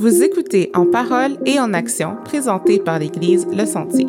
Vous 0.00 0.22
écoutez 0.22 0.70
En 0.72 0.86
parole 0.86 1.36
et 1.44 1.60
en 1.60 1.74
action, 1.74 2.16
présenté 2.24 2.78
par 2.78 2.98
l'Église 2.98 3.46
Le 3.52 3.66
Sentier. 3.66 4.06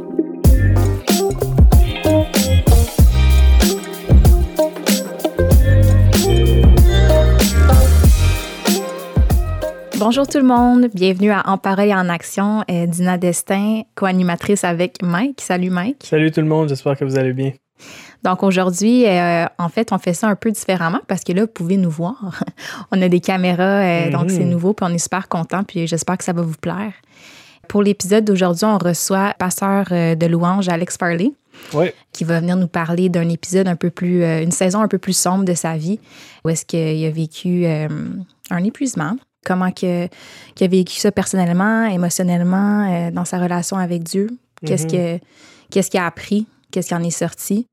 Bonjour 9.99 10.25
tout 10.25 10.37
le 10.37 10.45
monde, 10.45 10.87
bienvenue 10.93 11.31
à 11.31 11.49
En 11.49 11.57
parole 11.57 11.87
et 11.87 11.93
en 11.93 12.07
action. 12.07 12.63
Euh, 12.71 12.85
Dina 12.85 13.17
Destin, 13.17 13.81
co-animatrice 13.95 14.63
avec 14.63 15.03
Mike. 15.03 15.41
Salut 15.41 15.71
Mike. 15.71 16.05
Salut 16.05 16.31
tout 16.31 16.39
le 16.39 16.47
monde, 16.47 16.69
j'espère 16.69 16.97
que 16.97 17.03
vous 17.03 17.17
allez 17.17 17.33
bien. 17.33 17.51
Donc 18.23 18.43
aujourd'hui, 18.43 19.07
euh, 19.07 19.45
en 19.57 19.69
fait, 19.69 19.91
on 19.91 19.97
fait 19.97 20.13
ça 20.13 20.27
un 20.27 20.35
peu 20.35 20.51
différemment 20.51 20.99
parce 21.07 21.23
que 21.23 21.33
là, 21.33 21.41
vous 21.41 21.47
pouvez 21.47 21.77
nous 21.77 21.89
voir. 21.89 22.39
on 22.91 23.01
a 23.01 23.09
des 23.09 23.19
caméras, 23.19 23.63
euh, 23.83 24.11
donc 24.11 24.29
c'est 24.29 24.43
Mhm. 24.43 24.49
nouveau, 24.49 24.73
puis 24.73 24.85
on 24.89 24.93
est 24.93 24.97
super 24.99 25.27
content, 25.27 25.63
puis 25.63 25.87
j'espère 25.87 26.17
que 26.17 26.23
ça 26.23 26.33
va 26.33 26.41
vous 26.41 26.57
plaire. 26.61 26.93
Pour 27.67 27.81
l'épisode 27.83 28.25
d'aujourd'hui, 28.25 28.65
on 28.65 28.77
reçoit 28.77 29.33
pasteur 29.39 29.87
euh, 29.91 30.15
de 30.15 30.25
louange 30.27 30.67
Alex 30.69 30.97
Farley 30.97 31.31
Oui, 31.73 31.87
qui 32.11 32.23
va 32.23 32.39
venir 32.39 32.57
nous 32.57 32.67
parler 32.67 33.09
d'un 33.09 33.27
épisode 33.29 33.67
un 33.67 33.75
peu 33.75 33.89
plus, 33.89 34.23
euh, 34.23 34.43
une 34.43 34.51
saison 34.51 34.81
un 34.81 34.87
peu 34.87 34.97
plus 34.97 35.17
sombre 35.17 35.45
de 35.45 35.53
sa 35.53 35.77
vie, 35.77 35.99
où 36.43 36.49
est-ce 36.49 36.65
qu'il 36.65 37.05
a 37.05 37.09
vécu 37.11 37.65
euh, 37.65 37.87
un 38.49 38.63
épuisement, 38.63 39.15
comment 39.45 39.71
que, 39.71 40.07
qu'il 40.55 40.65
a 40.65 40.67
vécu 40.67 40.99
ça 40.99 41.11
personnellement, 41.11 41.85
émotionnellement, 41.85 42.87
euh, 42.91 43.11
dans 43.11 43.25
sa 43.25 43.39
relation 43.39 43.77
avec 43.77 44.03
Dieu, 44.03 44.27
qu'est-ce 44.65 44.85
Mhm. 44.85 44.91
que 44.91 45.23
qu'est-ce 45.71 45.89
qu'il 45.89 45.99
a 45.99 46.05
appris, 46.05 46.45
qu'est-ce 46.71 46.89
qui 46.89 46.95
en 46.95 47.03
est 47.03 47.09
sorti? 47.09 47.65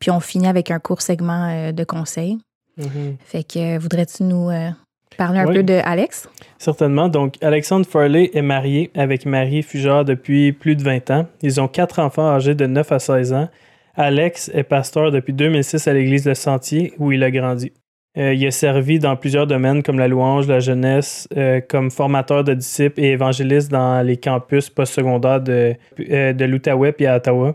Puis 0.00 0.10
on 0.10 0.20
finit 0.20 0.48
avec 0.48 0.70
un 0.70 0.78
court 0.78 1.02
segment 1.02 1.48
euh, 1.50 1.72
de 1.72 1.84
conseils. 1.84 2.38
Mhm. 2.78 3.16
Fait 3.24 3.44
que 3.44 3.76
euh, 3.76 3.78
voudrais-tu 3.78 4.22
nous 4.24 4.48
euh, 4.50 4.70
parler 5.16 5.40
un 5.40 5.46
Oui. 5.46 5.54
peu 5.56 5.62
de 5.62 5.78
Alex? 5.84 6.28
certainement. 6.58 7.08
Donc, 7.08 7.34
Alexandre 7.42 7.86
Farley 7.86 8.30
est 8.34 8.42
marié 8.42 8.90
avec 8.94 9.24
Marie 9.26 9.62
Fugard 9.62 10.04
depuis 10.04 10.52
plus 10.52 10.76
de 10.76 10.82
20 10.82 11.10
ans. 11.10 11.26
Ils 11.42 11.60
ont 11.60 11.68
quatre 11.68 11.98
enfants 11.98 12.28
âgés 12.28 12.54
de 12.54 12.66
9 12.66 12.92
à 12.92 12.98
16 12.98 13.32
ans. 13.32 13.48
Alex 13.96 14.50
est 14.54 14.62
pasteur 14.62 15.10
depuis 15.10 15.32
2006 15.32 15.86
à 15.88 15.92
l'église 15.92 16.24
Le 16.26 16.34
Sentier, 16.34 16.92
où 16.98 17.12
il 17.12 17.22
a 17.22 17.30
grandi. 17.30 17.72
Euh, 18.18 18.34
il 18.34 18.44
a 18.46 18.50
servi 18.50 18.98
dans 18.98 19.14
plusieurs 19.16 19.46
domaines 19.46 19.82
comme 19.82 19.98
la 19.98 20.08
louange, 20.08 20.48
la 20.48 20.58
jeunesse, 20.60 21.28
euh, 21.36 21.60
comme 21.66 21.90
formateur 21.90 22.42
de 22.44 22.54
disciples 22.54 23.00
et 23.00 23.08
évangéliste 23.12 23.70
dans 23.70 24.04
les 24.04 24.16
campus 24.16 24.68
postsecondaires 24.70 25.40
de, 25.40 25.74
euh, 26.10 26.32
de 26.32 26.44
l'Outaouais 26.44 26.94
et 26.98 27.06
à 27.06 27.16
Ottawa. 27.16 27.54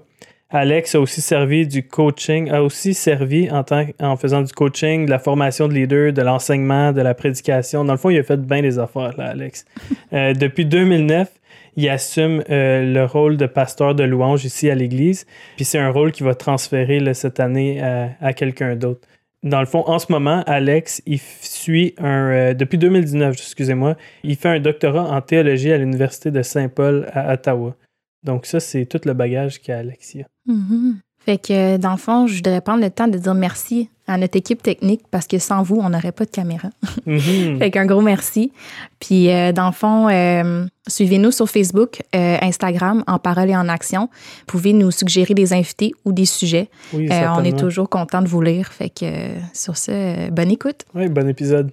Alex 0.56 0.95
a 0.95 1.02
aussi 1.02 1.20
servi 1.20 1.67
du 1.67 1.86
coaching, 1.86 2.50
a 2.50 2.64
aussi 2.64 2.94
servi 2.94 3.52
en, 3.52 3.66
tant, 3.66 3.86
en 4.00 4.16
faisant 4.16 4.42
du 4.42 4.53
coaching, 4.53 5.06
de 5.06 5.09
la 5.09 5.20
formation 5.20 5.67
de 5.67 5.73
leader, 5.73 6.14
de 6.14 6.22
l'enseignement, 6.22 6.94
de 6.94 7.02
la 7.02 7.14
prédication. 7.14 7.84
Dans 7.84 7.92
le 7.92 7.97
fond, 7.97 8.09
il 8.09 8.17
a 8.17 8.23
fait 8.23 8.39
bien 8.39 8.62
des 8.62 8.80
affaires, 8.80 9.14
là, 9.17 9.31
Alex. 9.31 9.66
Euh, 10.14 10.34
depuis 10.34 10.66
2009, 10.66 11.30
il 11.75 11.89
assume 11.89 12.42
euh, 12.50 12.94
le 12.94 13.03
rôle 13.03 13.36
de 13.36 13.47
pasteur 13.47 13.95
de 13.95 14.03
louange 14.03 14.45
ici 14.45 14.70
à 14.70 14.75
l'Église. 14.75 15.25
Puis 15.58 15.66
c'est 15.66 15.80
un 15.80 15.89
rôle 15.89 16.14
qui 16.14 16.23
va 16.23 16.36
transférer 16.36 17.02
là, 17.02 17.14
cette 17.14 17.42
année 17.42 17.81
à, 17.81 18.12
à 18.22 18.31
quelqu'un 18.31 18.75
d'autre. 18.75 19.02
Dans 19.44 19.59
le 19.59 19.66
fond, 19.66 19.84
en 19.88 20.00
ce 20.00 20.09
moment, 20.09 20.42
Alex, 20.47 21.02
il 21.06 21.19
suit 21.19 21.95
un. 21.97 22.31
euh, 22.31 22.53
depuis 22.53 22.78
2019, 22.78 23.34
excusez-moi, 23.34 23.97
il 24.23 24.38
fait 24.38 24.50
un 24.50 24.59
doctorat 24.59 25.03
en 25.03 25.19
théologie 25.22 25.73
à 25.73 25.78
l'Université 25.78 26.31
de 26.31 26.42
Saint-Paul 26.42 27.09
à 27.12 27.34
Ottawa. 27.34 27.75
Donc, 28.23 28.45
ça, 28.45 28.62
c'est 28.62 28.86
tout 28.86 29.02
le 29.03 29.14
bagage 29.14 29.59
qu'a 29.62 29.80
Alexia. 29.80 30.25
Mhm. 30.47 30.99
Fait 31.19 31.39
que 31.39 31.77
dans 31.77 31.91
le 31.91 31.97
fond, 31.97 32.27
je 32.27 32.35
voudrais 32.35 32.61
prendre 32.61 32.83
le 32.83 32.91
temps 32.91 33.07
de 33.07 33.17
dire 33.17 33.33
merci 33.33 33.89
à 34.05 34.15
notre 34.19 34.38
équipe 34.38 34.61
technique 34.61 35.01
parce 35.09 35.25
que 35.25 35.39
sans 35.39 35.63
vous, 35.63 35.77
on 35.77 35.89
n'aurait 35.89 36.11
pas 36.11 36.25
de 36.25 36.29
caméra. 36.29 36.69
Mhm. 37.07 37.57
Fait 37.59 37.71
qu'un 37.71 37.88
gros 37.88 38.01
merci. 38.01 38.51
Puis, 38.99 39.31
euh, 39.31 39.51
dans 39.51 39.66
le 39.66 39.71
fond, 39.71 40.07
euh, 40.07 40.67
suivez-nous 40.88 41.31
sur 41.31 41.49
Facebook, 41.49 42.03
euh, 42.16 42.38
Instagram, 42.43 43.03
en 43.07 43.17
parole 43.17 43.49
et 43.49 43.55
en 43.55 43.67
action. 43.69 44.01
Vous 44.41 44.45
pouvez 44.45 44.73
nous 44.73 44.91
suggérer 44.91 45.33
des 45.33 45.51
invités 45.53 45.93
ou 46.05 46.11
des 46.13 46.25
sujets. 46.25 46.69
Oui, 46.93 47.09
Euh, 47.11 47.25
on 47.35 47.44
est 47.44 47.57
toujours 47.57 47.89
content 47.89 48.22
de 48.22 48.28
vous 48.28 48.41
lire. 48.44 48.67
Fait 48.72 48.89
que 48.89 49.05
euh, 49.05 49.39
sur 49.53 49.78
ce, 49.78 49.89
euh, 50.28 50.29
bonne 50.29 50.51
écoute. 50.51 50.84
Oui, 50.94 51.09
bon 51.09 51.28
épisode. 51.28 51.72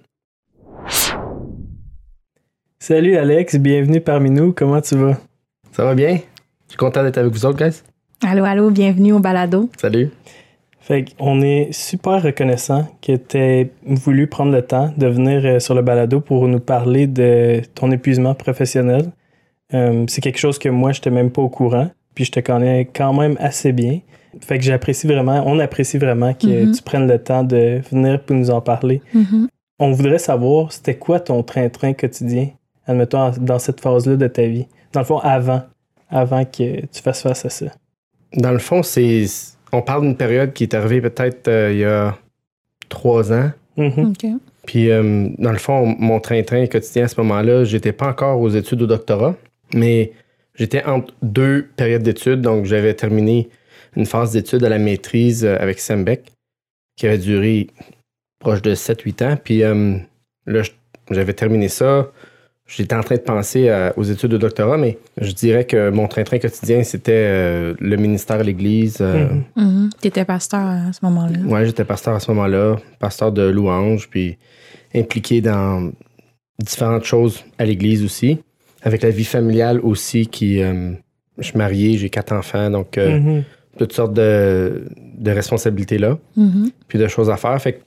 Salut 2.79 3.17
Alex, 3.17 3.57
bienvenue 3.57 4.01
parmi 4.01 4.31
nous. 4.31 4.53
Comment 4.55 4.81
tu 4.81 4.97
vas? 4.97 5.19
Ça 5.73 5.85
va 5.85 5.95
bien? 5.95 6.15
Je 6.17 6.71
suis 6.71 6.79
content 6.79 7.03
d'être 7.03 7.19
avec 7.19 7.31
vous 7.33 7.45
autres, 7.45 7.59
guys. 7.59 7.83
Allô, 8.25 8.45
allô, 8.45 8.71
bienvenue 8.71 9.13
au 9.13 9.19
balado. 9.19 9.69
Salut. 9.79 10.11
Fait 10.81 11.05
qu'on 11.17 11.41
est 11.43 11.73
super 11.73 12.23
reconnaissant 12.23 12.87
que 13.01 13.17
tu 13.17 13.37
aies 13.39 13.71
voulu 13.87 14.27
prendre 14.27 14.53
le 14.53 14.63
temps 14.63 14.93
de 14.97 15.07
venir 15.07 15.41
euh, 15.45 15.59
sur 15.61 15.75
le 15.75 15.83
balado 15.83 16.21
pour 16.21 16.49
nous 16.49 16.59
parler 16.59 17.07
de 17.07 17.63
ton 17.75 17.91
épuisement 17.93 18.35
professionnel. 18.35 19.07
Euh, 19.75 20.05
c'est 20.09 20.21
quelque 20.21 20.39
chose 20.39 20.59
que 20.59 20.69
moi, 20.69 20.93
je 20.93 20.99
n'étais 20.99 21.11
même 21.11 21.31
pas 21.31 21.43
au 21.43 21.49
courant, 21.49 21.89
puis 22.15 22.25
je 22.25 22.33
te 22.33 22.41
connais 22.41 22.89
quand 22.93 23.13
même 23.15 23.37
assez 23.39 23.73
bien. 23.73 24.01
Fait 24.41 24.59
que 24.59 24.65
j'apprécie 24.65 25.07
vraiment, 25.07 25.43
on 25.47 25.59
apprécie 25.61 25.99
vraiment 25.99 26.33
que 26.35 26.65
Mhm. 26.67 26.73
tu 26.73 26.83
prennes 26.83 27.07
le 27.07 27.19
temps 27.19 27.45
de 27.45 27.81
venir 27.91 28.21
pour 28.25 28.35
nous 28.37 28.51
en 28.51 28.61
parler. 28.61 29.03
On 29.79 29.93
voudrait 29.93 30.19
savoir, 30.19 30.73
c'était 30.73 30.95
quoi 30.97 31.21
ton 31.21 31.43
train-train 31.43 31.93
quotidien, 31.93 32.49
admettons, 32.87 33.31
dans 33.41 33.59
cette 33.59 33.81
phase-là 33.81 34.17
de 34.17 34.27
ta 34.27 34.43
vie? 34.47 34.67
Dans 34.93 35.01
le 35.01 35.07
fond, 35.07 35.19
avant, 35.19 35.63
avant 36.11 36.45
que 36.45 36.81
tu 36.87 37.03
fasses 37.03 37.23
face 37.23 37.45
à 37.45 37.49
ça. 37.51 37.67
Dans 38.35 38.53
le 38.53 38.59
fond, 38.59 38.83
c'est. 38.83 39.25
On 39.73 39.83
parle 39.83 40.03
d'une 40.03 40.17
période 40.17 40.53
qui 40.53 40.65
est 40.65 40.75
arrivée 40.75 41.01
peut-être 41.01 41.49
euh, 41.49 41.73
il 41.73 41.79
y 41.79 41.85
a 41.85 42.17
trois 42.89 43.33
ans. 43.33 43.51
Mhm. 43.77 44.11
OK. 44.11 44.27
Puis, 44.67 44.91
euh, 44.91 45.29
dans 45.39 45.53
le 45.53 45.59
fond, 45.59 45.97
mon 45.99 46.21
train-train 46.21 46.67
quotidien 46.67 47.05
à 47.05 47.09
ce 47.09 47.21
moment-là, 47.21 47.65
j'étais 47.65 47.93
pas 47.93 48.09
encore 48.09 48.41
aux 48.41 48.51
études 48.51 48.83
au 48.83 48.87
doctorat, 48.87 49.35
mais 49.75 50.13
j'étais 50.55 50.85
entre 50.85 51.13
deux 51.23 51.69
périodes 51.77 52.03
d'études. 52.03 52.41
Donc, 52.43 52.67
j'avais 52.67 52.95
terminé 52.95 53.49
une 53.97 54.07
phase 54.07 54.33
d'études 54.33 54.65
à 54.65 54.69
la 54.69 54.79
maîtrise 54.79 55.45
euh, 55.45 55.57
avec 55.59 55.81
Sembec, 55.81 56.33
qui 56.97 57.07
avait 57.07 57.19
duré 57.19 57.69
proche 58.39 58.63
de 58.63 58.75
7-8 58.75 59.25
ans. 59.25 59.39
Puis, 59.43 59.63
euh, 59.65 59.97
là, 60.47 60.63
j'avais 61.11 61.35
terminé 61.35 61.69
ça. 61.69 62.11
J'étais 62.69 62.95
en 62.95 63.01
train 63.03 63.17
de 63.17 63.21
penser 63.21 63.69
à- 63.69 63.93
aux 63.97 64.03
études 64.05 64.31
de 64.31 64.39
doctorat, 64.39 64.79
mais 64.79 64.97
je 65.21 65.33
dirais 65.33 65.65
que 65.67 65.91
mon 65.91 66.07
train-train 66.09 66.39
quotidien, 66.39 66.83
c'était 66.85 67.13
euh, 67.13 67.75
le 67.81 67.97
ministère, 67.97 68.43
l'Église. 68.43 68.99
euh, 69.01 69.29
Mhm. 69.57 69.91
Tu 70.01 70.09
étais 70.09 70.25
pasteur 70.25 70.61
à 70.61 70.93
ce 70.93 71.01
moment-là. 71.03 71.39
Ouais, 71.45 71.67
j'étais 71.67 71.85
pasteur 71.85 72.15
à 72.15 72.21
ce 72.21 72.31
moment-là, 72.31 72.77
pasteur 72.99 73.31
de 73.33 73.43
louange, 73.43 74.09
puis 74.09 74.39
impliqué 74.95 75.41
dans 75.41 75.91
différentes 76.59 77.05
choses 77.05 77.43
à 77.59 77.65
l'église 77.65 78.05
aussi, 78.05 78.39
avec 78.83 79.03
la 79.03 79.11
vie 79.11 79.25
familiale 79.25 79.81
aussi, 79.81 80.27
qui... 80.27 80.63
euh, 80.63 80.93
je 81.39 81.45
suis 81.45 81.59
marié, 81.59 81.99
j'ai 81.99 82.11
quatre 82.11 82.33
enfants, 82.33 82.71
donc 82.71 82.97
euh, 82.97 83.19
Mhm. 83.19 83.43
toutes 83.79 83.93
sortes 83.93 84.15
de, 84.15 84.85
de 85.19 85.31
responsabilités 85.31 85.99
là, 85.99 86.17
Mhm. 86.37 86.71
puis 86.89 86.99
de 86.99 87.09
choses 87.09 87.29
à 87.29 87.37
faire. 87.37 87.61
Fait 87.61 87.73
que 87.75 87.81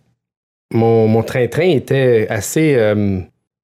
mon, 0.73 1.07
mon 1.07 1.23
train-train 1.23 1.69
était 1.69 2.27
assez... 2.29 2.75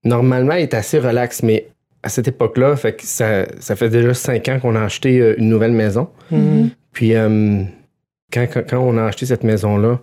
normalement, 0.03 0.53
il 0.55 0.63
était 0.63 0.77
assez 0.77 0.99
relax, 0.99 1.43
mais 1.43 1.67
à 2.03 2.09
cette 2.09 2.27
époque-là, 2.27 2.75
fait 2.75 2.93
que 2.93 3.03
ça, 3.05 3.45
ça 3.59 3.75
fait 3.75 3.89
déjà 3.89 4.13
cinq 4.13 4.49
ans 4.49 4.59
qu'on 4.59 4.75
a 4.75 4.81
acheté 4.81 5.19
euh, 5.19 5.35
une 5.37 5.49
nouvelle 5.49 5.71
maison. 5.73 6.09
Mhm. 6.31 6.69
Puis 6.91 7.15
euh, 7.15 7.61
quand, 8.33 8.47
quand, 8.51 8.63
quand 8.67 8.79
on 8.79 8.97
a 8.97 9.03
acheté 9.05 9.25
cette 9.25 9.43
maison-là, 9.43 9.99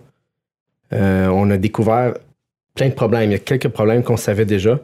euh, 0.93 1.27
on 1.27 1.49
a 1.51 1.57
découvert 1.57 2.13
plein 2.75 2.87
de 2.87 2.93
problèmes. 2.93 3.29
Il 3.29 3.33
y 3.33 3.35
a 3.35 3.39
quelques 3.39 3.67
problèmes 3.67 4.01
qu'on 4.03 4.17
savait 4.17 4.45
déjà. 4.45 4.79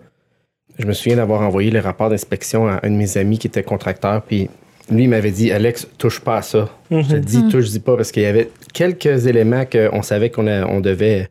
Je 0.78 0.86
me 0.86 0.92
souviens 0.94 1.16
d'avoir 1.16 1.42
envoyé 1.42 1.72
les 1.72 1.80
rapports 1.80 2.10
d'inspection 2.10 2.68
à 2.68 2.80
un 2.84 2.90
de 2.90 2.96
mes 2.96 3.18
amis 3.18 3.40
qui 3.40 3.48
était 3.48 3.64
contracteur. 3.64 4.22
Puis 4.24 4.50
lui, 4.92 5.04
il 5.04 5.10
m'avait 5.10 5.32
dit 5.32 5.52
Alex, 5.54 5.88
touche 5.98 6.20
pas 6.20 6.38
à 6.38 6.42
ça. 6.42 6.70
Je 6.92 7.00
te 7.02 7.16
Mhm. 7.16 7.20
dis, 7.22 7.38
Mhm. 7.44 7.50
touche, 7.50 7.70
dis 7.70 7.80
pas, 7.80 7.96
parce 7.96 8.12
qu'il 8.12 8.24
y 8.24 8.28
avait 8.28 8.50
quelques 8.74 9.26
éléments 9.26 9.64
qu'on 9.66 10.02
savait 10.02 10.30
qu'on 10.30 10.46
on 10.48 10.82
devait. 10.82 11.30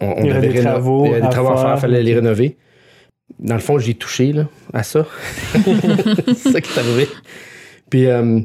On, 0.00 0.08
on 0.08 0.24
Il 0.24 0.26
y 0.26 0.30
avait 0.32 0.48
des 0.48 0.60
travaux 0.60 1.04
Il 1.06 1.10
y 1.12 1.14
avait 1.14 1.22
à 1.22 1.26
des 1.26 1.30
travaux 1.32 1.50
à 1.50 1.54
faire, 1.56 1.64
faire. 1.66 1.74
il 1.76 1.80
fallait 1.80 2.02
les 2.02 2.14
rénover. 2.14 2.56
Dans 3.38 3.54
le 3.54 3.60
fond, 3.60 3.78
j'ai 3.78 3.94
touché 3.94 4.32
là, 4.32 4.46
à 4.72 4.82
ça. 4.82 5.06
c'est 5.54 6.52
ça 6.52 6.60
qui 6.60 6.72
est 6.72 6.78
arrivé. 6.80 7.08
Puis 7.90 8.06
euh, 8.06 8.40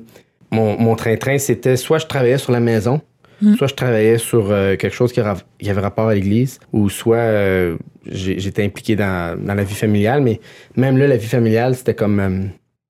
mon, 0.51 0.77
mon 0.79 0.95
train-train, 0.95 1.37
c'était 1.37 1.75
soit 1.77 1.97
je 1.99 2.05
travaillais 2.05 2.37
sur 2.37 2.51
la 2.51 2.59
maison, 2.59 3.01
Mm. 3.41 3.55
soit 3.55 3.67
je 3.67 3.73
travaillais 3.73 4.19
sur 4.19 4.51
euh, 4.51 4.77
quelque 4.77 4.93
chose 4.93 5.11
qui, 5.11 5.19
ra- 5.19 5.35
qui 5.59 5.69
avait 5.69 5.81
rapport 5.81 6.07
à 6.07 6.13
l'église, 6.15 6.59
ou 6.71 6.87
soit 6.89 7.17
euh, 7.17 7.75
j'étais 8.05 8.63
impliqué 8.63 8.95
dans, 8.95 9.37
dans 9.43 9.55
la 9.55 9.63
vie 9.65 9.73
familiale. 9.73 10.21
Mais 10.21 10.39
même 10.77 10.97
là, 10.97 11.07
la 11.07 11.17
vie 11.17 11.27
familiale, 11.27 11.75
c'était 11.75 11.95
comme 11.95 12.19
euh, 12.19 12.43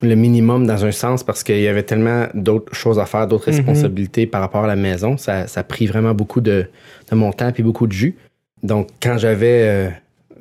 le 0.07 0.15
minimum 0.15 0.67
dans 0.67 0.85
un 0.85 0.91
sens 0.91 1.23
parce 1.23 1.43
qu'il 1.43 1.59
y 1.61 1.67
avait 1.67 1.81
tellement 1.83 2.27
d'autres 2.35 2.75
choses 2.75 2.99
à 2.99 3.05
faire, 3.07 3.25
d'autres 3.25 3.49
Mhm. 3.49 3.55
responsabilités 3.57 4.27
par 4.27 4.41
rapport 4.41 4.65
à 4.65 4.67
la 4.67 4.75
maison. 4.75 5.17
Ça, 5.17 5.47
ça 5.47 5.61
a 5.61 5.63
pris 5.63 5.87
vraiment 5.87 6.13
beaucoup 6.13 6.41
de, 6.41 6.67
de 7.09 7.15
mon 7.15 7.31
temps 7.31 7.51
et 7.57 7.63
beaucoup 7.63 7.87
de 7.87 7.93
jus. 7.93 8.15
Donc, 8.61 8.89
quand 9.01 9.17
j'avais 9.17 9.61
euh, 9.63 9.89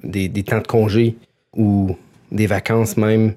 des, 0.04 0.28
des 0.28 0.42
temps 0.42 0.58
de 0.60 0.66
congé 0.66 1.14
ou 1.56 1.96
des 2.30 2.46
vacances 2.46 2.96
même, 2.96 3.34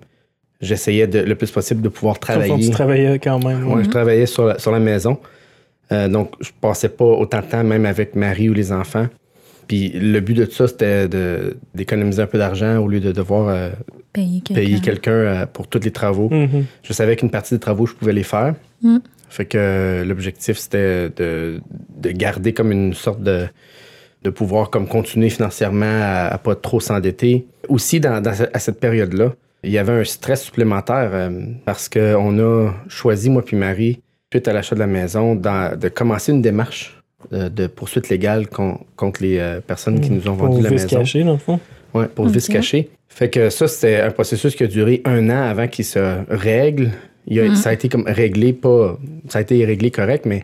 j'essayais 0.61 1.07
de- 1.07 1.19
le 1.19 1.35
plus 1.35 1.51
possible 1.51 1.81
de 1.81 1.89
pouvoir 1.89 2.19
travailler. 2.19 2.57
tu 2.63 2.69
travaillais 2.69 3.19
quand 3.19 3.43
même. 3.43 3.67
Ouais, 3.71 3.83
je 3.83 3.89
travaillais 3.89 4.25
sur 4.25 4.45
la, 4.45 4.59
sur 4.59 4.71
la 4.71 4.79
maison. 4.79 5.17
Euh, 5.91 6.07
donc, 6.07 6.31
je 6.41 6.49
passais 6.61 6.89
pas 6.89 7.05
autant 7.05 7.41
de 7.41 7.45
temps 7.45 7.63
même 7.63 7.85
avec 7.85 8.15
Marie 8.15 8.49
ou 8.49 8.53
les 8.53 8.71
enfants. 8.71 9.07
Puis 9.67 9.89
le 9.89 10.19
but 10.19 10.35
de 10.35 10.45
tout 10.45 10.53
ça, 10.53 10.67
c'était 10.67 11.07
de- 11.07 11.57
d'économiser 11.73 12.21
un 12.21 12.27
peu 12.27 12.37
d'argent 12.37 12.77
au 12.77 12.87
lieu 12.87 12.99
de 12.99 13.11
devoir 13.11 13.49
euh, 13.49 13.69
Payer 14.13 14.39
quelqu'un. 14.41 14.61
payer 14.61 14.79
quelqu'un 14.79 15.11
euh, 15.11 15.45
pour 15.45 15.67
tous 15.67 15.79
les 15.83 15.91
travaux. 15.91 16.29
Mhm. 16.29 16.65
Je 16.83 16.93
savais 16.93 17.15
qu'une 17.15 17.29
partie 17.31 17.53
des 17.55 17.59
travaux, 17.59 17.85
je 17.85 17.93
pouvais 17.93 18.13
les 18.13 18.23
faire. 18.23 18.55
Mm. 18.81 18.97
Fait 19.27 19.45
que 19.45 20.03
l'objectif, 20.07 20.57
c'était 20.57 21.09
de, 21.09 21.59
de 21.97 22.11
garder 22.11 22.53
comme 22.53 22.71
une 22.71 22.93
sorte 22.93 23.21
de, 23.21 23.47
de 24.25 24.29
pouvoir 24.31 24.69
comme 24.71 24.87
continuer 24.87 25.29
financièrement 25.29 25.85
à, 26.01 26.27
à 26.33 26.37
pas 26.39 26.55
trop 26.55 26.79
s'endetter. 26.79 27.45
Aussi, 27.69 27.99
dans, 27.99 28.21
à 28.53 28.59
cette 28.59 28.79
période-là, 28.79 29.33
il 29.63 29.71
y 29.71 29.77
avait 29.77 29.93
un 29.93 30.03
stress 30.03 30.43
supplémentaire 30.43 31.11
euh, 31.13 31.29
parce 31.63 31.87
qu'on 31.89 32.39
a 32.39 32.71
choisi, 32.87 33.29
moi 33.29 33.43
puis 33.45 33.55
Marie, 33.55 34.01
suite 34.33 34.47
à 34.47 34.53
l'achat 34.53 34.75
de 34.75 34.79
la 34.81 34.87
maison, 34.87 35.35
dans- 35.35 35.77
de 35.79 35.87
commencer 35.89 36.31
une 36.31 36.41
démarche 36.41 36.99
euh, 37.33 37.49
de 37.49 37.67
poursuite 37.67 38.09
légale 38.09 38.47
con- 38.47 38.79
contre 38.95 39.21
les 39.23 39.37
euh, 39.39 39.61
personnes 39.61 39.99
qui 40.01 40.09
nous 40.11 40.27
ont 40.27 40.35
Pour 40.35 40.47
vendu 40.49 40.61
la 40.63 40.69
vice 40.69 40.83
maison. 40.83 40.97
caché, 40.97 41.23
dans 41.23 41.33
le 41.33 41.37
fond. 41.37 41.59
Ouais, 41.93 42.07
pour 42.07 42.25
le 42.25 42.31
vice 42.31 42.47
caché. 42.47 42.89
Fait 43.07 43.29
que 43.29 43.49
ça, 43.49 43.67
c'était 43.67 44.01
un 44.01 44.11
processus 44.11 44.55
qui 44.55 44.63
a 44.63 44.67
duré 44.67 45.01
un 45.05 45.29
an 45.29 45.43
avant 45.49 45.67
qu'il 45.67 45.85
se 45.85 45.99
règle. 46.29 46.89
Il 47.27 47.39
a- 47.39 47.45
Mhm. 47.49 47.55
Ça 47.55 47.69
a 47.69 47.73
été 47.73 47.89
comme 47.89 48.03
réglé, 48.07 48.53
pas. 48.53 48.97
Ça 49.29 49.39
a 49.39 49.41
été 49.41 49.63
réglé 49.65 49.89
correct, 49.91 50.25
mais 50.25 50.43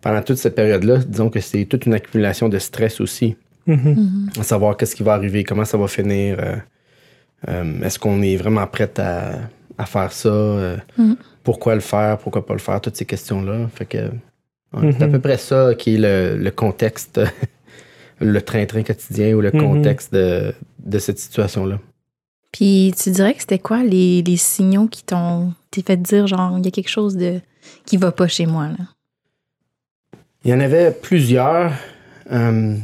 pendant 0.00 0.22
toute 0.22 0.36
cette 0.38 0.54
période-là, 0.54 0.98
disons 0.98 1.30
que 1.30 1.40
c'est 1.40 1.64
toute 1.64 1.86
une 1.86 1.94
accumulation 1.94 2.48
de 2.48 2.58
stress 2.58 3.00
aussi. 3.00 3.36
Mhm. 3.66 4.30
À 4.38 4.42
savoir 4.42 4.76
qu'est-ce 4.76 4.94
qui 4.96 5.02
va 5.02 5.14
arriver, 5.14 5.44
comment 5.44 5.64
ça 5.64 5.76
va 5.78 5.88
finir. 5.88 6.36
euh, 6.40 6.56
euh, 7.48 7.82
Est-ce 7.82 7.98
qu'on 7.98 8.22
est 8.22 8.36
vraiment 8.36 8.66
prêt 8.66 8.90
à, 8.98 9.32
à 9.76 9.86
faire 9.86 10.12
ça? 10.12 10.28
euh, 10.28 10.76
Mhm. 10.96 11.16
Pourquoi 11.44 11.74
le 11.74 11.80
faire? 11.80 12.18
Pourquoi 12.18 12.44
pas 12.44 12.52
le 12.54 12.58
faire? 12.60 12.80
Toutes 12.80 12.96
ces 12.96 13.06
questions-là. 13.06 13.68
Fait 13.74 13.86
que 13.86 13.98
ouais, 14.74 14.92
c'est 14.92 15.02
à 15.02 15.08
peu 15.08 15.18
près 15.18 15.38
ça 15.38 15.74
qui 15.74 15.94
est 15.94 15.98
le, 15.98 16.36
le 16.36 16.50
contexte, 16.50 17.20
le 18.20 18.40
train-train 18.42 18.82
quotidien 18.82 19.34
ou 19.34 19.40
le 19.40 19.50
contexte 19.50 20.12
de, 20.12 20.52
de 20.84 20.98
cette 20.98 21.18
situation-là. 21.18 21.78
Puis 22.52 22.92
tu 23.02 23.10
dirais 23.10 23.34
que 23.34 23.40
c'était 23.40 23.58
quoi 23.58 23.82
les, 23.82 24.22
les 24.22 24.36
signaux 24.36 24.88
qui 24.88 25.04
t'ont 25.04 25.52
fait 25.86 25.96
dire, 25.96 26.26
genre, 26.26 26.58
il 26.58 26.64
y 26.64 26.68
a 26.68 26.70
quelque 26.70 26.88
chose 26.90 27.16
de 27.16 27.40
qui 27.86 27.96
va 27.98 28.10
pas 28.12 28.26
chez 28.28 28.46
moi, 28.46 28.68
là? 28.68 28.84
Il 30.48 30.52
y 30.52 30.54
en 30.54 30.60
avait 30.60 30.92
plusieurs. 30.92 31.72
Euh, 32.32 32.74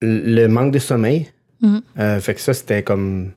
le 0.00 0.46
manque 0.46 0.70
de 0.72 0.78
sommeil. 0.78 1.26
Mhm. 1.60 1.82
Euh, 1.98 2.20
fait 2.20 2.34
que 2.34 2.40
ça, 2.40 2.54
c'était 2.54 2.84
comme 2.84 3.32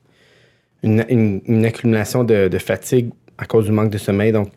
une, 0.84 1.04
une- 1.10 1.42
une 1.48 1.66
accumulation 1.66 2.24
de, 2.24 2.48
de 2.48 2.58
fatigue 2.60 3.10
à 3.40 3.46
cause 3.46 3.66
du 3.66 3.72
manque 3.72 3.90
de 3.90 3.98
sommeil. 3.98 4.32
Donc, 4.32 4.50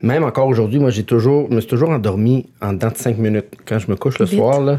même 0.00 0.24
encore 0.24 0.46
aujourd'hui, 0.46 0.78
moi, 0.78 0.88
j'ai 0.88 1.04
toujours, 1.04 1.48
je 1.50 1.56
me 1.56 1.60
suis 1.60 1.68
toujours 1.68 1.90
endormi 1.90 2.46
en 2.62 2.72
dedans 2.72 2.88
de 2.88 2.96
5 2.96 3.18
minutes. 3.18 3.54
Quand 3.66 3.78
je 3.78 3.90
me 3.90 3.96
couche 3.96 4.18
le 4.18 4.24
Vite. 4.24 4.38
soir, 4.38 4.78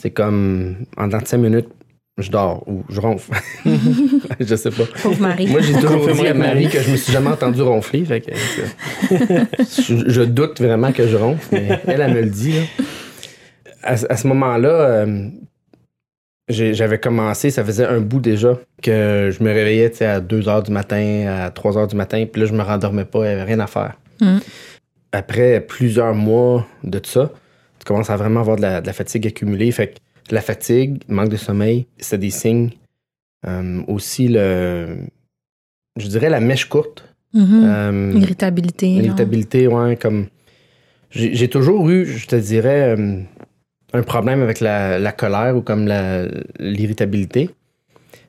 c'est 0.00 0.12
comme 0.12 0.76
en 0.96 1.06
dedans 1.08 1.18
de 1.22 1.26
5 1.26 1.38
minutes, 1.38 1.68
je 2.18 2.30
dors 2.30 2.62
ou 2.68 2.84
je 2.88 3.00
ronfle. 3.00 3.32
je 4.40 4.54
sais 4.54 4.70
pas. 4.70 4.84
Pauvre 5.02 5.20
Marie. 5.20 5.46
Moi, 5.48 5.60
j'ai 5.60 5.72
toujours 5.74 6.08
dit 6.12 6.26
à 6.26 6.34
Marie 6.34 6.68
que 6.68 6.80
je 6.80 6.90
me 6.90 6.96
suis 6.96 7.12
jamais 7.12 7.30
entendu 7.30 7.60
ronfler. 7.62 8.04
Fait 8.04 8.20
que, 8.20 8.30
je, 9.82 10.04
je 10.08 10.22
doute 10.22 10.60
vraiment 10.60 10.92
que 10.92 11.06
je 11.08 11.16
ronfle, 11.16 11.48
mais 11.52 11.80
elle, 11.86 12.00
elle 12.00 12.14
me 12.14 12.20
le 12.22 12.30
dit. 12.30 12.52
là. 12.52 12.62
À, 13.82 13.96
ce- 13.96 14.06
à 14.08 14.16
ce 14.16 14.26
moment-là, 14.28 14.68
euh, 14.68 15.28
j'avais 16.48 16.98
commencé, 16.98 17.50
ça 17.50 17.64
faisait 17.64 17.86
un 17.86 18.00
bout 18.00 18.20
déjà, 18.20 18.58
que 18.82 19.30
je 19.36 19.42
me 19.42 19.52
réveillais 19.52 20.02
à 20.02 20.20
2 20.20 20.40
h 20.42 20.64
du 20.64 20.70
matin, 20.72 21.26
à 21.46 21.50
3 21.50 21.72
h 21.72 21.88
du 21.88 21.96
matin, 21.96 22.24
puis 22.30 22.42
là, 22.42 22.46
je 22.46 22.52
me 22.52 22.62
rendormais 22.62 23.04
pas, 23.06 23.20
il 23.20 23.28
n'y 23.28 23.32
avait 23.34 23.42
rien 23.44 23.60
à 23.60 23.66
faire. 23.66 23.94
Mhm. 24.20 24.40
Après 25.12 25.60
plusieurs 25.60 26.14
mois 26.14 26.66
de 26.82 27.00
ça, 27.04 27.30
tu 27.78 27.84
commences 27.84 28.10
à 28.10 28.16
vraiment 28.16 28.40
avoir 28.40 28.56
de 28.56 28.62
la, 28.62 28.80
de 28.80 28.86
la 28.86 28.92
fatigue 28.92 29.26
accumulée. 29.26 29.70
Fait 29.72 29.88
que 29.88 29.94
la 30.30 30.40
fatigue, 30.40 31.02
manque 31.08 31.28
de 31.30 31.36
sommeil, 31.36 31.86
c'est 31.98 32.18
des 32.18 32.30
signes. 32.30 32.70
Euh, 33.46 33.82
aussi, 33.88 34.28
le, 34.28 34.96
je 35.96 36.06
dirais 36.08 36.30
la 36.30 36.40
mèche 36.40 36.66
courte. 36.68 37.04
Euh, 37.34 38.12
Irritabilité. 38.16 38.86
L'irritabilité, 38.88 39.66
ouais, 39.66 39.96
comme. 39.96 40.26
J'ai 41.10 41.48
toujours 41.48 41.88
eu, 41.90 42.06
je 42.06 42.26
te 42.26 42.34
dirais, 42.34 42.96
euh, 42.98 43.20
un 43.92 44.02
problème 44.02 44.42
avec 44.42 44.58
la, 44.60 44.98
la 44.98 45.12
colère 45.12 45.56
ou 45.56 45.60
comme 45.62 45.86
la- 45.86 46.26
l'irritabilité. 46.58 47.50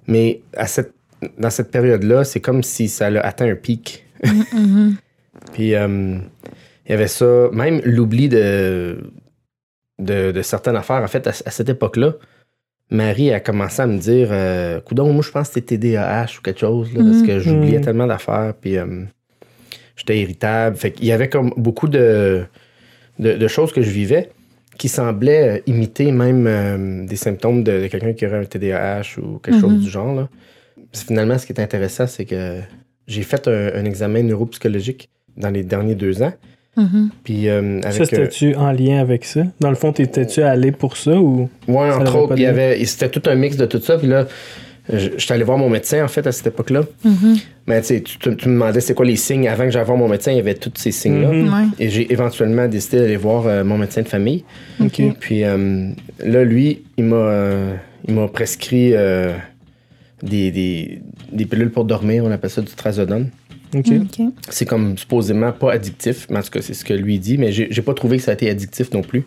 Mais 0.06 0.42
à 0.56 0.68
cette, 0.68 0.94
dans 1.40 1.50
cette 1.50 1.72
période-là, 1.72 2.24
c'est 2.26 2.42
comme 2.42 2.62
si 2.62 2.88
ça 2.88 3.08
a 3.08 3.20
atteint 3.22 3.50
un 3.50 3.56
pic. 3.56 4.06
Mhm, 4.24 4.44
mhm. 4.54 4.96
Puis 5.54 5.74
euh, 5.74 6.18
il 6.86 6.92
y 6.92 6.94
avait 6.94 7.08
ça, 7.08 7.50
même 7.52 7.82
l'oubli 7.86 8.30
de, 8.30 9.00
de, 10.06 10.32
de 10.32 10.42
certaines 10.42 10.76
affaires. 10.76 11.02
En 11.04 11.08
fait, 11.08 11.28
à, 11.28 11.32
à 11.32 11.52
cette 11.52 11.70
époque-là, 11.70 12.14
Marie 12.92 13.32
a 13.34 13.40
commencé 13.40 13.82
à 13.82 13.88
me 13.88 13.98
dire 13.98 14.30
euh, 14.32 14.80
Coudon, 14.80 15.12
moi 15.12 15.24
je 15.24 15.32
pense 15.32 15.48
que 15.50 15.56
c'était 15.56 15.78
TDAH 15.78 16.38
ou 16.38 16.42
quelque 16.42 16.60
chose, 16.60 16.94
là, 16.94 17.04
parce 17.04 17.18
Mhm. 17.18 17.28
que 17.28 17.40
j'oubliais 17.40 17.78
Mhm. 17.80 17.84
tellement 17.86 18.08
d'affaires. 18.08 18.54
Puis 18.62 18.78
euh, 18.78 19.04
j'étais 19.96 20.20
irritable. 20.22 20.76
Fait 20.78 20.92
qu'il 20.92 21.06
y 21.06 21.12
avait 21.12 21.30
comme 21.30 21.52
beaucoup 21.58 21.88
de, 21.88 22.44
de, 23.20 23.34
de 23.34 23.48
choses 23.48 23.72
que 23.74 23.82
je 23.82 23.90
vivais 23.90 24.30
qui 24.78 24.88
semblaient 24.90 25.58
euh, 25.58 25.62
imiter 25.68 26.12
même 26.12 26.46
euh, 26.48 27.06
des 27.08 27.16
symptômes 27.16 27.64
de, 27.64 27.82
de 27.82 27.88
quelqu'un 27.88 28.14
qui 28.14 28.26
aurait 28.28 28.40
un 28.40 28.46
TDAH 28.46 29.18
ou 29.22 29.40
quelque 29.40 29.60
chose 29.60 29.74
Mhm. 29.74 29.80
du 29.80 29.90
genre. 29.90 30.14
Là. 30.16 30.30
Finalement, 30.94 31.38
ce 31.38 31.46
qui 31.46 31.54
est 31.54 31.62
intéressant, 31.62 32.08
c'est 32.08 32.26
que 32.26 32.60
j'ai 33.08 33.24
fait 33.24 33.48
un, 33.48 33.72
un 33.74 33.86
examen 33.86 34.22
neuropsychologique 34.24 35.10
dans 35.38 35.50
les 35.50 35.64
derniers 35.64 35.96
deux 35.96 36.22
ans. 36.22 36.34
Mhm. 36.78 37.10
Puis 37.24 37.48
euh, 37.50 37.82
Ça, 37.82 37.88
avec. 37.90 38.02
euh, 38.02 38.06
c'était-tu 38.06 38.56
en 38.56 38.72
lien 38.72 39.00
avec 39.00 39.24
ça? 39.26 39.42
Dans 39.60 39.70
le 39.70 39.76
fond, 39.76 39.92
t'étais-tu 39.94 40.42
allé 40.42 40.72
pour 40.72 40.98
ça 40.98 41.12
ou. 41.18 41.50
ouais, 41.68 41.90
ça 41.92 42.00
entre 42.00 42.16
autres, 42.18 42.34
il 42.38 42.44
y 42.44 42.46
avait. 42.46 42.84
C'était 42.86 43.10
tout 43.10 43.22
un 43.30 43.36
mix 43.36 43.56
de 43.58 43.66
tout 43.66 43.80
ça. 43.82 43.98
Puis 43.98 44.08
là, 44.08 44.28
je- 44.92 45.10
j'étais 45.18 45.34
allé 45.34 45.44
voir 45.44 45.58
mon 45.58 45.70
médecin, 45.70 46.04
en 46.04 46.08
fait, 46.08 46.28
à 46.28 46.32
cette 46.32 46.48
époque-là. 46.48 46.84
Mhm. 47.04 47.38
Mais 47.68 47.82
tu 47.82 47.88
sais, 47.88 48.02
tu, 48.02 48.30
me 48.30 48.36
demandais 48.36 48.82
c'est 48.82 48.94
quoi 48.94 49.06
les 49.06 49.16
signes. 49.16 49.48
Avant 49.48 49.64
que 49.64 49.72
j'aille 49.72 49.86
voir 49.86 49.98
mon 49.98 50.08
médecin, 50.08 50.32
il 50.32 50.38
y 50.38 50.40
avait 50.40 50.54
tous 50.54 50.72
ces 50.76 50.92
signes-là. 50.92 51.30
Mhm. 51.32 51.48
Ouais. 51.54 51.66
Et 51.80 51.90
j'ai 51.90 52.12
éventuellement 52.12 52.68
décidé 52.68 53.00
d'aller 53.00 53.16
voir 53.18 53.48
euh, 53.48 53.64
mon 53.64 53.78
médecin 53.78 54.02
de 54.02 54.08
famille. 54.08 54.44
Puis 55.20 55.44
euh, 55.44 55.90
là, 56.24 56.44
lui, 56.44 56.84
il 56.98 57.06
m'a 57.06 57.16
euh, 57.16 57.74
il 58.08 58.14
m'a 58.14 58.28
prescrit 58.28 58.92
euh, 58.94 59.34
des, 60.22 60.52
des, 60.52 61.02
des 61.32 61.46
pilules 61.46 61.72
pour 61.72 61.86
dormir. 61.86 62.24
On 62.26 62.32
appelle 62.32 62.50
ça 62.52 62.62
du 62.62 62.72
trazodone. 62.74 63.30
C'est 64.50 64.66
comme 64.66 64.98
supposément 64.98 65.52
pas 65.52 65.74
addictif, 65.74 66.28
mais 66.30 66.40
en 66.40 66.42
tout 66.42 66.52
cas, 66.52 66.62
c'est 66.62 66.74
ce 66.74 66.86
que 66.86 66.94
lui 66.94 67.20
dit. 67.20 67.38
Mais 67.38 67.52
j'ai 67.52 67.82
pas 67.82 67.94
trouvé 67.94 68.18
que 68.18 68.24
ça 68.24 68.32
a 68.32 68.34
été 68.34 68.50
addictif 68.50 68.92
non 68.92 69.02
plus. 69.02 69.26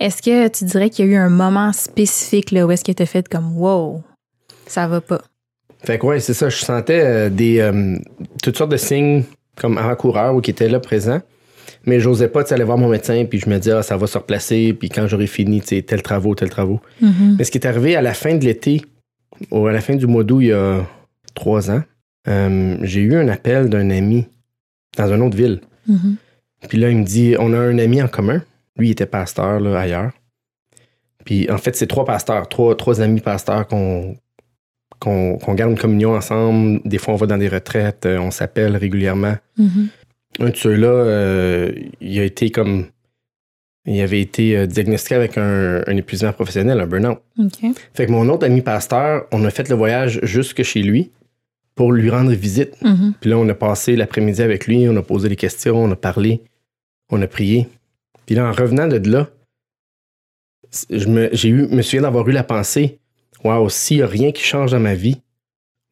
Est-ce 0.00 0.22
que 0.22 0.48
tu 0.48 0.64
dirais 0.64 0.90
qu'il 0.90 1.06
y 1.06 1.08
a 1.08 1.12
eu 1.12 1.16
un 1.16 1.28
moment 1.28 1.72
spécifique 1.72 2.50
là, 2.50 2.66
où 2.66 2.70
est-ce 2.70 2.84
que 2.84 2.92
tu 2.92 3.02
as 3.02 3.06
fait 3.06 3.28
comme 3.28 3.56
wow, 3.56 4.02
ça 4.66 4.86
va 4.86 5.00
pas? 5.00 5.22
Fait 5.84 5.98
que 5.98 6.06
ouais, 6.06 6.20
c'est 6.20 6.34
ça. 6.34 6.48
Je 6.48 6.56
sentais 6.56 7.02
euh, 7.04 7.30
des 7.30 7.58
euh, 7.58 7.98
toutes 8.42 8.56
sortes 8.56 8.70
de 8.70 8.76
signes 8.76 9.24
comme 9.56 9.78
avant-coureurs 9.78 10.34
ou 10.34 10.40
qui 10.40 10.50
étaient 10.50 10.68
là 10.68 10.80
présents. 10.80 11.20
Mais 11.84 12.00
j'osais 12.00 12.28
pas 12.28 12.42
aller 12.52 12.64
voir 12.64 12.78
mon 12.78 12.88
médecin, 12.88 13.24
puis 13.28 13.40
je 13.40 13.48
me 13.48 13.58
disais, 13.58 13.72
ah, 13.72 13.82
ça 13.82 13.96
va 13.96 14.06
se 14.06 14.16
replacer, 14.16 14.72
puis 14.72 14.88
quand 14.88 15.06
j'aurai 15.08 15.26
fini, 15.26 15.60
tu 15.60 15.68
sais, 15.68 15.82
tel 15.82 16.02
travaux, 16.02 16.34
tel 16.34 16.48
travaux. 16.48 16.80
Mhm. 17.00 17.36
Mais 17.38 17.44
ce 17.44 17.50
qui 17.50 17.58
est 17.58 17.66
arrivé 17.66 17.96
à 17.96 18.02
la 18.02 18.14
fin 18.14 18.34
de 18.36 18.44
l'été, 18.44 18.82
ou 19.50 19.66
à 19.66 19.72
la 19.72 19.80
fin 19.80 19.96
du 19.96 20.06
mois 20.06 20.22
d'août, 20.22 20.40
il 20.42 20.48
y 20.48 20.52
a 20.52 20.86
trois 21.34 21.70
ans, 21.70 21.82
euh, 22.28 22.76
j'ai 22.82 23.00
eu 23.00 23.16
un 23.16 23.28
appel 23.28 23.68
d'un 23.68 23.90
ami 23.90 24.26
dans 24.96 25.12
une 25.12 25.22
autre 25.22 25.36
ville. 25.36 25.60
Mhm. 25.86 26.16
Puis 26.68 26.78
là, 26.78 26.90
il 26.90 26.98
me 26.98 27.04
dit, 27.04 27.34
on 27.38 27.52
a 27.52 27.58
un 27.58 27.78
ami 27.78 28.02
en 28.02 28.08
commun. 28.08 28.42
Lui, 28.76 28.88
il 28.88 28.90
était 28.92 29.06
pasteur 29.06 29.60
là, 29.60 29.78
ailleurs. 29.78 30.12
Puis 31.24 31.50
en 31.50 31.58
fait, 31.58 31.76
c'est 31.76 31.86
trois 31.86 32.04
pasteurs, 32.04 32.48
trois, 32.48 32.76
trois 32.76 33.00
amis 33.00 33.20
pasteurs 33.20 33.66
qu'on 33.66 34.16
qu'on 34.98 35.36
qu'on 35.36 35.54
garde 35.54 35.72
une 35.72 35.78
communion 35.78 36.14
ensemble. 36.14 36.80
Des 36.84 36.98
fois, 36.98 37.14
on 37.14 37.16
va 37.16 37.26
dans 37.26 37.38
des 37.38 37.48
retraites, 37.48 38.06
euh, 38.06 38.18
on 38.18 38.30
s'appelle 38.30 38.76
régulièrement. 38.76 39.36
Mhm. 39.58 39.88
Un 40.40 40.48
de 40.50 40.56
ceux-là, 40.56 40.88
euh, 40.88 41.72
il 42.00 42.18
a 42.18 42.24
été 42.24 42.50
comme... 42.50 42.86
Il 43.84 44.00
avait 44.00 44.20
été 44.20 44.64
diagnostiqué 44.68 45.16
avec 45.16 45.36
un, 45.36 45.82
un 45.84 45.96
épuisement 45.96 46.32
professionnel, 46.32 46.78
un 46.78 46.86
burn-out. 46.86 47.18
Fait 47.94 48.06
que 48.06 48.12
mon 48.12 48.28
autre 48.28 48.46
ami 48.46 48.60
pasteur, 48.62 49.26
on 49.32 49.44
a 49.44 49.50
fait 49.50 49.68
le 49.68 49.74
voyage 49.74 50.20
jusque 50.22 50.62
chez 50.62 50.82
lui 50.82 51.10
pour 51.82 51.92
lui 51.92 52.10
rendre 52.10 52.30
visite. 52.30 52.80
Mhm. 52.82 53.14
Puis 53.20 53.28
là, 53.30 53.38
on 53.38 53.48
a 53.48 53.54
passé 53.54 53.96
l'après-midi 53.96 54.40
avec 54.40 54.68
lui, 54.68 54.88
on 54.88 54.96
a 54.96 55.02
posé 55.02 55.28
des 55.28 55.34
questions, 55.34 55.76
on 55.82 55.90
a 55.90 55.96
parlé, 55.96 56.40
on 57.10 57.20
a 57.20 57.26
prié. 57.26 57.66
Puis 58.24 58.36
là, 58.36 58.46
en 58.48 58.52
revenant 58.52 58.86
de 58.86 58.98
là, 59.10 59.28
je 60.90 61.06
me, 61.08 61.28
j'ai 61.32 61.48
eu, 61.48 61.66
me 61.66 61.82
souviens 61.82 62.02
d'avoir 62.02 62.28
eu 62.28 62.32
la 62.32 62.44
pensée 62.44 62.98
Waouh, 63.44 63.68
s'il 63.68 63.96
n'y 63.96 64.02
a 64.04 64.06
rien 64.06 64.30
qui 64.30 64.44
change 64.44 64.70
dans 64.70 64.78
ma 64.78 64.94
vie, 64.94 65.20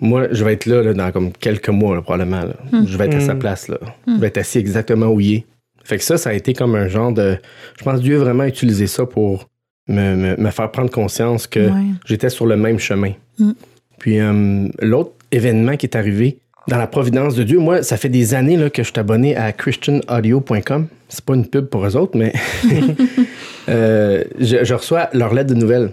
moi, 0.01 0.29
je 0.31 0.45
vais 0.45 0.53
être 0.53 0.67
là, 0.67 0.85
là, 0.85 0.95
dans 0.95 1.11
comme 1.11 1.33
quelques 1.33 1.69
mois, 1.71 1.97
là, 1.97 2.03
probablement. 2.03 2.43
là. 2.45 2.55
Hmm. 2.71 2.87
Je 2.87 2.97
vais 2.97 3.07
être 3.07 3.17
à 3.17 3.21
sa 3.21 3.35
Hmm. 3.35 3.39
place. 3.41 3.67
Là. 3.67 3.79
Hmm. 4.07 4.15
Je 4.15 4.21
vais 4.21 4.29
être 4.29 4.39
assis 4.39 4.59
exactement 4.59 5.07
où 5.09 5.19
il 5.19 5.35
est. 5.35 5.47
Fait 5.83 5.99
que 5.99 6.05
ça, 6.05 6.17
ça 6.17 6.31
a 6.31 6.35
été 6.35 6.53
comme 6.55 6.77
un 6.77 6.87
genre 6.87 7.13
de. 7.13 7.37
Je 7.77 7.83
pense 7.83 7.97
que 7.99 8.03
Dieu 8.05 8.21
a 8.21 8.25
vraiment 8.25 8.45
utilisé 8.45 8.87
ça 8.87 9.05
pour 9.05 9.49
me, 9.89 10.15
me- 10.15 10.37
me 10.37 10.51
faire 10.51 10.71
prendre 10.71 10.91
conscience 10.93 11.49
que 11.49 11.69
Ouais. 11.71 11.87
j'étais 12.07 12.31
sur 12.31 12.47
le 12.47 12.57
même 12.57 12.79
chemin. 12.79 13.15
Mm. 13.41 13.51
Puis 13.99 14.21
euh, 14.21 14.69
l'autre 14.81 15.11
événement 15.33 15.77
qui 15.77 15.87
est 15.87 15.97
arrivé, 15.97 16.39
dans 16.69 16.79
la 16.79 16.87
providence 16.87 17.35
de 17.35 17.43
Dieu, 17.43 17.59
moi, 17.59 17.83
ça 17.83 17.97
fait 17.97 18.09
des 18.09 18.35
années 18.35 18.57
là, 18.57 18.71
que 18.71 18.83
je 18.83 18.89
suis 18.91 18.99
abonné 18.99 19.37
à 19.37 19.53
christianaudio.com. 19.53 20.87
C'est 21.09 21.25
pas 21.25 21.35
une 21.35 21.47
pub 21.47 21.67
pour 21.67 21.85
eux 21.85 21.97
autres, 21.97 22.17
mais 22.17 22.33
euh, 23.69 24.25
je, 24.39 24.65
je 24.65 24.75
reçois 24.75 25.09
leur 25.13 25.35
lettre 25.35 25.53
de 25.53 25.59
nouvelles 25.59 25.93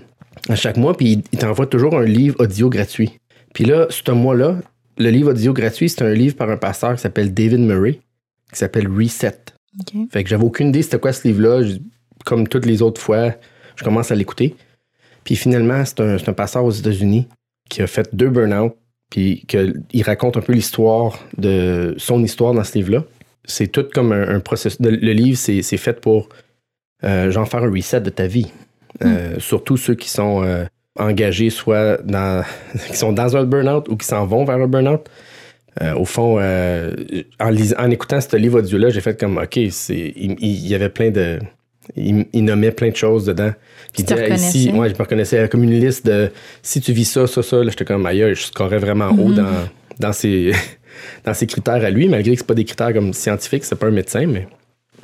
à 0.50 0.56
chaque 0.56 0.78
mois, 0.78 0.96
puis 0.96 1.24
ils, 1.32 1.40
t'envoient 1.40 1.68
toujours 1.68 1.98
un 1.98 2.06
livre 2.06 2.36
audio 2.40 2.70
gratuit. 2.70 3.20
Puis 3.54 3.66
là, 3.66 3.88
ce 3.90 4.12
mois-là, 4.12 4.58
le 4.98 5.10
livre 5.10 5.32
audio 5.32 5.54
gratuit, 5.54 5.90
c'est 5.90 6.04
un 6.04 6.14
livre 6.14 6.36
par 6.36 6.50
un 6.50 6.58
pasteur 6.58 6.96
qui 6.96 7.02
s'appelle 7.02 7.34
David 7.34 7.60
Murray, 7.60 8.00
qui 8.52 8.60
s'appelle 8.60 8.88
Reset. 8.88 9.38
Fait 10.12 10.24
que 10.24 10.30
j'avais 10.30 10.44
aucune 10.44 10.70
idée 10.70 10.82
c'était 10.82 11.00
quoi 11.00 11.14
ce 11.14 11.28
livre-là. 11.28 11.64
Comme 12.26 12.48
toutes 12.48 12.66
les 12.66 12.82
autres 12.82 13.00
fois, 13.00 13.34
je 13.76 13.84
commence 13.84 14.12
à 14.12 14.16
l'écouter. 14.16 14.56
Puis 15.24 15.36
finalement, 15.36 15.84
c'est 15.86 16.00
un, 16.02 16.16
un 16.16 16.34
pasteur 16.34 16.66
aux 16.66 16.72
États-Unis 16.72 17.28
qui 17.70 17.82
a 17.82 17.88
fait 17.88 18.10
deux 18.14 18.30
burn-out, 18.30 18.76
puis 19.10 19.46
que, 19.48 19.74
il 19.92 20.04
raconte 20.04 20.38
un 20.38 20.42
peu 20.42 20.54
l'histoire 20.54 21.20
de 21.38 21.96
son 21.98 22.24
histoire 22.24 22.54
dans 22.54 22.64
ce 22.64 22.78
livre-là. 22.78 23.04
C'est 23.46 23.68
tout 23.68 23.86
comme 23.94 24.12
un, 24.12 24.28
un 24.28 24.40
processus. 24.40 24.80
Le, 24.80 24.92
le 24.92 25.12
livre, 25.14 25.38
c'est 25.38 25.62
fait 25.78 26.02
pour 26.02 26.30
euh, 27.04 27.32
genre 27.32 27.48
faire 27.48 27.64
un 27.64 27.72
reset 27.72 28.02
de 28.02 28.10
ta 28.10 28.28
vie. 28.28 28.52
Euh, 29.04 29.40
Surtout 29.40 29.78
ceux 29.78 29.96
qui 29.96 30.10
sont 30.10 30.44
euh, 30.44 30.66
engagés, 30.98 31.50
soit 31.50 32.02
dans, 32.04 32.44
qui 32.88 32.98
sont 32.98 33.14
dans 33.14 33.38
un 33.38 33.44
burn-out 33.44 33.88
ou 33.90 33.96
qui 33.96 34.06
s'en 34.08 34.26
vont 34.26 34.44
vers 34.46 34.58
un 34.58 34.68
burn-out. 34.68 35.08
Au 35.96 36.06
fond, 36.06 36.40
en, 36.42 37.56
en 37.78 37.92
écoutant 37.92 38.20
ce 38.20 38.36
livre 38.36 38.58
audio-là, 38.62 38.90
j'ai 38.90 39.00
fait 39.00 39.20
comme, 39.20 39.38
OK, 39.38 39.58
il 39.58 40.68
y 40.68 40.74
avait 40.74 40.90
plein 40.90 41.12
de. 41.12 41.38
Il, 41.96 42.26
il 42.34 42.44
nommait 42.44 42.72
plein 42.72 42.90
de 42.90 42.96
choses 42.96 43.26
dedans. 43.26 43.52
Puis 43.94 44.04
Tu 44.04 44.14
il 44.14 44.18
disait, 44.20 44.36
ici, 44.36 44.58
reconnaissais? 44.68 44.80
ouais, 44.80 44.90
je 44.90 44.94
me 44.94 45.00
reconnaissais 45.00 45.50
comme 45.50 45.64
une 45.64 45.80
liste 45.80 46.06
de 46.06 46.32
si 46.62 46.82
tu 46.82 46.92
vis 46.92 47.06
ça, 47.06 47.26
ça, 47.28 47.42
ça. 47.42 47.58
Là, 47.64 47.70
j'étais 47.70 47.86
comme, 47.86 48.06
ailleurs, 48.06 48.34
je 48.36 48.42
scorais 48.44 48.78
vraiment 48.80 49.10
haut 49.10 49.30
Mhm. 49.30 49.36
dans, 49.36 49.70
dans, 50.00 50.14
ses, 50.14 50.52
dans 51.26 51.34
ses 51.34 51.48
critères 51.48 51.84
à 51.84 51.90
lui, 51.90 52.08
malgré 52.08 52.34
que 52.34 52.40
c'est 52.40 52.48
pas 52.48 52.54
des 52.54 52.66
critères 52.66 52.94
comme 52.94 53.14
scientifiques, 53.14 53.64
c'est 53.66 53.76
pas 53.76 53.88
un 53.88 53.92
médecin, 53.92 54.26
mais 54.28 54.48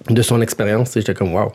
de 0.09 0.21
son 0.21 0.41
expérience, 0.41 0.89
tu 0.89 0.93
sais, 0.93 0.99
j'étais 1.01 1.13
comme, 1.13 1.33
wow. 1.33 1.51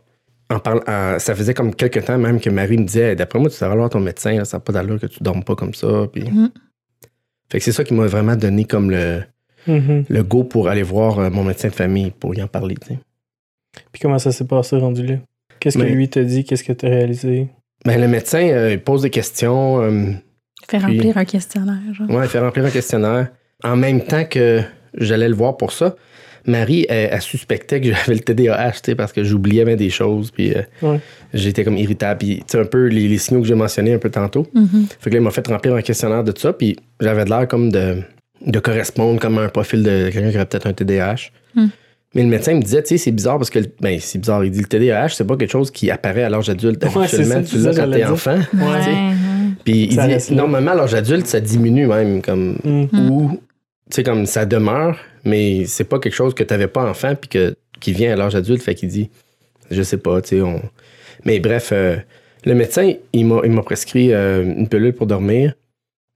En 0.51 0.59
parlant, 0.61 0.81
en- 0.87 1.19
ça 1.19 1.35
faisait 1.35 1.53
comme 1.53 1.75
quelques 1.75 2.05
temps 2.07 2.17
même 2.17 2.41
que 2.41 2.49
Marie 2.49 2.79
me 2.79 2.85
disait, 2.85 3.15
d'après 3.15 3.39
moi, 3.39 3.51
tu 3.51 3.57
devrais 3.57 3.67
aller 3.69 3.77
voir 3.79 3.91
ton 3.91 4.01
médecin, 4.01 4.33
là, 4.39 4.45
ça 4.47 4.57
n'a 4.57 4.61
pas 4.61 4.73
d'allure 4.73 4.99
que 4.99 5.07
tu 5.07 5.23
dormes 5.23 5.45
pas 5.45 5.55
comme 5.55 5.75
ça. 5.75 6.07
Puis... 6.13 6.23
Mhm. 6.25 6.51
Fait 7.51 7.59
que 7.59 7.65
c'est 7.65 7.73
ça 7.73 7.85
qui 7.85 7.95
m'a 7.95 8.07
vraiment 8.07 8.37
donné 8.37 8.65
comme 8.65 8.91
le, 8.91 9.23
Mhm. 9.67 10.05
le 10.09 10.23
go 10.23 10.45
pour 10.45 10.69
aller 10.69 10.83
voir 10.83 11.19
euh, 11.19 11.29
mon 11.31 11.45
médecin 11.45 11.69
de 11.69 11.75
famille 11.75 12.11
pour 12.11 12.35
y 12.35 12.43
en 12.43 12.47
parler. 12.47 12.77
tu 12.81 12.95
sais. 12.95 12.99
Puis 13.93 14.01
comment 14.01 14.19
ça 14.19 14.33
s'est 14.33 14.47
passé 14.47 14.77
rendu 14.77 15.07
là? 15.07 15.15
Qu'est-ce 15.61 15.79
que 15.79 15.83
Mais- 15.83 15.91
lui 15.91 16.09
t'a 16.09 16.23
dit? 16.25 16.45
Qu'est-ce 16.45 16.65
que 16.65 16.73
t'as 16.73 16.89
réalisé? 16.89 17.49
Ben, 17.85 18.01
le 18.01 18.09
médecin, 18.09 18.41
euh, 18.49 18.73
il 18.73 18.81
pose 18.81 19.03
des 19.03 19.11
questions. 19.11 19.81
euh, 19.83 20.13
Faire 20.69 20.85
Puis- 20.85 20.97
remplir 20.99 21.17
un 21.19 21.25
questionnaire, 21.25 21.79
genre. 21.95 22.11
ouais, 22.11 22.25
il 22.25 22.29
fait 22.29 22.39
remplir 22.41 22.65
un 22.65 22.71
questionnaire. 22.71 23.29
En 23.65 23.77
même 23.77 24.01
temps 24.03 24.25
que 24.25 24.61
j'allais 24.95 25.29
le 25.29 25.35
voir 25.35 25.57
pour 25.57 25.73
ça, 25.73 25.97
Marie, 26.47 26.87
elle, 26.89 27.11
elle 27.13 27.21
suspectait 27.23 27.81
que 27.81 27.87
j'avais 27.93 28.15
le 28.15 28.21
TDAH, 28.21 28.73
tu 28.73 28.79
sais, 28.85 28.95
parce 28.95 29.13
que 29.13 29.23
j'oubliais 29.25 29.65
bien 29.65 29.77
des 29.77 29.91
choses, 29.91 30.31
puis 30.31 30.55
euh, 30.55 30.63
Ouais. 30.83 31.01
j'étais 31.35 31.65
comme 31.65 31.77
irritable. 31.77 32.19
Puis, 32.19 32.37
tu 32.39 32.45
sais, 32.49 32.59
un 32.61 32.65
peu 32.65 32.87
les, 32.87 33.09
les 33.09 33.19
signaux 33.19 33.41
que 33.41 33.47
j'ai 33.47 33.55
mentionnés 33.55 33.95
un 33.95 33.99
peu 33.99 34.11
tantôt. 34.11 34.47
Mhm. 34.55 34.87
Fait 35.01 35.11
que 35.11 35.15
là, 35.17 35.21
il 35.21 35.25
m'a 35.25 35.31
fait 35.31 35.47
remplir 35.47 35.75
un 35.75 35.83
questionnaire 35.83 36.25
de 36.25 36.33
ça, 36.37 36.53
puis 36.53 36.77
j'avais 37.01 37.25
de 37.25 37.31
l'air 37.31 37.47
comme 37.49 37.71
de, 37.71 38.03
de 38.47 38.59
correspondre 38.61 39.21
comme 39.21 39.39
à 39.39 39.43
un 39.43 39.49
profil 39.49 39.83
de 39.83 40.11
quelqu'un 40.11 40.31
qui 40.31 40.37
aurait 40.37 40.47
peut-être 40.47 40.67
un 40.67 40.73
TDAH. 40.73 41.31
Hmm. 41.55 41.67
Mais 42.15 42.23
le 42.23 42.29
médecin 42.29 42.55
me 42.55 42.63
disait, 42.63 42.83
tu 42.83 42.89
sais, 42.91 42.99
c'est 42.99 43.11
bizarre 43.11 43.37
parce 43.37 43.51
que, 43.51 43.59
ben, 43.81 43.99
c'est 44.01 44.19
bizarre. 44.19 44.43
Il 44.45 44.51
dit, 44.51 44.61
le 44.61 44.65
TDAH, 44.67 45.11
c'est 45.11 45.27
pas 45.27 45.37
quelque 45.37 45.51
chose 45.51 45.71
qui 45.71 45.91
apparaît 45.91 46.23
à 46.23 46.31
l'âge 46.31 46.49
adulte. 46.49 46.83
Ouais, 46.85 47.03
Habituellement, 47.03 47.43
tu 47.43 47.59
l'as 47.59 47.75
quand 47.75 47.91
t'es 47.91 48.05
enfant. 48.05 48.39
Puis 49.65 49.85
il 49.91 50.17
dit, 50.19 50.35
normalement, 50.35 50.71
à 50.73 50.75
l'âge 50.75 50.95
adulte, 50.95 51.27
ça 51.27 51.41
diminue 51.41 51.87
même, 51.87 52.23
comme, 52.23 52.59
Mhm. 52.65 53.11
ou, 53.11 53.31
tu 53.91 53.97
sais, 53.97 54.03
comme 54.03 54.25
ça 54.27 54.47
demeure, 54.47 54.97
mais 55.25 55.65
c'est 55.67 55.85
pas 55.85 55.99
quelque 55.99 56.15
chose 56.15 56.35
que 56.35 56.43
t'avais 56.45 56.69
pas 56.69 56.89
enfant 56.89 57.15
puis 57.15 57.29
que, 57.29 57.55
qui 57.81 57.93
vient 57.93 58.13
à 58.13 58.17
l'âge 58.17 58.35
adulte. 58.35 58.63
Fait 58.63 58.75
qu'il 58.75 58.89
dit, 58.89 59.11
je 59.71 59.83
sais 59.83 59.99
pas, 59.99 60.21
tu 60.23 60.37
sais, 60.37 60.41
on. 60.43 60.63
Mais 61.25 61.41
bref, 61.41 61.71
euh, 61.73 61.97
le 62.45 62.55
médecin, 62.55 62.93
il 63.13 63.27
m'a, 63.27 63.41
il 63.45 63.51
m'a 63.51 63.63
prescrit 63.63 64.13
euh, 64.15 64.43
une 64.45 64.69
pilule 64.69 64.95
pour 64.95 65.07
dormir 65.07 65.53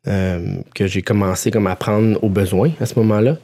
euh, 0.09 0.41
que 0.75 0.87
j'ai 0.87 1.03
commencé 1.03 1.51
comme 1.51 1.67
à 1.67 1.77
prendre 1.77 2.23
au 2.25 2.29
besoin 2.29 2.71
à 2.81 2.87
ce 2.87 2.99
moment-là. 3.01 3.37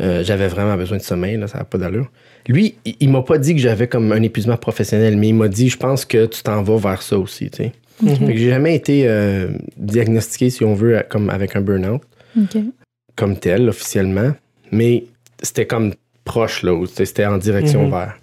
Euh, 0.00 0.24
j'avais 0.24 0.48
vraiment 0.48 0.76
besoin 0.76 0.96
de 0.98 1.02
sommeil, 1.02 1.36
là, 1.36 1.46
ça 1.46 1.58
n'a 1.58 1.64
pas 1.64 1.76
d'allure. 1.78 2.10
Lui, 2.48 2.74
il, 2.86 2.94
il 3.00 3.10
m'a 3.10 3.22
pas 3.22 3.36
dit 3.38 3.54
que 3.54 3.60
j'avais 3.60 3.86
comme 3.86 4.12
un 4.12 4.22
épuisement 4.22 4.56
professionnel, 4.56 5.16
mais 5.16 5.28
il 5.28 5.34
m'a 5.34 5.48
dit, 5.48 5.68
je 5.68 5.76
pense 5.76 6.04
que 6.06 6.26
tu 6.26 6.42
t'en 6.42 6.62
vas 6.62 6.76
vers 6.78 7.02
ça 7.02 7.18
aussi, 7.18 7.50
tu 7.50 7.64
sais. 7.64 7.72
Mhm. 8.02 8.16
J'ai 8.34 8.48
jamais 8.48 8.74
été 8.74 9.02
euh, 9.06 9.48
diagnostiqué, 9.76 10.48
si 10.48 10.64
on 10.64 10.74
veut, 10.74 11.02
comme 11.10 11.28
avec 11.28 11.54
un 11.54 11.60
burn-out, 11.60 12.00
comme 13.16 13.36
tel, 13.38 13.68
officiellement. 13.68 14.32
Mais 14.72 15.04
c'était 15.42 15.66
comme 15.66 15.92
proche, 16.24 16.62
là, 16.62 16.82
c'était 16.94 17.26
en 17.26 17.36
direction 17.36 17.84
Mhm. 17.84 17.90
vers. 17.90 18.16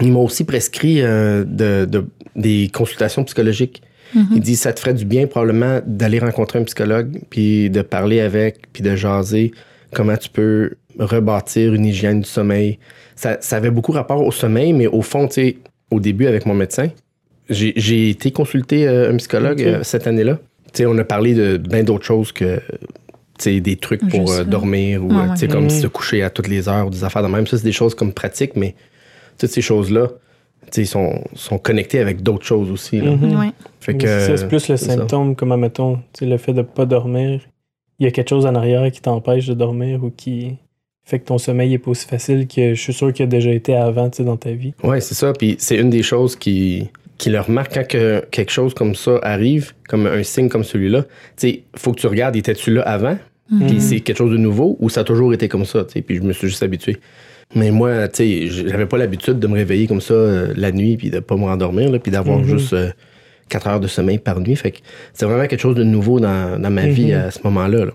Il 0.00 0.12
m'a 0.12 0.18
aussi 0.18 0.42
prescrit 0.44 1.02
euh, 1.02 1.44
de, 1.46 1.84
de- 1.84 2.06
des 2.34 2.68
consultations 2.72 3.22
psychologiques. 3.24 3.80
Mhm. 4.14 4.26
Il 4.34 4.40
dit 4.40 4.56
ça 4.56 4.72
te 4.72 4.80
ferait 4.80 4.94
du 4.94 5.04
bien 5.04 5.26
probablement 5.28 5.80
d'aller 5.86 6.18
rencontrer 6.18 6.58
un 6.58 6.64
psychologue, 6.64 7.20
puis 7.30 7.70
de 7.70 7.82
parler 7.82 8.20
avec, 8.20 8.72
puis 8.72 8.82
de 8.82 8.96
jaser 8.96 9.52
comment 9.94 10.16
tu 10.16 10.28
peux 10.28 10.72
rebâtir 10.98 11.72
une 11.74 11.86
hygiène 11.86 12.20
du 12.20 12.28
sommeil. 12.28 12.78
Ça, 13.16 13.38
ça 13.40 13.56
avait 13.56 13.70
beaucoup 13.70 13.92
rapport 13.92 14.22
au 14.22 14.32
sommeil, 14.32 14.72
mais 14.72 14.86
au 14.86 15.02
fond, 15.02 15.26
tu 15.28 15.34
sais, 15.34 15.56
au 15.90 16.00
début 16.00 16.26
avec 16.26 16.44
mon 16.46 16.54
médecin, 16.54 16.88
j'ai 17.48 18.10
été 18.10 18.30
consulter 18.30 18.88
euh, 18.88 19.12
un 19.12 19.16
psychologue 19.16 19.62
euh, 19.62 19.82
cette 19.82 20.06
année-là. 20.06 20.38
Tu 20.72 20.78
sais, 20.78 20.86
on 20.86 20.96
a 20.98 21.04
parlé 21.04 21.34
de 21.34 21.56
bien 21.56 21.82
d'autres 21.84 22.04
choses 22.06 22.32
que 22.32 22.56
tu 23.38 23.44
sais, 23.44 23.60
des 23.60 23.76
trucs 23.76 24.06
pour 24.08 24.30
euh, 24.32 24.44
dormir 24.44 25.04
ou 25.04 25.08
ouais. 25.08 25.48
comme 25.48 25.64
Mhm. 25.64 25.70
se 25.70 25.86
coucher 25.88 26.22
à 26.22 26.30
toutes 26.30 26.48
les 26.48 26.68
heures 26.68 26.86
ou 26.86 26.90
des 26.90 27.04
affaires 27.04 27.22
de 27.22 27.28
même. 27.28 27.46
Ça, 27.46 27.58
c'est 27.58 27.64
des 27.64 27.72
choses 27.72 27.94
comme 27.94 28.12
pratiques, 28.12 28.56
mais 28.56 28.74
toutes 29.38 29.50
ces 29.50 29.60
choses-là, 29.60 30.08
tu 30.70 30.70
sais, 30.72 30.84
sont, 30.84 31.22
sont 31.34 31.58
connectées 31.58 31.98
avec 32.00 32.22
d'autres 32.22 32.46
choses 32.46 32.70
aussi. 32.70 33.00
là. 33.00 33.10
Mhm. 33.10 33.38
Ouais. 33.38 33.50
Fait 33.80 33.92
Mais 33.92 33.98
que, 33.98 34.06
c'est 34.06 34.26
ça, 34.28 34.36
c'est 34.38 34.48
plus 34.48 34.68
le 34.68 34.76
ça. 34.76 34.96
symptôme, 34.96 35.34
comme 35.36 35.52
admettons, 35.52 35.96
tu 35.96 36.20
sais, 36.20 36.26
le 36.26 36.38
fait 36.38 36.52
de 36.52 36.62
pas 36.62 36.86
dormir. 36.86 37.40
Il 37.98 38.04
y 38.04 38.06
a 38.06 38.10
quelque 38.10 38.28
chose 38.30 38.46
en 38.46 38.54
arrière 38.54 38.90
qui 38.90 39.00
t'empêche 39.00 39.46
de 39.46 39.54
dormir 39.54 40.02
ou 40.04 40.10
qui 40.10 40.56
fait 41.06 41.18
que 41.18 41.26
ton 41.26 41.38
sommeil 41.38 41.74
est 41.74 41.78
pas 41.78 41.90
aussi 41.90 42.06
facile 42.06 42.46
que 42.48 42.74
je 42.74 42.80
suis 42.80 42.92
sûr 42.94 43.12
qu'il 43.12 43.24
a 43.24 43.26
déjà 43.26 43.50
été 43.52 43.74
avant 43.76 44.08
tu 44.10 44.18
sais, 44.18 44.24
dans 44.24 44.36
ta 44.36 44.52
vie? 44.52 44.72
Ouais, 44.82 45.00
c'est 45.00 45.14
ça. 45.14 45.32
Puis 45.32 45.56
c'est 45.58 45.76
une 45.76 45.90
des 45.90 46.02
choses 46.02 46.34
qui, 46.34 46.88
qui 47.18 47.28
le 47.30 47.40
remarque 47.40 47.74
quand 47.74 47.86
que 47.86 48.24
quelque 48.30 48.50
chose 48.50 48.72
comme 48.74 48.94
ça 48.94 49.18
arrive, 49.22 49.72
comme 49.88 50.06
un 50.06 50.22
signe 50.22 50.48
comme 50.48 50.64
celui-là. 50.64 51.02
Tu 51.02 51.08
sais, 51.36 51.62
faut 51.76 51.92
que 51.92 52.00
tu 52.00 52.06
regardes, 52.06 52.36
étais-tu 52.36 52.72
là 52.72 52.82
avant? 52.82 53.16
Puis 53.48 53.74
Mhm. 53.74 53.78
c'est 53.80 54.00
quelque 54.00 54.16
chose 54.16 54.32
de 54.32 54.38
nouveau 54.38 54.76
ou 54.80 54.88
ça 54.88 55.02
a 55.02 55.04
toujours 55.04 55.34
été 55.34 55.48
comme 55.48 55.66
ça? 55.66 55.84
tu 55.84 55.92
sais? 55.92 56.00
Puis 56.02 56.16
je 56.16 56.22
me 56.22 56.32
suis 56.32 56.48
juste 56.48 56.62
habitué. 56.62 56.96
Mais 57.54 57.70
moi, 57.70 58.08
tu 58.08 58.16
sais, 58.16 58.66
j'avais 58.68 58.86
pas 58.86 58.96
l'habitude 58.96 59.38
de 59.38 59.46
me 59.46 59.54
réveiller 59.54 59.86
comme 59.86 60.00
ça 60.00 60.14
euh, 60.14 60.54
la 60.56 60.72
nuit 60.72 60.96
puis 60.96 61.10
de 61.10 61.20
pas 61.20 61.36
me 61.36 61.44
rendormir, 61.44 61.90
là, 61.92 61.98
puis 61.98 62.10
d'avoir 62.10 62.38
Mhm. 62.38 62.46
juste 62.46 62.72
4 63.54 63.66
heures 63.68 63.80
de 63.80 63.86
sommeil 63.86 64.18
par 64.18 64.40
nuit. 64.40 64.56
Fait 64.56 64.72
que 64.72 64.78
c'est 65.12 65.26
vraiment 65.26 65.46
quelque 65.46 65.60
chose 65.60 65.76
de 65.76 65.84
nouveau 65.84 66.18
dans, 66.20 66.60
dans 66.60 66.70
ma 66.70 66.86
vie 66.86 67.12
Mhm. 67.12 67.20
à 67.20 67.30
ce 67.30 67.38
moment-là. 67.44 67.84
là. 67.86 67.92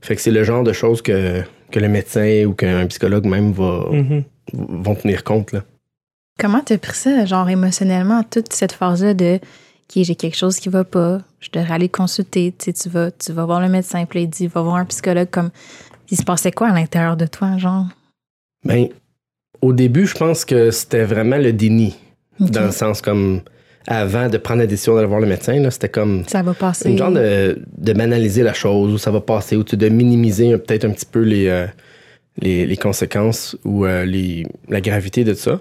Fait 0.00 0.14
que 0.16 0.22
c'est 0.22 0.30
le 0.30 0.44
genre 0.44 0.62
de 0.64 0.72
choses 0.72 1.02
que, 1.02 1.42
que 1.70 1.78
le 1.80 1.88
médecin 1.88 2.44
ou 2.46 2.54
qu'un 2.54 2.86
psychologue 2.86 3.26
même 3.26 3.52
va, 3.52 3.84
Mhm. 3.90 4.22
vont 4.54 4.94
tenir 4.94 5.24
compte. 5.24 5.52
Là. 5.52 5.62
Comment 6.38 6.60
t'as 6.60 6.78
pris 6.78 6.96
ça, 6.96 7.24
genre 7.26 7.48
émotionnellement, 7.50 8.22
toute 8.22 8.52
cette 8.52 8.72
phase-là 8.72 9.14
de 9.14 9.34
OK, 9.36 10.04
j'ai 10.04 10.14
quelque 10.14 10.36
chose 10.36 10.58
qui 10.60 10.68
va 10.68 10.84
pas, 10.84 11.20
je 11.40 11.48
devrais 11.52 11.74
aller 11.74 11.88
consulter, 11.88 12.54
tu 12.56 12.66
sais, 12.66 12.72
tu 12.72 12.88
vas, 12.88 13.10
tu 13.10 13.32
vas 13.32 13.44
voir 13.44 13.60
le 13.60 13.68
médecin, 13.68 14.04
puis 14.06 14.22
il 14.22 14.28
dit, 14.28 14.46
va 14.46 14.62
voir 14.62 14.76
un 14.76 14.84
psychologue, 14.84 15.28
comme. 15.30 15.50
Il 16.12 16.16
se 16.16 16.22
passait 16.22 16.52
quoi 16.52 16.68
à 16.68 16.72
l'intérieur 16.72 17.16
de 17.16 17.26
toi, 17.26 17.56
genre? 17.58 17.86
Ben, 18.64 18.86
au 19.60 19.72
début, 19.72 20.06
je 20.06 20.14
pense 20.14 20.44
que 20.44 20.70
c'était 20.70 21.04
vraiment 21.04 21.36
le 21.38 21.52
déni. 21.52 21.96
Dans 22.38 22.64
le 22.66 22.70
sens 22.72 23.00
comme 23.02 23.42
avant 23.86 24.28
de 24.28 24.38
prendre 24.38 24.60
la 24.60 24.66
décision 24.66 24.94
d'aller 24.94 25.06
voir 25.06 25.20
le 25.20 25.26
médecin, 25.26 25.68
c'était 25.70 25.88
comme 25.88 26.24
Ça 26.26 26.42
va 26.42 26.54
passer. 26.54 26.90
une 26.90 26.98
genre 26.98 27.12
de, 27.12 27.62
de 27.78 27.92
banaliser 27.92 28.42
la 28.42 28.52
chose, 28.52 28.92
où 28.92 28.98
ça 28.98 29.10
va 29.10 29.20
passer, 29.20 29.56
ou 29.56 29.62
de 29.64 29.88
minimiser 29.88 30.56
peut-être 30.58 30.84
un 30.84 30.90
petit 30.90 31.06
peu 31.06 31.20
les, 31.20 31.48
euh, 31.48 31.66
les, 32.40 32.66
les 32.66 32.76
conséquences 32.76 33.56
ou 33.64 33.84
euh, 33.86 34.04
les, 34.04 34.46
la 34.68 34.80
gravité 34.80 35.24
de 35.24 35.34
ça. 35.34 35.60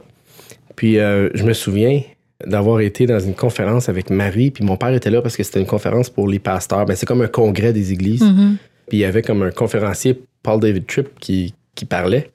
Puis 0.75 0.99
euh, 0.99 1.29
je 1.33 1.43
me 1.43 1.53
souviens 1.53 2.01
d'avoir 2.45 2.79
été 2.81 3.05
dans 3.05 3.19
une 3.19 3.33
conférence 3.35 3.89
avec 3.89 4.09
Marie, 4.09 4.51
puis 4.51 4.63
mon 4.63 4.77
père 4.77 4.93
était 4.93 5.09
là 5.09 5.21
parce 5.21 5.35
que 5.35 5.43
c'était 5.43 5.59
une 5.59 5.65
conférence 5.65 6.09
pour 6.09 6.27
les 6.27 6.39
pasteurs. 6.39 6.85
Ben, 6.85 6.95
c'est 6.95 7.05
comme 7.05 7.21
un 7.21 7.27
congrès 7.27 7.73
des 7.73 7.91
églises. 7.91 8.21
Mhm. 8.23 8.57
Puis 8.87 8.97
il 8.97 9.01
y 9.01 9.05
avait 9.05 9.21
comme 9.21 9.43
un 9.43 9.51
conférencier, 9.51 10.21
Paul 10.41 10.59
David 10.59 10.87
Tripp, 10.87 11.09
qui, 11.19 11.53
qui 11.75 11.85
parlait. 11.85 12.31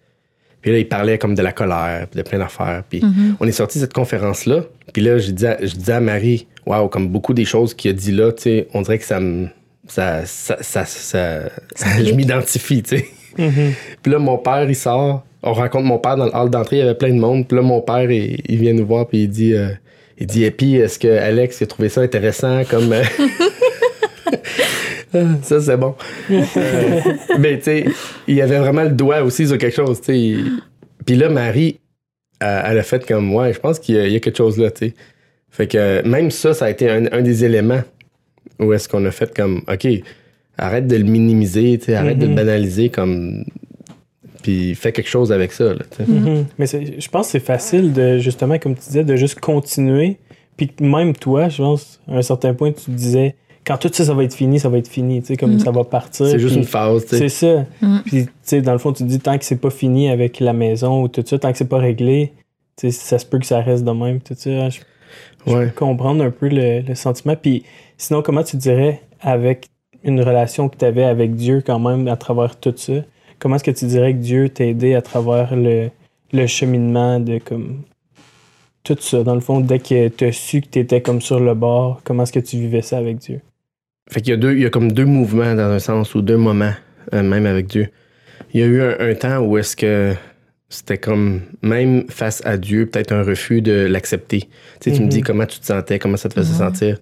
Puis 0.64 0.73
là, 0.73 0.78
il 0.78 0.88
parlait 0.88 1.18
comme 1.18 1.35
de 1.35 1.42
la 1.42 1.52
colère, 1.52 2.06
puis 2.11 2.23
de 2.23 2.26
plein 2.26 2.38
d'affaires. 2.38 2.83
Puis 2.88 3.02
Mhm. 3.04 3.37
on 3.38 3.47
est 3.47 3.52
sorti 3.52 3.76
de 3.78 3.83
cette 3.85 3.92
conférence-là. 3.92 4.64
Puis 4.94 5.02
là, 5.02 5.18
je 5.18 5.30
disais, 5.30 5.49
à- 5.49 5.59
je 5.61 5.75
disais 5.75 5.92
à 5.92 6.00
Marie, 6.00 6.47
waouh, 6.64 6.88
comme 6.88 7.09
beaucoup 7.09 7.35
des 7.35 7.44
choses 7.44 7.75
qu'il 7.75 7.90
a 7.90 7.92
dit 7.94 8.12
là, 8.12 8.33
tu 8.33 8.44
sais, 8.44 8.68
on 8.73 8.80
dirait 8.80 8.97
que 8.99 9.04
ça 9.04 9.21
me. 9.21 9.49
Ça, 9.88 10.23
ça, 10.25 10.56
ça, 10.62 10.87
ça- 10.87 11.50
je 12.02 12.12
m'identifie, 12.14 12.83
tu 12.83 12.97
sais. 12.97 13.04
Mhm. 13.37 13.73
Puis 14.02 14.11
là, 14.11 14.18
mon 14.18 14.38
père, 14.38 14.64
il 14.66 14.75
sort. 14.75 15.23
On 15.42 15.52
rencontre 15.52 15.85
mon 15.85 15.99
père 15.99 16.16
dans 16.16 16.25
le 16.25 16.35
hall 16.35 16.49
d'entrée, 16.49 16.76
il 16.76 16.78
y 16.78 16.83
avait 16.83 16.94
plein 16.94 17.11
de 17.12 17.18
monde. 17.21 17.47
Puis 17.47 17.56
là, 17.56 17.62
mon 17.62 17.83
père, 17.83 18.11
il, 18.11 18.40
il 18.49 18.56
vient 18.59 18.73
nous 18.73 18.87
voir, 18.87 19.06
puis 19.06 19.25
il 19.25 19.28
dit, 19.28 19.52
euh, 19.52 19.68
il 20.16 20.26
dit, 20.26 20.44
et 20.44 20.50
puis, 20.50 20.76
est-ce 20.76 20.99
que 20.99 21.09
Alex 21.09 21.61
a 21.61 21.66
trouvé 21.66 21.90
ça 21.90 22.00
intéressant 22.00 22.62
comme. 22.64 22.94
ça, 25.42 25.61
c'est 25.61 25.76
bon. 25.76 25.94
Euh, 26.30 27.00
mais 27.38 27.59
tu 27.59 27.64
sais, 27.64 27.85
il 28.28 28.35
y 28.35 28.42
avait 28.42 28.59
vraiment 28.59 28.83
le 28.85 28.90
doigt 28.90 29.23
aussi 29.23 29.47
sur 29.47 29.59
quelque 29.59 29.75
chose, 29.76 30.00
tu 30.00 30.06
sais. 30.06 30.37
Puis 31.06 31.16
là, 31.16 31.28
Marie, 31.28 31.80
elle, 32.40 32.62
elle 32.66 32.78
a 32.78 32.83
fait 32.83 33.06
comme, 33.06 33.35
ouais, 33.35 33.52
je 33.52 33.61
pense 33.61 33.78
qu'il 33.78 33.94
y, 33.94 33.99
a- 33.99 34.06
il 34.06 34.12
y 34.12 34.16
a 34.16 34.21
quelque 34.21 34.37
chose 34.38 34.59
là, 34.59 34.71
tu 34.71 34.88
sais. 34.88 34.94
Fait 35.50 35.66
que 35.68 36.02
même 36.06 36.30
ça, 36.30 36.52
ça 36.54 36.64
a 36.66 36.71
été 36.71 36.90
un, 36.90 37.06
un 37.12 37.23
des 37.23 37.44
éléments 37.44 37.83
où 38.59 38.73
est-ce 38.73 38.88
qu'on 38.88 39.04
a 39.04 39.11
fait 39.11 39.35
comme, 39.35 39.62
OK, 39.68 39.87
arrête 40.59 40.87
de 40.87 40.97
le 40.97 41.04
minimiser, 41.04 41.78
tu 41.78 41.87
sais, 41.87 41.94
arrête 41.94 42.18
de 42.18 42.25
le 42.25 42.30
Mhm. 42.30 42.37
banaliser 42.37 42.88
comme. 42.88 43.44
Puis 44.42 44.75
fais 44.75 44.92
quelque 44.92 45.09
chose 45.09 45.33
avec 45.33 45.52
ça. 45.52 45.73
Là. 45.75 45.80
Mhm. 46.06 46.44
Mais 46.59 46.66
je 46.66 47.09
pense 47.09 47.26
que 47.26 47.33
c'est 47.33 47.40
facile 47.44 47.92
de, 47.92 48.18
justement, 48.18 48.59
comme 48.59 48.75
tu 48.75 48.83
disais, 48.85 49.04
de 49.04 49.16
juste 49.16 49.40
continuer. 49.40 50.18
Puis 50.56 50.71
même 50.80 51.14
toi, 51.14 51.49
je 51.49 51.56
pense, 51.59 52.00
à 52.09 52.16
un 52.18 52.23
certain 52.23 52.52
point, 52.54 52.71
tu 52.73 52.85
te 52.85 52.90
disais, 52.90 53.35
quand 53.66 53.78
tout 53.78 53.90
ça, 53.92 54.04
ça 54.04 54.14
va 54.14 54.25
être 54.25 54.35
fini, 54.35 54.61
ça 54.61 54.68
va 54.68 54.78
être 54.78 54.88
fini, 54.88 55.21
tu 55.23 55.28
sais, 55.28 55.37
comme 55.37 55.52
Mhm. 55.54 55.61
ça 55.61 55.71
va 55.71 55.85
partir. 55.85 56.26
C'est 56.26 56.38
juste 56.38 56.56
une 56.56 56.64
phase. 56.64 57.04
tu 57.06 57.16
sais. 57.16 57.28
C'est 57.28 57.47
ça. 57.54 57.66
Mhm. 57.80 58.02
Puis, 58.04 58.25
tu 58.26 58.30
sais, 58.42 58.61
dans 58.62 58.73
le 58.73 58.78
fond, 58.78 58.92
tu 58.92 59.02
te 59.04 59.09
dis, 59.09 59.18
tant 59.21 59.38
que 59.38 59.44
c'est 59.44 59.56
pas 59.61 59.71
fini 59.71 60.09
avec 60.09 60.40
la 60.40 60.52
maison 60.52 61.02
ou 61.02 61.09
tout 61.09 61.23
ça, 61.26 61.38
tant 61.38 61.50
que 61.50 61.59
c'est 61.59 61.68
pas 61.68 61.78
réglé, 61.78 62.33
tu 62.76 62.90
sais, 62.90 62.90
ça 62.90 63.18
se 63.18 63.25
peut 63.26 63.38
que 63.38 63.47
ça 63.47 63.61
reste 63.61 63.85
de 63.85 63.90
même, 63.92 64.21
tout 64.21 64.35
ça. 64.37 64.68
Je, 64.68 64.80
je 65.47 65.52
Ouais. 65.52 65.66
peux 65.66 65.73
comprendre 65.73 66.23
un 66.25 66.30
peu 66.30 66.49
le, 66.49 66.80
le 66.80 66.94
sentiment. 66.94 67.37
Puis, 67.37 67.64
sinon, 67.97 68.23
comment 68.23 68.42
tu 68.42 68.56
dirais, 68.56 69.00
avec 69.21 69.68
une 70.02 70.21
relation 70.21 70.68
que 70.68 70.76
tu 70.76 70.85
avais 70.85 71.04
avec 71.04 71.35
Dieu 71.35 71.62
quand 71.64 71.78
même 71.78 72.06
à 72.09 72.16
travers 72.16 72.56
tout 72.61 72.75
ça, 72.76 72.92
comment 73.38 73.56
est-ce 73.56 73.64
que 73.64 73.71
tu 73.71 73.87
dirais 73.87 74.12
que 74.12 74.18
Dieu 74.18 74.49
t'a 74.50 74.64
aidé 74.66 74.94
à 74.94 75.00
travers 75.02 75.56
le, 75.56 75.88
le 76.33 76.47
cheminement 76.47 77.21
de 77.21 77.38
comme 77.38 77.83
tout 78.83 78.97
ça, 79.00 79.23
dans 79.23 79.35
le 79.35 79.40
fond, 79.40 79.61
dès 79.61 79.78
que 79.78 80.09
tu 80.09 80.25
as 80.26 80.33
su 80.33 80.61
que 80.61 80.66
tu 80.68 80.78
étais 80.80 81.00
comme 81.00 81.23
sur 81.23 81.40
le 81.40 81.54
bord, 81.54 82.02
comment 82.04 82.25
est-ce 82.25 82.33
que 82.33 82.40
tu 82.40 82.59
vivais 82.59 82.83
ça 82.83 82.99
avec 82.99 83.16
Dieu? 83.16 83.40
Fait 84.11 84.20
qu'il 84.20 84.30
y 84.30 84.34
a 84.34 84.37
deux, 84.37 84.52
il 84.54 84.61
y 84.62 84.66
a 84.66 84.70
comme 84.70 84.92
deux 84.92 85.04
mouvements 85.06 85.54
dans 85.54 85.70
un 85.70 85.78
sens 85.78 86.14
ou 86.14 86.23
deux 86.23 86.37
moments, 86.37 86.73
euh, 87.14 87.23
même 87.23 87.46
avec 87.46 87.66
Dieu. 87.66 87.88
Il 88.52 88.61
y 88.61 88.62
a 88.62 88.66
eu 88.66 88.80
un, 88.82 88.96
un 89.00 89.14
temps 89.14 89.38
où 89.40 89.56
est-ce 89.58 89.76
que 89.76 90.12
c'était 90.68 90.99
comme, 90.99 91.40
même 91.62 92.04
face 92.11 92.42
à 92.44 92.56
Dieu, 92.56 92.87
peut-être 92.87 93.12
un 93.12 93.23
refus 93.23 93.62
de 93.62 93.87
l'accepter. 93.87 94.40
Tu 94.80 94.90
sais, 94.90 94.92
tu 94.92 95.00
me 95.00 95.04
Mhm. 95.06 95.08
dis 95.08 95.20
comment 95.23 95.46
tu 95.46 95.58
te 95.61 95.66
sentais, 95.66 95.99
comment 95.99 96.16
ça 96.16 96.28
te 96.28 96.34
faisait 96.34 96.52
Mhm. 96.52 96.58
sentir. 96.70 96.99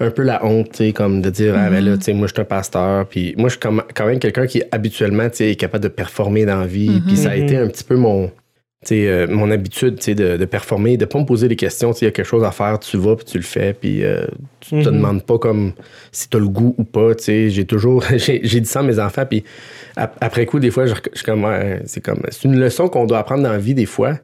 Un 0.00 0.10
peu 0.10 0.22
la 0.22 0.44
honte, 0.44 0.70
tu 0.72 0.76
sais, 0.78 0.92
comme 0.92 1.22
de 1.22 1.30
dire, 1.30 1.54
ah, 1.56 1.70
ben 1.70 1.84
là, 1.84 1.92
Mhm. 1.92 1.98
tu 1.98 2.04
sais, 2.04 2.12
moi, 2.14 2.26
je 2.26 2.32
suis 2.32 2.40
un 2.40 2.44
pasteur. 2.44 3.06
Puis 3.08 3.34
moi, 3.38 3.48
je 3.48 3.52
suis 3.54 3.60
quand 3.60 4.06
même 4.06 4.18
quelqu'un 4.18 4.46
qui, 4.46 4.62
habituellement, 4.72 5.28
tu 5.30 5.36
sais, 5.36 5.50
est 5.52 5.56
capable 5.56 5.84
de 5.84 5.88
performer 5.88 6.44
dans 6.46 6.58
la 6.60 6.66
vie. 6.66 6.90
Mhm. 6.96 7.02
Puis 7.06 7.16
ça 7.16 7.30
a 7.30 7.36
Mhm. 7.36 7.42
été 7.44 7.56
un 7.58 7.68
petit 7.68 7.84
peu 7.84 7.94
mon, 7.96 8.30
euh, 8.92 9.26
mon 9.28 9.50
habitude, 9.50 9.96
de, 10.14 10.36
de 10.36 10.44
performer, 10.44 10.96
de 10.96 11.04
pas 11.04 11.18
me 11.18 11.24
poser 11.24 11.48
des 11.48 11.56
questions. 11.56 11.92
Tu 11.92 12.00
sais, 12.00 12.04
il 12.04 12.08
y 12.08 12.08
a 12.08 12.12
quelque 12.12 12.26
chose 12.26 12.44
à 12.44 12.50
faire, 12.50 12.78
tu 12.78 12.96
vas, 12.96 13.16
puis 13.16 13.24
tu 13.24 13.38
le 13.38 13.44
fais. 13.44 13.72
Puis 13.74 14.04
euh, 14.04 14.26
tu 14.60 14.70
te 14.70 14.76
Mhm. 14.76 14.84
demandes 14.96 15.22
pas 15.24 15.38
comme 15.38 15.72
si 16.12 16.28
tu 16.28 16.36
as 16.36 16.40
le 16.40 16.48
goût 16.48 16.74
ou 16.78 16.84
pas. 16.84 17.12
J'ai 17.26 17.64
toujours, 17.64 18.02
j'ai 18.16 18.38
dit 18.60 18.68
ça 18.68 18.80
à 18.80 18.82
mes 18.82 18.98
enfants. 18.98 19.24
Puis 19.28 19.44
ap- 19.96 20.16
après 20.20 20.46
coup, 20.46 20.58
des 20.60 20.70
fois, 20.70 20.86
je, 20.86 20.94
je 21.14 21.22
comme, 21.22 21.46
c'est 21.86 22.02
comme, 22.02 22.20
c'est 22.30 22.44
une 22.44 22.58
leçon 22.58 22.88
qu'on 22.88 23.06
doit 23.06 23.18
apprendre 23.18 23.42
dans 23.42 23.52
la 23.52 23.58
vie 23.58 23.74
des 23.74 23.86
fois. 23.86 24.18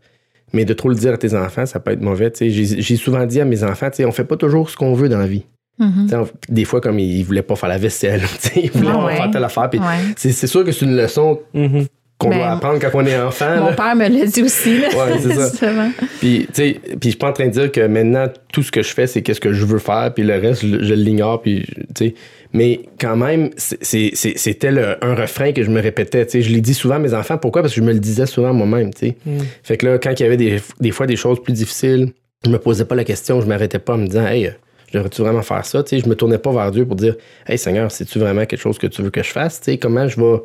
Mais 0.53 0.65
de 0.65 0.75
trop 0.75 0.89
le 0.89 0.97
dire 0.97 1.13
à 1.13 1.17
tes 1.17 1.35
enfants, 1.37 1.65
ça 1.65 1.79
peut 1.79 1.93
être 1.93 2.01
mauvais. 2.01 2.33
J'ai 2.41 2.97
souvent 2.97 3.25
dit 3.25 3.41
à 3.41 3.45
mes 3.45 3.63
enfants, 3.63 3.89
on 4.05 4.11
fait 4.13 4.25
pas 4.25 4.37
toujours 4.37 4.69
ce 4.69 4.77
qu'on 4.77 4.95
veut 4.95 5.09
dans 5.09 5.19
la 5.19 5.29
vie. 5.29 5.45
Mhm. 5.79 6.09
Des 6.51 6.65
fois, 6.65 6.81
comme 6.81 6.99
ils, 6.99 7.23
voulaient 7.23 7.41
pas 7.43 7.55
faire 7.57 7.69
la 7.69 7.79
vaisselle, 7.79 8.21
ils 8.57 8.71
voulaient 8.71 8.91
Ah 8.93 8.99
pas 9.07 9.15
faire 9.17 9.31
telle 9.31 9.45
affaire. 9.45 9.71
Ouais. 9.73 9.79
c'est 10.17 10.33
c'est 10.33 10.47
sûr 10.49 10.63
que 10.65 10.73
c'est 10.73 10.85
une 10.85 10.97
leçon 10.97 11.39
Mhm. 11.55 11.87
Qu'on 12.21 12.29
Ben, 12.31 12.37
doit 12.37 12.51
apprendre 12.51 12.79
quand 12.79 12.91
on 12.95 13.05
est 13.07 13.19
enfant. 13.19 13.57
Mon 13.57 13.67
là. 13.71 13.73
père 13.73 13.97
me 13.97 14.07
l'a 14.09 14.27
dit 14.27 14.43
aussi. 14.43 14.79
Là. 14.79 14.89
Ouais, 14.89 15.19
c'est 15.21 15.33
ça. 15.33 15.49
Justement. 15.51 15.91
Puis, 16.21 16.47
tu 16.47 16.55
sais, 16.55 16.81
puis 16.85 16.99
je 17.05 17.09
suis 17.09 17.19
pas 17.19 17.31
en 17.31 17.33
train 17.33 17.47
de 17.47 17.51
dire 17.53 17.73
que 17.73 17.81
maintenant, 17.87 18.27
tout 18.53 18.63
ce 18.63 18.71
que 18.71 18.83
je 18.83 18.91
fais, 18.93 19.07
c'est 19.09 19.23
qu'est-ce 19.23 19.41
que 19.41 19.53
je 19.53 19.65
veux 19.65 19.79
faire, 19.79 20.13
puis 20.15 20.23
le 20.23 20.35
reste, 20.39 20.65
je, 20.65 20.85
je 20.85 20.95
l'ignore, 20.95 21.43
puis, 21.43 21.65
tu 21.97 22.07
sais. 22.09 22.15
Mais 22.53 22.81
quand 23.01 23.17
même, 23.17 23.51
c'est- 23.57 23.79
c'est- 23.83 24.11
c'est- 24.15 24.37
c'était 24.37 24.71
le- 24.71 25.03
un 25.05 25.15
refrain 25.15 25.53
que 25.53 25.63
je 25.63 25.71
me 25.71 25.81
répétais, 25.81 26.25
tu 26.27 26.33
sais. 26.33 26.43
Je 26.43 26.53
l'ai 26.53 26.61
dit 26.61 26.75
souvent 26.75 26.97
à 26.97 26.99
mes 26.99 27.15
enfants. 27.15 27.39
Pourquoi? 27.39 27.63
Parce 27.63 27.75
que 27.75 27.81
je 27.81 27.87
me 27.87 27.93
le 27.93 28.01
disais 28.01 28.27
souvent 28.27 28.53
moi-même, 28.53 28.93
tu 28.93 29.07
sais. 29.09 29.17
Mhm. 29.27 29.39
Fait 29.63 29.77
que 29.77 29.87
là, 29.87 29.99
quand 29.99 30.13
il 30.19 30.23
y 30.23 30.27
avait 30.27 30.37
des, 30.37 30.61
des 30.81 30.91
fois 30.91 31.07
des 31.07 31.17
choses 31.17 31.43
plus 31.43 31.53
difficiles, 31.53 32.13
je 32.45 32.51
me 32.51 32.59
posais 32.59 32.85
pas 32.85 32.95
la 32.95 33.05
question, 33.05 33.41
je 33.41 33.47
m'arrêtais 33.47 33.79
pas 33.79 33.95
en 33.95 33.99
me 33.99 34.07
disant, 34.07 34.27
hey, 34.27 34.51
je 34.89 34.99
devrais-tu 34.99 35.23
vraiment 35.23 35.43
faire 35.43 35.65
ça? 35.65 35.83
Tu 35.85 35.91
sais, 35.97 36.03
je 36.05 36.09
me 36.09 36.17
tournais 36.17 36.39
pas 36.39 36.51
vers 36.53 36.71
Dieu 36.73 36.85
pour 36.85 36.97
dire, 36.97 37.15
hey 37.47 37.57
Seigneur, 37.57 37.91
c'est-tu 37.93 38.19
vraiment 38.19 38.45
quelque 38.47 38.59
chose 38.61 38.79
que 38.79 38.89
tu 38.89 39.03
veux 39.03 39.11
que 39.11 39.23
je 39.23 39.31
fasse? 39.31 39.61
Tu 39.61 39.67
sais, 39.73 39.79
comment 39.79 40.09
je 40.09 40.21
vais 40.21 40.39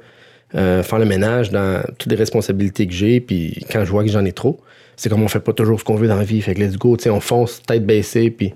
euh, 0.54 0.84
faire 0.84 1.00
le 1.00 1.06
ménage 1.06 1.50
dans 1.50 1.82
toutes 1.98 2.12
les 2.12 2.18
responsabilités 2.18 2.86
que 2.88 2.94
j'ai, 2.94 3.20
puis 3.20 3.66
quand 3.72 3.84
je 3.84 3.91
vois 3.91 4.04
que 4.04 4.10
j'en 4.10 4.24
ai 4.26 4.32
trop, 4.32 4.60
c'est 4.96 5.10
comme 5.10 5.24
on 5.24 5.28
fait 5.28 5.39
pas 5.39 5.54
toujours 5.54 5.80
ce 5.80 5.84
qu'on 5.84 5.96
veut 5.96 6.08
dans 6.08 6.17
la 6.17 6.24
vie. 6.24 6.41
Fait 6.41 6.54
que 6.54 6.62
let's 6.62 6.78
go, 6.78 6.98
on 7.08 7.19
fonce 7.19 7.62
tête 7.63 7.86
baissée, 7.86 8.30
puis. 8.30 8.54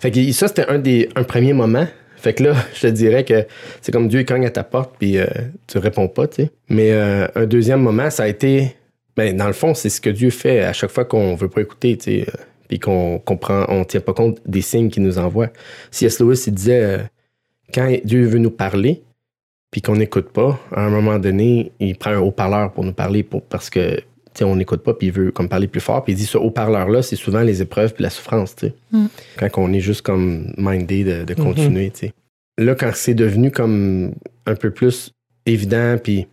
Fait 0.00 0.10
que 0.10 0.32
ça, 0.32 0.48
c'était 0.48 0.66
un 0.66 0.78
des 0.78 1.08
un 1.16 1.24
premier 1.24 1.52
moment. 1.52 1.86
Fait 2.16 2.34
que 2.34 2.44
là, 2.44 2.54
je 2.74 2.82
te 2.82 2.86
dirais 2.86 3.24
que 3.24 3.46
c'est 3.80 3.92
comme 3.92 4.08
Dieu 4.08 4.22
cogne 4.24 4.46
à 4.46 4.50
ta 4.50 4.64
porte, 4.64 4.94
puis 4.98 5.18
euh, 5.18 5.26
tu 5.66 5.78
réponds 5.78 6.08
pas, 6.08 6.28
tu 6.28 6.42
sais. 6.42 6.50
Mais 6.68 6.92
euh, 6.92 7.26
un 7.34 7.46
deuxième 7.46 7.80
moment, 7.80 8.10
ça 8.10 8.24
a 8.24 8.28
été. 8.28 8.76
Ben, 9.16 9.36
dans 9.36 9.46
le 9.46 9.52
fond, 9.52 9.74
c'est 9.74 9.90
ce 9.90 10.00
que 10.00 10.08
Dieu 10.08 10.30
fait 10.30 10.60
à 10.60 10.72
chaque 10.72 10.90
fois 10.90 11.04
qu'on 11.04 11.34
veut 11.34 11.48
pas 11.48 11.60
écouter, 11.60 11.98
tu 11.98 12.04
sais, 12.04 12.20
euh, 12.22 12.32
puis 12.68 12.78
qu'on 12.78 13.18
comprend, 13.18 13.66
on 13.68 13.84
tient 13.84 14.00
pas 14.00 14.14
compte 14.14 14.38
des 14.46 14.62
signes 14.62 14.88
qu'il 14.88 15.02
nous 15.02 15.18
envoie. 15.18 15.48
C.S. 15.90 16.18
Lewis, 16.20 16.44
il 16.46 16.54
disait, 16.54 17.00
quand 17.74 17.94
Dieu 18.04 18.24
veut 18.24 18.38
nous 18.38 18.50
parler, 18.50 19.02
puis 19.72 19.80
qu'on 19.80 19.96
n'écoute 19.96 20.28
pas, 20.28 20.60
à 20.70 20.84
un 20.84 20.90
moment 20.90 21.18
donné, 21.18 21.72
il 21.80 21.96
prend 21.96 22.10
un 22.10 22.20
haut-parleur 22.20 22.72
pour 22.72 22.84
nous 22.84 22.92
parler, 22.92 23.22
pour, 23.22 23.42
parce 23.42 23.70
que, 23.70 23.96
tu 23.96 24.02
sais, 24.34 24.44
on 24.44 24.54
n'écoute 24.54 24.82
pas, 24.82 24.92
puis 24.92 25.08
il 25.08 25.12
veut 25.12 25.32
comme 25.32 25.48
parler 25.48 25.66
plus 25.66 25.80
fort, 25.80 26.04
puis 26.04 26.12
il 26.12 26.16
dit, 26.16 26.26
ce 26.26 26.38
haut-parleur-là, 26.38 27.02
c'est 27.02 27.16
souvent 27.16 27.40
les 27.40 27.62
épreuves 27.62 27.94
puis 27.94 28.02
la 28.04 28.10
souffrance, 28.10 28.54
tu 28.54 28.66
sais. 28.66 28.74
Mm. 28.92 29.06
Quand 29.38 29.48
on 29.56 29.72
est 29.72 29.80
juste 29.80 30.02
comme 30.02 30.52
mindé 30.58 31.02
de, 31.04 31.24
de 31.24 31.34
continuer, 31.34 31.90
tu 31.90 32.06
sais. 32.06 32.12
Là, 32.58 32.74
quand 32.74 32.90
c'est 32.94 33.14
devenu 33.14 33.50
comme 33.50 34.12
un 34.44 34.54
peu 34.54 34.70
plus 34.70 35.12
évident, 35.46 35.96
puis 36.02 36.26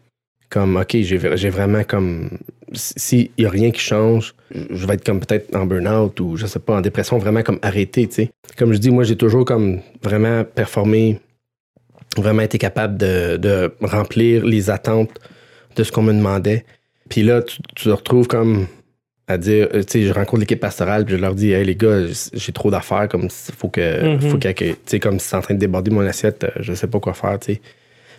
comme, 0.49 0.75
OK, 0.75 0.97
j'ai 1.01 1.37
j'ai 1.37 1.49
vraiment 1.49 1.83
comme. 1.83 2.29
S'il 2.73 3.29
n'y 3.39 3.45
a 3.45 3.49
rien 3.49 3.71
qui 3.71 3.79
change, 3.79 4.35
je 4.51 4.85
vais 4.85 4.93
être 4.93 5.03
comme 5.03 5.19
peut-être 5.19 5.55
en 5.55 5.65
burn-out 5.65 6.19
ou 6.19 6.37
je 6.37 6.45
sais 6.45 6.59
pas, 6.59 6.75
en 6.75 6.81
dépression, 6.81 7.17
vraiment 7.17 7.41
comme 7.41 7.57
arrêté, 7.63 8.05
tu 8.07 8.15
sais. 8.15 8.29
Comme 8.57 8.73
je 8.73 8.77
dis, 8.77 8.91
moi, 8.91 9.03
j'ai 9.03 9.15
toujours 9.15 9.45
comme 9.45 9.79
vraiment 10.03 10.43
performé, 10.43 11.19
vraiment 12.17 12.41
été 12.41 12.57
capable 12.57 12.97
de, 12.97 13.37
de 13.37 13.71
remplir 13.81 14.45
les 14.45 14.69
attentes 14.69 15.11
de 15.75 15.83
ce 15.83 15.91
qu'on 15.91 16.01
me 16.03 16.13
demandait. 16.13 16.65
Puis 17.09 17.23
là, 17.23 17.41
tu, 17.41 17.57
tu 17.75 17.85
te 17.85 17.89
retrouves 17.89 18.27
comme 18.27 18.67
à 19.27 19.37
dire, 19.37 19.67
euh, 19.75 19.83
tu 19.83 20.01
sais, 20.01 20.01
je 20.07 20.11
rencontre 20.13 20.39
l'équipe 20.39 20.59
pastorale, 20.59 21.05
puis 21.05 21.15
je 21.15 21.21
leur 21.21 21.35
dis, 21.35 21.51
hey 21.51 21.63
les 21.63 21.75
gars, 21.75 21.99
j'ai 22.33 22.51
trop 22.51 22.71
d'affaires, 22.71 23.07
comme 23.07 23.25
il 23.25 23.53
faut 23.55 23.69
que, 23.69 24.15
Mhm. 24.15 24.21
faut 24.21 24.37
que, 24.39 24.47
tu 24.51 24.75
sais, 24.87 24.99
comme 24.99 25.19
si 25.19 25.27
c'est 25.27 25.35
en 25.35 25.41
train 25.41 25.53
de 25.53 25.59
déborder 25.59 25.91
mon 25.91 26.01
assiette, 26.01 26.43
euh, 26.45 26.49
je 26.59 26.73
sais 26.73 26.87
pas 26.87 26.99
quoi 26.99 27.13
faire, 27.13 27.37
tu 27.39 27.53
sais. 27.53 27.61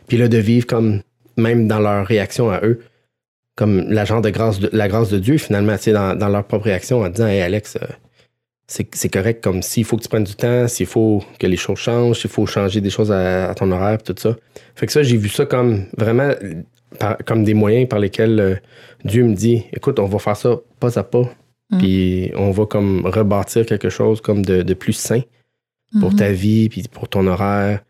Puis 0.06 0.16
là, 0.18 0.28
de 0.28 0.38
vivre 0.38 0.66
comme, 0.66 1.02
même 1.36 1.66
dans 1.66 1.80
leur 1.80 2.06
réaction 2.06 2.50
à 2.50 2.60
eux, 2.64 2.80
comme 3.56 3.90
la 3.90 4.04
genre 4.04 4.22
de 4.22 4.30
grâce 4.30 4.60
de, 4.60 4.70
la 4.72 4.86
grâce 4.86 5.10
de 5.10 5.18
Dieu, 5.18 5.36
finalement, 5.36 5.76
tu 5.76 5.84
sais, 5.84 5.92
dans, 5.92 6.14
dans 6.16 6.28
leur 6.28 6.44
propre 6.44 6.66
réaction, 6.66 7.00
en 7.00 7.08
disant, 7.08 7.26
hey 7.26 7.40
Alex, 7.40 7.76
euh, 7.76 7.86
c'est 8.72 9.08
correct, 9.08 9.42
comme 9.42 9.62
s'il 9.62 9.84
faut 9.84 9.96
que 9.96 10.02
tu 10.02 10.08
prennes 10.08 10.24
du 10.24 10.34
temps, 10.36 10.68
s'il 10.68 10.86
faut 10.86 11.24
que 11.40 11.46
les 11.46 11.56
choses 11.56 11.78
changent, 11.78 12.20
s'il 12.20 12.30
faut 12.30 12.46
changer 12.46 12.80
des 12.80 12.90
choses 12.90 13.10
à, 13.10 13.50
à 13.50 13.54
ton 13.54 13.70
horaire, 13.72 14.00
tout 14.02 14.14
ça. 14.16 14.36
Fait 14.76 14.86
que 14.86 14.92
ça, 14.92 15.02
j'ai 15.02 15.16
vu 15.16 15.28
ça 15.28 15.44
comme 15.44 15.86
vraiment 15.98 16.30
par- 16.98 17.18
comme 17.26 17.42
des 17.44 17.54
moyens 17.54 17.88
par 17.88 17.98
lesquels 17.98 18.38
euh, 18.40 18.54
Dieu 19.04 19.24
me 19.24 19.34
dit, 19.34 19.64
écoute, 19.72 19.98
on 19.98 20.06
va 20.06 20.18
faire 20.20 20.36
ça 20.36 20.56
pas 20.78 20.98
à 20.98 21.02
pas, 21.02 21.28
Mm. 21.72 21.78
puis 21.78 22.32
on 22.34 22.50
va 22.50 22.66
comme 22.66 23.06
rebâtir 23.06 23.64
quelque 23.64 23.90
chose 23.90 24.20
comme 24.20 24.44
de, 24.44 24.62
de 24.62 24.74
plus 24.74 24.92
sain 24.92 25.20
pour 26.00 26.10
Mhm. 26.10 26.16
ta 26.18 26.32
vie, 26.32 26.68
puis 26.68 26.82
pour 26.90 27.08
ton 27.08 27.26
horaire. 27.28 27.80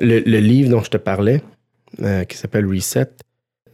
Le, 0.00 0.20
le 0.20 0.38
livre 0.38 0.70
dont 0.70 0.82
je 0.84 0.90
te 0.90 0.96
parlais, 0.98 1.40
euh, 2.02 2.22
qui 2.24 2.36
s'appelle 2.36 2.64
Reset, 2.66 3.08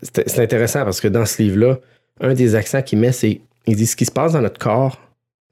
c'est 0.03 0.39
intéressant 0.39 0.85
parce 0.85 1.01
que 1.01 1.09
dans 1.09 1.27
ce 1.27 1.43
livre-là, 1.43 1.79
un 2.21 2.33
des 2.35 2.55
accents 2.55 2.81
qu'il 2.83 2.99
met, 3.01 3.13
c'est 3.13 3.41
il 3.67 3.77
dit 3.77 3.87
ce 3.87 3.97
qui 3.97 4.07
se 4.07 4.11
passe 4.13 4.33
dans 4.33 4.41
notre 4.41 4.59
corps 4.59 4.99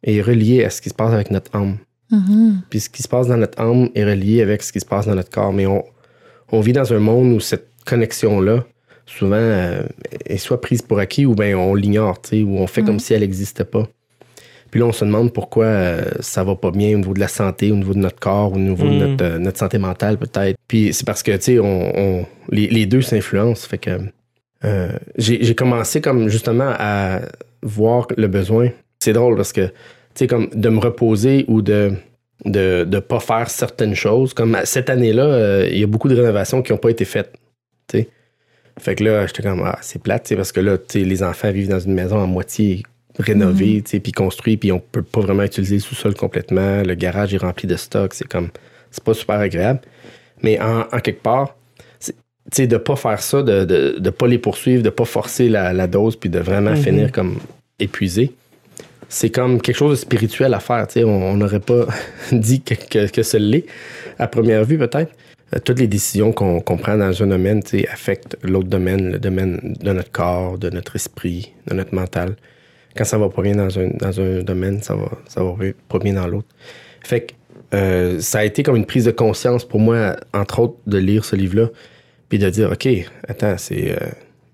est 0.02 0.20
relié 0.22 0.64
à 0.64 0.70
ce 0.70 0.80
qui 0.80 0.88
se 0.90 0.94
passe 0.94 1.12
avec 1.12 1.30
notre 1.30 1.54
âme. 1.56 1.76
Mhm. 2.10 2.62
Puis 2.70 2.80
ce 2.80 2.88
qui 2.88 3.02
se 3.02 3.08
passe 3.08 3.26
dans 3.28 3.36
notre 3.36 3.60
âme 3.60 3.88
est 3.94 4.04
relié 4.04 4.40
avec 4.42 4.62
ce 4.62 4.72
qui 4.72 4.80
se 4.80 4.86
passe 4.86 5.06
dans 5.06 5.14
notre 5.14 5.30
corps. 5.30 5.52
Mais 5.52 5.66
on, 5.66 5.84
on 6.52 6.60
vit 6.60 6.72
dans 6.72 6.92
un 6.92 6.98
monde 6.98 7.32
où 7.34 7.40
cette 7.40 7.68
connexion-là, 7.84 8.64
souvent, 9.06 9.36
euh, 9.36 9.82
est 10.26 10.38
soit 10.38 10.60
prise 10.60 10.82
pour 10.82 10.98
acquis 10.98 11.26
ou 11.26 11.34
bien 11.34 11.56
on 11.58 11.74
l'ignore, 11.74 12.20
tu 12.22 12.28
sais, 12.30 12.42
ou 12.42 12.58
on 12.58 12.66
fait 12.66 12.82
comme 12.82 12.94
Mhm. 12.94 13.00
si 13.00 13.14
elle 13.14 13.20
n'existait 13.20 13.64
pas. 13.64 13.86
Puis 14.70 14.80
là, 14.80 14.86
on 14.86 14.92
se 14.92 15.02
demande 15.04 15.32
pourquoi 15.32 15.64
euh, 15.64 16.04
ça 16.20 16.44
va 16.44 16.54
pas 16.54 16.70
bien 16.70 16.94
au 16.94 16.98
niveau 16.98 17.14
de 17.14 17.20
la 17.20 17.28
santé, 17.28 17.70
au 17.72 17.76
niveau 17.76 17.94
de 17.94 18.00
notre 18.00 18.18
corps, 18.20 18.52
au 18.52 18.58
niveau 18.58 18.84
de 18.84 18.90
Mhm. 18.90 18.98
notre, 18.98 19.24
euh, 19.24 19.38
notre 19.38 19.58
santé 19.58 19.78
mentale, 19.78 20.18
peut-être. 20.18 20.56
Puis 20.68 20.92
c'est 20.92 21.06
parce 21.06 21.22
que, 21.22 21.32
tu 21.32 21.42
sais, 21.42 21.58
on, 21.58 21.98
on- 21.98 22.26
les, 22.50 22.68
les 22.68 22.84
deux 22.86 23.00
s'influencent. 23.00 23.66
Fait 23.66 23.78
que 23.78 23.98
euh, 24.64 24.92
j'ai 25.16 25.42
j'ai 25.42 25.54
commencé 25.54 26.00
comme 26.02 26.28
justement 26.28 26.72
à 26.78 27.20
voir 27.62 28.06
le 28.16 28.28
besoin. 28.28 28.68
C'est 29.08 29.14
drôle 29.14 29.36
parce 29.36 29.54
que, 29.54 29.68
tu 29.68 29.72
sais, 30.16 30.26
comme 30.26 30.50
de 30.54 30.68
me 30.68 30.80
reposer 30.80 31.46
ou 31.48 31.62
de 31.62 31.92
de 32.44 32.86
ne 32.88 33.00
pas 33.00 33.20
faire 33.20 33.48
certaines 33.48 33.94
choses. 33.94 34.34
Comme 34.34 34.56
cette 34.64 34.90
année-là, 34.90 35.24
euh, 35.24 35.68
il 35.72 35.78
y 35.78 35.82
a 35.82 35.86
beaucoup 35.86 36.08
de 36.08 36.14
rénovations 36.14 36.60
qui 36.60 36.72
n'ont 36.72 36.78
pas 36.78 36.90
été 36.90 37.06
faites. 37.06 37.32
Fait 38.80 38.94
que 38.94 39.02
là, 39.02 39.26
j'étais 39.26 39.42
comme, 39.42 39.62
ah, 39.64 39.78
c'est 39.80 40.00
plate, 40.00 40.32
parce 40.36 40.52
que 40.52 40.60
là, 40.60 40.76
les 40.94 41.22
enfants 41.22 41.50
vivent 41.50 41.70
dans 41.70 41.80
une 41.80 41.94
maison 41.94 42.22
à 42.22 42.26
moitié 42.26 42.82
rénovée, 43.18 43.82
sais, 43.84 43.98
puis 43.98 44.12
construite, 44.12 44.60
puis 44.60 44.70
on 44.70 44.78
peut 44.78 45.02
pas 45.02 45.20
vraiment 45.20 45.42
utiliser 45.42 45.76
le 45.76 45.80
sous-sol 45.80 46.14
complètement. 46.14 46.82
Le 46.82 46.94
garage 46.94 47.32
est 47.34 47.38
rempli 47.38 47.66
de 47.66 47.76
stock. 47.76 48.12
C'est 48.14 48.28
comme, 48.28 48.50
c'est 48.92 49.02
pas 49.02 49.14
super 49.14 49.40
agréable. 49.40 49.80
Mais 50.42 50.60
en, 50.60 50.80
en 50.92 51.00
quelque 51.00 51.22
part, 51.22 51.56
tu 52.52 52.66
de 52.68 52.76
pas 52.76 52.96
faire 52.96 53.20
ça, 53.20 53.42
de, 53.42 53.64
de, 53.64 53.98
de 53.98 54.10
pas 54.10 54.26
les 54.28 54.38
poursuivre, 54.38 54.82
de 54.82 54.90
pas 54.90 55.04
forcer 55.06 55.48
la, 55.48 55.72
la 55.72 55.86
dose, 55.86 56.14
puis 56.16 56.30
de 56.30 56.38
vraiment 56.38 56.70
Mhm. 56.72 56.76
finir 56.76 57.12
comme 57.12 57.38
épuisé, 57.80 58.32
c'est 59.08 59.30
comme 59.30 59.60
quelque 59.60 59.76
chose 59.76 59.92
de 59.92 59.96
spirituel 59.96 60.54
à 60.54 60.60
faire. 60.60 60.86
tu 60.86 60.94
sais. 60.94 61.04
On 61.04 61.34
n'aurait 61.36 61.60
pas 61.60 61.86
dit 62.32 62.60
que, 62.62 62.74
que, 62.74 63.10
que 63.10 63.22
ce 63.22 63.36
l'est, 63.36 63.64
à 64.18 64.28
première 64.28 64.64
vue 64.64 64.78
peut-être. 64.78 65.12
euh, 65.54 65.58
toutes 65.64 65.78
les 65.80 65.86
décisions 65.88 66.32
qu'on 66.32 66.60
prend 66.78 66.96
dans 66.96 67.22
un 67.22 67.26
domaine 67.26 67.62
affectent 67.90 68.36
l'autre 68.42 68.68
domaine, 68.68 69.12
le 69.12 69.18
domaine 69.18 69.76
de 69.80 69.92
notre 69.92 70.10
corps, 70.12 70.58
de 70.58 70.70
notre 70.70 70.96
esprit, 70.96 71.52
de 71.68 71.74
notre 71.74 71.94
mental. 71.94 72.36
Quand 72.96 73.04
ça 73.04 73.18
va 73.18 73.28
pas 73.28 73.42
bien 73.42 73.54
dans 73.54 73.78
un, 73.78 73.88
dans 73.98 74.20
un 74.20 74.42
domaine, 74.42 74.82
ça 74.82 74.94
va, 74.94 75.10
ça 75.28 75.42
va 75.42 75.54
pas 75.88 75.98
bien 75.98 76.14
dans 76.14 76.26
l'autre. 76.26 76.48
Fait 77.04 77.22
que 77.22 77.34
euh, 77.74 78.20
ça 78.20 78.40
a 78.40 78.44
été 78.44 78.62
comme 78.62 78.76
une 78.76 78.86
prise 78.86 79.04
de 79.06 79.10
conscience 79.10 79.64
pour 79.64 79.80
moi, 79.80 80.16
entre 80.34 80.60
autres, 80.60 80.76
de 80.86 80.98
lire 80.98 81.24
ce 81.24 81.36
livre-là, 81.36 81.68
puis 82.28 82.38
de 82.38 82.48
dire, 82.50 82.72
OK, 82.72 82.88
attends, 83.28 83.56
c'est... 83.58 83.92
euh, 83.92 84.06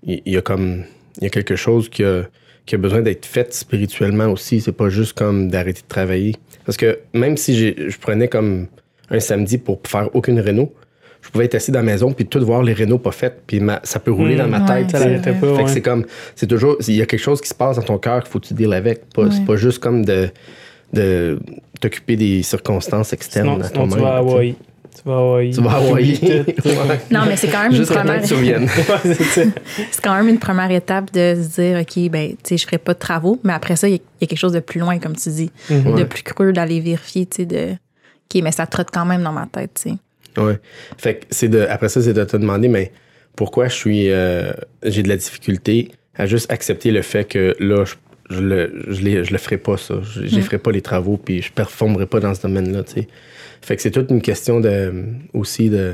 Il 0.03 0.21
il 0.25 0.33
y, 0.33 0.37
a 0.37 0.41
comme... 0.41 0.83
Il 1.17 1.23
y 1.23 1.27
a 1.27 1.29
quelque 1.29 1.55
chose 1.55 1.89
qui 1.89 2.03
a, 2.03 2.23
qui 2.65 2.75
a 2.75 2.77
besoin 2.77 3.01
d'être 3.01 3.25
fait 3.25 3.53
spirituellement 3.53 4.27
aussi. 4.27 4.61
C'est 4.61 4.71
pas 4.71 4.89
juste 4.89 5.13
comme 5.13 5.49
d'arrêter 5.49 5.81
de 5.81 5.87
travailler. 5.87 6.35
Parce 6.65 6.77
que 6.77 6.99
même 7.13 7.37
si 7.37 7.55
je 7.89 7.97
prenais 7.99 8.27
comme 8.27 8.67
un 9.11 9.19
samedi 9.19 9.57
pour 9.57 9.79
faire 9.85 10.09
aucune 10.15 10.39
réno, 10.39 10.73
je 11.21 11.29
pouvais 11.29 11.45
être 11.45 11.55
assis 11.55 11.71
dans 11.71 11.79
la 11.79 11.85
maison 11.85 12.11
puis 12.13 12.25
tout 12.25 12.43
voir 12.45 12.61
les 12.63 12.73
rénaux 12.73 12.97
pas 12.99 13.11
faites, 13.11 13.41
puis 13.47 13.59
ma- 13.59 13.81
ça 13.83 13.99
peut 13.99 14.11
rouler 14.11 14.35
Mm. 14.35 14.37
dans 14.39 14.47
ma 14.47 14.59
Ouais, 14.61 14.81
tête. 14.83 14.91
Ça 14.91 14.99
l'arrêtait 14.99 15.31
vrai. 15.31 15.39
pas, 15.41 15.47
Fait 15.55 15.61
que 15.63 15.67
ouais. 15.67 15.73
c'est 15.73 15.81
comme, 15.81 16.05
c'est 16.35 16.47
toujours, 16.47 16.77
il 16.87 16.95
y 16.95 17.01
a 17.01 17.05
quelque 17.05 17.19
chose 17.19 17.41
qui 17.41 17.49
se 17.49 17.53
passe 17.55 17.77
dans 17.77 17.81
ton 17.83 17.97
cœur 17.97 18.21
qu'il 18.23 18.31
faut 18.31 18.39
que 18.39 18.47
tu 18.47 18.53
deals 18.53 18.73
avec. 18.73 19.09
Pas, 19.13 19.29
C'est 19.31 19.39
Ouais. 19.39 19.45
pas 19.45 19.55
juste 19.55 19.79
comme 19.79 20.05
de, 20.05 20.29
de 20.93 21.39
t'occuper 21.81 22.15
des 22.15 22.41
circonstances 22.43 23.11
externes 23.13 23.47
Sinon, 23.49 23.61
à 23.61 23.67
sinon 23.67 23.87
toi-même. 23.87 23.95
tu 23.97 24.01
vas 24.03 24.17
à. 24.17 24.55
Tu 24.95 25.01
vas 25.09 25.13
à 25.13 25.17
Hawaï. 25.19 25.51
Tu 25.51 25.61
vas 25.61 25.71
à. 25.73 26.97
Non, 27.11 27.25
mais 27.27 27.35
c'est 27.35 27.47
quand 27.49 27.61
même 27.63 27.71
une 27.71 27.77
Juste 27.77 27.93
première... 27.93 28.21
que 28.21 28.27
tu 28.27 28.33
reviennes. 28.33 28.67
C'est 29.91 30.01
quand 30.03 30.15
même 30.15 30.27
une 30.29 30.39
première 30.39 30.71
étape 30.71 31.11
de 31.13 31.35
se 31.35 31.61
dire, 31.61 31.79
OK, 31.79 32.09
ben, 32.09 32.29
tu 32.31 32.35
sais, 32.43 32.57
je 32.57 32.65
ferai 32.65 32.77
pas 32.77 32.93
de 32.93 32.99
travaux, 32.99 33.39
mais 33.43 33.53
après 33.53 33.75
ça, 33.75 33.87
il 33.87 33.91
y, 33.91 33.95
a- 33.95 33.99
il 33.99 34.21
y 34.21 34.23
a 34.23 34.27
quelque 34.27 34.39
chose 34.39 34.53
de 34.53 34.59
plus 34.59 34.79
loin, 34.79 34.97
comme 34.99 35.15
tu 35.15 35.29
dis, 35.29 35.51
Mhm. 35.69 35.95
de 35.95 36.03
plus 36.03 36.23
creux, 36.23 36.53
d'aller 36.53 36.79
vérifier, 36.79 37.25
tu 37.25 37.37
sais, 37.37 37.45
de, 37.45 37.71
OK, 37.73 38.41
mais 38.43 38.51
ça 38.51 38.65
trotte 38.65 38.89
quand 38.91 39.05
même 39.05 39.23
dans 39.23 39.33
ma 39.33 39.47
tête, 39.47 39.71
tu 39.81 39.89
sais. 39.91 40.41
Ouais. 40.41 40.59
Fait 40.97 41.15
que 41.15 41.25
c'est 41.29 41.47
de, 41.49 41.61
après 41.69 41.89
ça, 41.89 42.01
c'est 42.01 42.13
de 42.13 42.23
te 42.23 42.35
demander, 42.37 42.67
mais 42.67 42.91
pourquoi 43.35 43.67
je 43.67 43.75
suis, 43.75 44.09
euh, 44.09 44.51
j'ai 44.83 45.03
de 45.03 45.09
la 45.09 45.17
difficulté 45.17 45.91
à 46.17 46.25
juste 46.25 46.51
accepter 46.51 46.91
le 46.91 47.01
fait 47.01 47.25
que 47.25 47.55
là, 47.59 47.83
je, 47.85 47.95
je 48.29 48.41
le, 48.41 48.83
je, 48.87 49.01
les- 49.01 49.23
je 49.23 49.31
le 49.31 49.37
ferai 49.37 49.57
pas, 49.57 49.77
ça. 49.77 49.95
Je, 50.03 50.25
je 50.25 50.37
Mm. 50.37 50.41
ferai 50.41 50.57
pas 50.57 50.71
les 50.71 50.81
travaux, 50.81 51.17
puis 51.17 51.41
je 51.41 51.51
performerai 51.51 52.05
pas 52.05 52.19
dans 52.19 52.33
ce 52.33 52.41
domaine-là, 52.41 52.83
tu 52.83 52.93
sais. 53.01 53.07
Fait 53.65 53.75
que 53.75 53.81
c'est 53.81 53.91
toute 53.91 54.11
une 54.11 54.21
question 54.21 54.59
de, 54.59 54.93
aussi 55.33 55.69
de, 55.69 55.93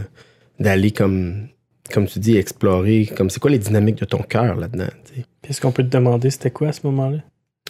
d'aller 0.60 0.92
comme, 0.92 1.48
comme 1.94 2.06
tu 2.06 2.20
dis, 2.20 2.36
explorer, 2.38 3.10
comme 3.16 3.30
c'est 3.30 3.40
quoi 3.40 3.50
les 3.52 3.60
dynamiques 3.60 4.00
de 4.00 4.06
ton 4.06 4.20
cœur 4.20 4.56
là-dedans. 4.58 4.90
Puis 5.14 5.24
Est-ce 5.50 5.62
qu'on 5.62 5.72
peut 5.72 5.84
te 5.84 5.90
demander 5.90 6.30
c'était 6.30 6.52
quoi 6.52 6.68
à 6.70 6.72
ce 6.74 6.82
moment-là? 6.84 7.20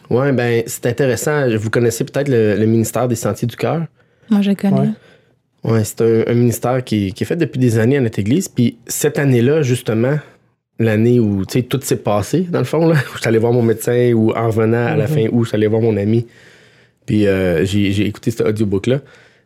Ouais, 0.09 0.31
ben, 0.31 0.63
c'est 0.65 0.87
intéressant. 0.87 1.47
Vous 1.55 1.69
connaissez 1.69 2.03
peut-être 2.03 2.27
le, 2.29 2.55
le 2.55 2.65
ministère 2.65 3.07
des 3.07 3.15
Sentiers 3.15 3.47
du 3.47 3.55
Cœur? 3.55 3.85
Moi, 4.29 4.41
je 4.41 4.51
connais. 4.53 4.79
Ouais. 4.79 4.89
Ouais, 5.63 5.83
c'est 5.83 6.01
un, 6.01 6.23
un 6.25 6.33
ministère 6.33 6.83
qui, 6.83 7.13
qui 7.13 7.23
est 7.23 7.27
fait 7.27 7.35
depuis 7.35 7.59
des 7.59 7.77
années 7.77 7.97
à 7.97 8.01
notre 8.01 8.17
église. 8.17 8.47
Puis 8.47 8.77
cette 8.87 9.19
année-là, 9.19 9.61
justement, 9.61 10.17
l'année 10.79 11.19
où 11.19 11.45
tu 11.45 11.59
sais, 11.59 11.63
tout 11.63 11.79
s'est 11.83 11.97
passé, 11.97 12.41
dans 12.49 12.57
le 12.59 12.65
fond, 12.65 12.87
là, 12.87 12.95
où 12.95 13.13
je 13.15 13.19
suis 13.19 13.27
allé 13.27 13.37
voir 13.37 13.53
mon 13.53 13.61
médecin 13.61 14.11
ou 14.13 14.31
en 14.31 14.47
revenant 14.47 14.87
à 14.87 14.95
la 14.95 15.07
Mhm. 15.07 15.13
fin 15.13 15.25
où 15.31 15.43
je 15.43 15.49
suis 15.49 15.55
allé 15.55 15.67
voir 15.67 15.81
mon 15.83 15.95
ami. 15.95 16.25
Puis 17.05 17.27
euh, 17.27 17.63
j'ai 17.65 17.91
j'ai 17.91 18.07
écouté 18.07 18.31
cet 18.31 18.41
audiobook-là. 18.47 19.01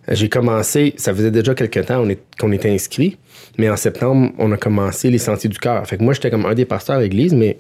J'ai 0.08 0.30
commencé, 0.30 0.94
ça 0.98 1.14
faisait 1.14 1.32
déjà 1.32 1.56
quelques 1.56 1.86
temps 1.86 2.06
qu'on 2.40 2.52
était 2.52 2.70
inscrit, 2.70 3.18
mais 3.58 3.70
en 3.70 3.76
septembre, 3.76 4.32
on 4.38 4.52
a 4.52 4.58
commencé 4.58 5.10
les 5.10 5.18
Sentiers 5.18 5.50
du 5.50 5.58
Cœur. 5.58 5.86
Fait 5.88 5.98
que 5.98 6.04
moi, 6.04 6.14
j'étais 6.14 6.30
comme 6.30 6.46
un 6.46 6.54
des 6.54 6.66
pasteurs 6.66 6.98
à 6.98 7.02
l'église, 7.02 7.34
mais 7.34 7.58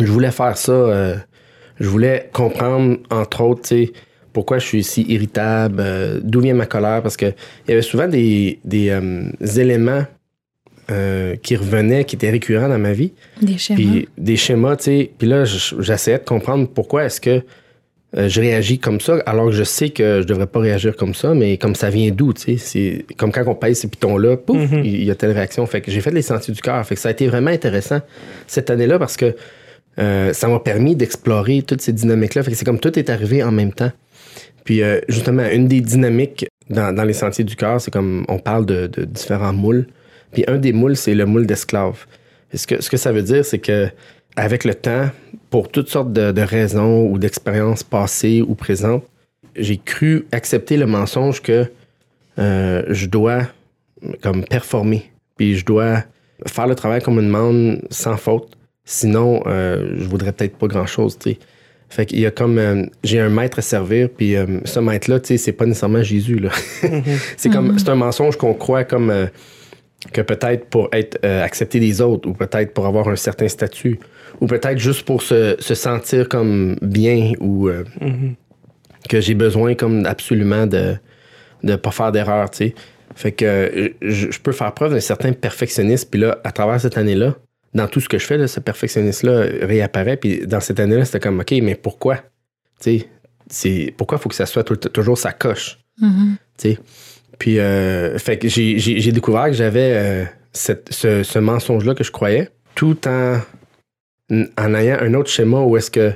je 0.00 0.06
voulais 0.06 0.30
faire 0.30 0.56
ça. 0.58 0.72
euh, 0.72 1.16
je 1.80 1.88
voulais 1.88 2.28
comprendre, 2.32 2.98
entre 3.10 3.40
autres, 3.40 3.62
tu 3.62 3.86
sais, 3.86 3.92
pourquoi 4.32 4.58
je 4.58 4.66
suis 4.66 4.84
si 4.84 5.02
irritable, 5.08 5.76
euh, 5.80 6.20
d'où 6.22 6.40
vient 6.40 6.54
ma 6.54 6.66
colère, 6.66 7.02
parce 7.02 7.16
que 7.16 7.26
il 7.26 7.70
y 7.70 7.72
avait 7.72 7.82
souvent 7.82 8.08
des, 8.08 8.58
des 8.64 8.90
euh, 8.90 9.24
éléments 9.56 10.04
euh, 10.90 11.34
qui 11.36 11.56
revenaient, 11.56 12.04
qui 12.04 12.16
étaient 12.16 12.30
récurrents 12.30 12.68
dans 12.68 12.78
ma 12.78 12.92
vie, 12.92 13.12
Des 13.40 13.56
schémas. 13.56 13.76
puis 13.80 14.08
des 14.18 14.36
schémas, 14.36 14.76
tu 14.76 14.84
sais. 14.84 15.10
Puis 15.18 15.26
là, 15.26 15.44
je- 15.46 15.80
j'essayais 15.80 16.18
de 16.18 16.24
comprendre 16.24 16.68
pourquoi 16.68 17.04
est-ce 17.04 17.20
que 17.20 17.42
euh, 18.16 18.28
je 18.28 18.40
réagis 18.40 18.78
comme 18.78 19.00
ça, 19.00 19.16
alors 19.26 19.46
que 19.46 19.52
je 19.52 19.64
sais 19.64 19.90
que 19.90 20.20
je 20.22 20.26
devrais 20.26 20.46
pas 20.46 20.60
réagir 20.60 20.94
comme 20.96 21.14
ça, 21.14 21.34
mais 21.34 21.56
comme 21.58 21.74
ça 21.74 21.90
vient 21.90 22.10
d'où, 22.10 22.32
tu 22.32 22.42
sais. 22.42 22.56
C'est 22.58 23.06
comme 23.16 23.32
quand 23.32 23.42
on 23.46 23.54
pèse 23.54 23.78
ces 23.80 23.88
pitons-là, 23.88 24.36
pouf, 24.36 24.70
Mhm. 24.70 24.82
il 24.84 25.04
y 25.04 25.10
a 25.10 25.14
telle 25.14 25.32
réaction. 25.32 25.66
Fait 25.66 25.80
que 25.80 25.90
j'ai 25.90 26.00
fait 26.00 26.10
les 26.12 26.22
sentiers 26.22 26.54
du 26.54 26.60
cœur. 26.60 26.84
Fait 26.86 26.94
que 26.94 27.00
ça 27.00 27.08
a 27.08 27.12
été 27.12 27.26
vraiment 27.26 27.50
intéressant 27.50 28.00
cette 28.46 28.70
année-là 28.70 28.98
parce 28.98 29.16
que 29.16 29.34
euh, 29.98 30.32
ça 30.32 30.48
m'a 30.48 30.58
permis 30.60 30.96
d'explorer 30.96 31.62
toutes 31.62 31.80
ces 31.80 31.92
dynamiques-là. 31.92 32.42
Fait 32.42 32.50
que 32.50 32.56
c'est 32.56 32.64
comme 32.64 32.80
tout 32.80 32.98
est 32.98 33.10
arrivé 33.10 33.42
en 33.42 33.52
même 33.52 33.72
temps. 33.72 33.92
Puis 34.64 34.82
euh, 34.82 35.00
justement, 35.08 35.44
une 35.50 35.68
des 35.68 35.80
dynamiques 35.80 36.46
dans, 36.70 36.94
dans 36.94 37.04
les 37.04 37.12
sentiers 37.12 37.44
du 37.44 37.54
cœur, 37.56 37.80
c'est 37.80 37.90
comme 37.92 38.24
on 38.28 38.38
parle 38.38 38.64
de, 38.66 38.86
de 38.86 39.04
différents 39.04 39.52
moules. 39.52 39.86
Puis 40.32 40.44
un 40.48 40.56
des 40.58 40.72
moules, 40.72 40.96
c'est 40.96 41.14
le 41.14 41.26
moule 41.26 41.46
d'esclave. 41.46 42.06
Ce 42.54 42.66
que, 42.66 42.80
ce 42.82 42.88
que 42.90 42.96
ça 42.96 43.12
veut 43.12 43.22
dire, 43.22 43.44
c'est 43.44 43.58
que 43.58 43.88
avec 44.36 44.64
le 44.64 44.74
temps, 44.74 45.10
pour 45.54 45.68
toutes 45.68 45.88
sortes 45.88 46.12
de, 46.12 46.32
de 46.32 46.40
raisons 46.40 47.06
ou 47.06 47.16
d'expériences 47.16 47.84
passées 47.84 48.42
ou 48.42 48.56
présentes, 48.56 49.04
j'ai 49.54 49.76
cru 49.76 50.26
accepter 50.32 50.76
le 50.76 50.84
mensonge 50.86 51.42
que 51.42 51.70
euh, 52.40 52.82
je 52.88 53.06
dois 53.06 53.42
comme 54.20 54.42
performer. 54.42 55.12
Puis 55.36 55.56
je 55.56 55.64
dois 55.64 56.02
faire 56.48 56.66
le 56.66 56.74
travail 56.74 57.02
qu'on 57.02 57.12
me 57.12 57.22
demande 57.22 57.82
sans 57.88 58.16
faute. 58.16 58.58
Sinon, 58.84 59.44
euh, 59.46 59.94
je 59.96 60.08
voudrais 60.08 60.32
peut-être 60.32 60.56
pas 60.56 60.66
grand-chose, 60.66 61.16
tu 61.20 61.30
sais. 61.30 61.38
Fait 61.88 62.04
qu'il 62.04 62.18
y 62.18 62.26
a 62.26 62.32
comme... 62.32 62.58
euh, 62.58 62.86
j'ai 63.04 63.20
un 63.20 63.28
maître 63.28 63.60
à 63.60 63.62
servir, 63.62 64.08
puis 64.08 64.34
euh, 64.34 64.58
ce 64.64 64.80
maître-là, 64.80 65.20
tu 65.20 65.28
sais, 65.28 65.36
c'est 65.36 65.52
pas 65.52 65.66
nécessairement 65.66 66.02
Jésus, 66.02 66.40
là. 66.40 66.50
c'est 67.36 67.50
comme... 67.50 67.78
C'est 67.78 67.90
un 67.90 67.94
mensonge 67.94 68.36
qu'on 68.36 68.54
croit 68.54 68.82
comme... 68.82 69.28
que 70.12 70.20
peut-être 70.20 70.64
pour 70.64 70.88
être 70.90 71.24
accepté 71.24 71.78
des 71.78 72.00
autres, 72.00 72.28
ou 72.28 72.32
peut-être 72.32 72.74
pour 72.74 72.86
avoir 72.86 73.06
un 73.06 73.14
certain 73.14 73.46
statut, 73.46 74.00
ou 74.40 74.46
peut-être 74.46 74.78
juste 74.78 75.02
pour 75.04 75.22
se, 75.22 75.56
se 75.58 75.74
sentir 75.74 76.28
comme 76.28 76.76
bien, 76.82 77.32
ou 77.40 77.68
euh, 77.68 77.84
Mhm. 78.00 78.34
que 79.08 79.20
j'ai 79.20 79.34
besoin 79.34 79.74
comme 79.74 80.06
absolument 80.06 80.66
de 80.66 80.94
ne 81.62 81.76
pas 81.76 81.90
faire 81.90 82.12
d'erreur, 82.12 82.50
tu 82.50 82.56
sais. 82.58 82.74
Fait 83.16 83.32
que 83.32 83.44
euh, 83.44 83.88
je, 84.02 84.30
je 84.30 84.40
peux 84.40 84.52
faire 84.52 84.72
preuve 84.74 84.92
d'un 84.92 85.00
certain 85.00 85.32
perfectionnisme, 85.32 86.08
puis 86.10 86.20
là, 86.20 86.38
à 86.44 86.52
travers 86.52 86.80
cette 86.80 86.98
année-là, 86.98 87.36
dans 87.74 87.86
tout 87.88 88.00
ce 88.00 88.08
que 88.08 88.18
je 88.18 88.26
fais, 88.26 88.36
là, 88.38 88.46
ce 88.48 88.60
perfectionniste-là 88.60 89.46
réapparaît, 89.66 90.16
puis 90.16 90.46
dans 90.46 90.60
cette 90.60 90.80
année-là, 90.80 91.04
c'était 91.04 91.20
comme, 91.20 91.40
OK, 91.40 91.52
mais 91.62 91.74
pourquoi? 91.74 92.16
Tu 92.16 92.22
sais, 93.00 93.08
c'est, 93.48 93.94
pourquoi 93.96 94.18
il 94.18 94.22
faut 94.22 94.28
que 94.28 94.34
ça 94.34 94.46
soit 94.46 94.64
toujours 94.64 95.18
sa 95.18 95.32
coche? 95.32 95.78
Mhm. 96.00 96.36
tu 96.58 96.70
sais. 96.70 96.78
Puis, 97.38 97.58
euh, 97.58 98.16
fait 98.18 98.38
que 98.38 98.48
j'ai, 98.48 99.12
découvert 99.12 99.46
que 99.46 99.52
j'avais 99.54 99.92
euh, 99.94 100.24
cette- 100.52 100.92
ce, 100.92 101.22
ce 101.24 101.38
mensonge-là 101.40 101.94
que 101.94 102.04
je 102.04 102.10
croyais, 102.12 102.48
tout 102.76 102.96
en, 103.08 103.38
en 104.58 104.74
ayant 104.74 104.98
un 105.00 105.14
autre 105.14 105.30
schéma 105.30 105.60
où 105.60 105.76
est-ce 105.76 105.90
que, 105.90 106.12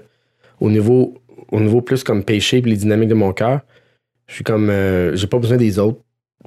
au 0.60 0.70
niveau, 0.70 1.14
au 1.50 1.60
niveau 1.60 1.80
plus 1.80 2.04
comme 2.04 2.24
péché 2.24 2.60
puis 2.60 2.70
les 2.70 2.76
dynamiques 2.76 3.08
de 3.08 3.14
mon 3.14 3.32
cœur, 3.32 3.60
je 4.26 4.34
suis 4.34 4.44
comme, 4.44 4.70
euh, 4.70 5.16
j'ai 5.16 5.26
pas 5.26 5.38
besoin 5.38 5.56
des 5.56 5.78
autres. 5.78 6.00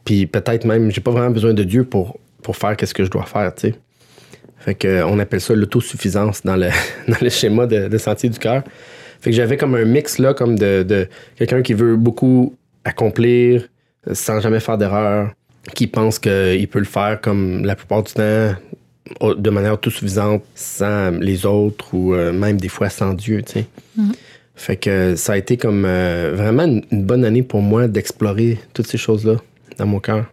Puis 0.05 0.25
peut-être 0.25 0.65
même, 0.65 0.91
j'ai 0.91 1.01
pas 1.01 1.11
vraiment 1.11 1.31
besoin 1.31 1.53
de 1.53 1.63
Dieu 1.63 1.83
pour, 1.83 2.17
pour 2.41 2.55
faire 2.55 2.75
qu'est-ce 2.77 2.93
que 2.93 3.03
je 3.03 3.09
dois 3.09 3.25
faire, 3.25 3.53
tu. 3.53 3.73
Fait 4.57 4.75
que, 4.75 5.03
on 5.03 5.17
appelle 5.19 5.41
ça 5.41 5.55
l'autosuffisance 5.55 6.43
dans 6.43 6.55
le, 6.55 6.69
dans 7.07 7.17
le 7.21 7.29
schéma 7.29 7.65
de, 7.65 7.87
de 7.87 7.97
sentier 7.97 8.29
du 8.29 8.39
cœur. 8.39 8.63
Fait 9.19 9.31
que 9.31 9.35
j'avais 9.35 9.57
comme 9.57 9.75
un 9.75 9.85
mix 9.85 10.19
là, 10.19 10.33
comme 10.33 10.57
de, 10.57 10.83
de 10.83 11.07
quelqu'un 11.35 11.61
qui 11.61 11.73
veut 11.73 11.95
beaucoup 11.95 12.55
accomplir 12.83 13.67
euh, 14.07 14.13
sans 14.13 14.39
jamais 14.39 14.59
faire 14.59 14.77
d'erreur, 14.77 15.31
qui 15.75 15.87
pense 15.87 16.19
qu'il 16.19 16.67
peut 16.67 16.79
le 16.79 16.85
faire 16.85 17.19
comme 17.21 17.65
la 17.65 17.75
plupart 17.75 18.03
du 18.03 18.13
temps 18.13 18.55
de 19.21 19.49
manière 19.49 19.73
autosuffisante 19.73 20.43
sans 20.55 21.11
les 21.19 21.45
autres 21.45 21.93
ou 21.93 22.13
euh, 22.13 22.31
même 22.31 22.57
des 22.59 22.69
fois 22.69 22.89
sans 22.89 23.13
Dieu, 23.13 23.41
tu 23.43 23.53
sais. 23.53 23.65
Mhm. 23.97 24.11
Fait 24.55 24.77
que 24.77 25.15
ça 25.15 25.33
a 25.33 25.37
été 25.37 25.57
comme 25.57 25.85
euh, 25.85 26.33
vraiment 26.35 26.63
une, 26.63 26.83
une 26.91 27.03
bonne 27.03 27.25
année 27.25 27.41
pour 27.43 27.61
moi 27.61 27.87
d'explorer 27.87 28.59
toutes 28.73 28.87
ces 28.87 28.97
choses-là 28.97 29.35
dans 29.77 29.85
mon 29.87 29.99
cœur. 29.99 30.25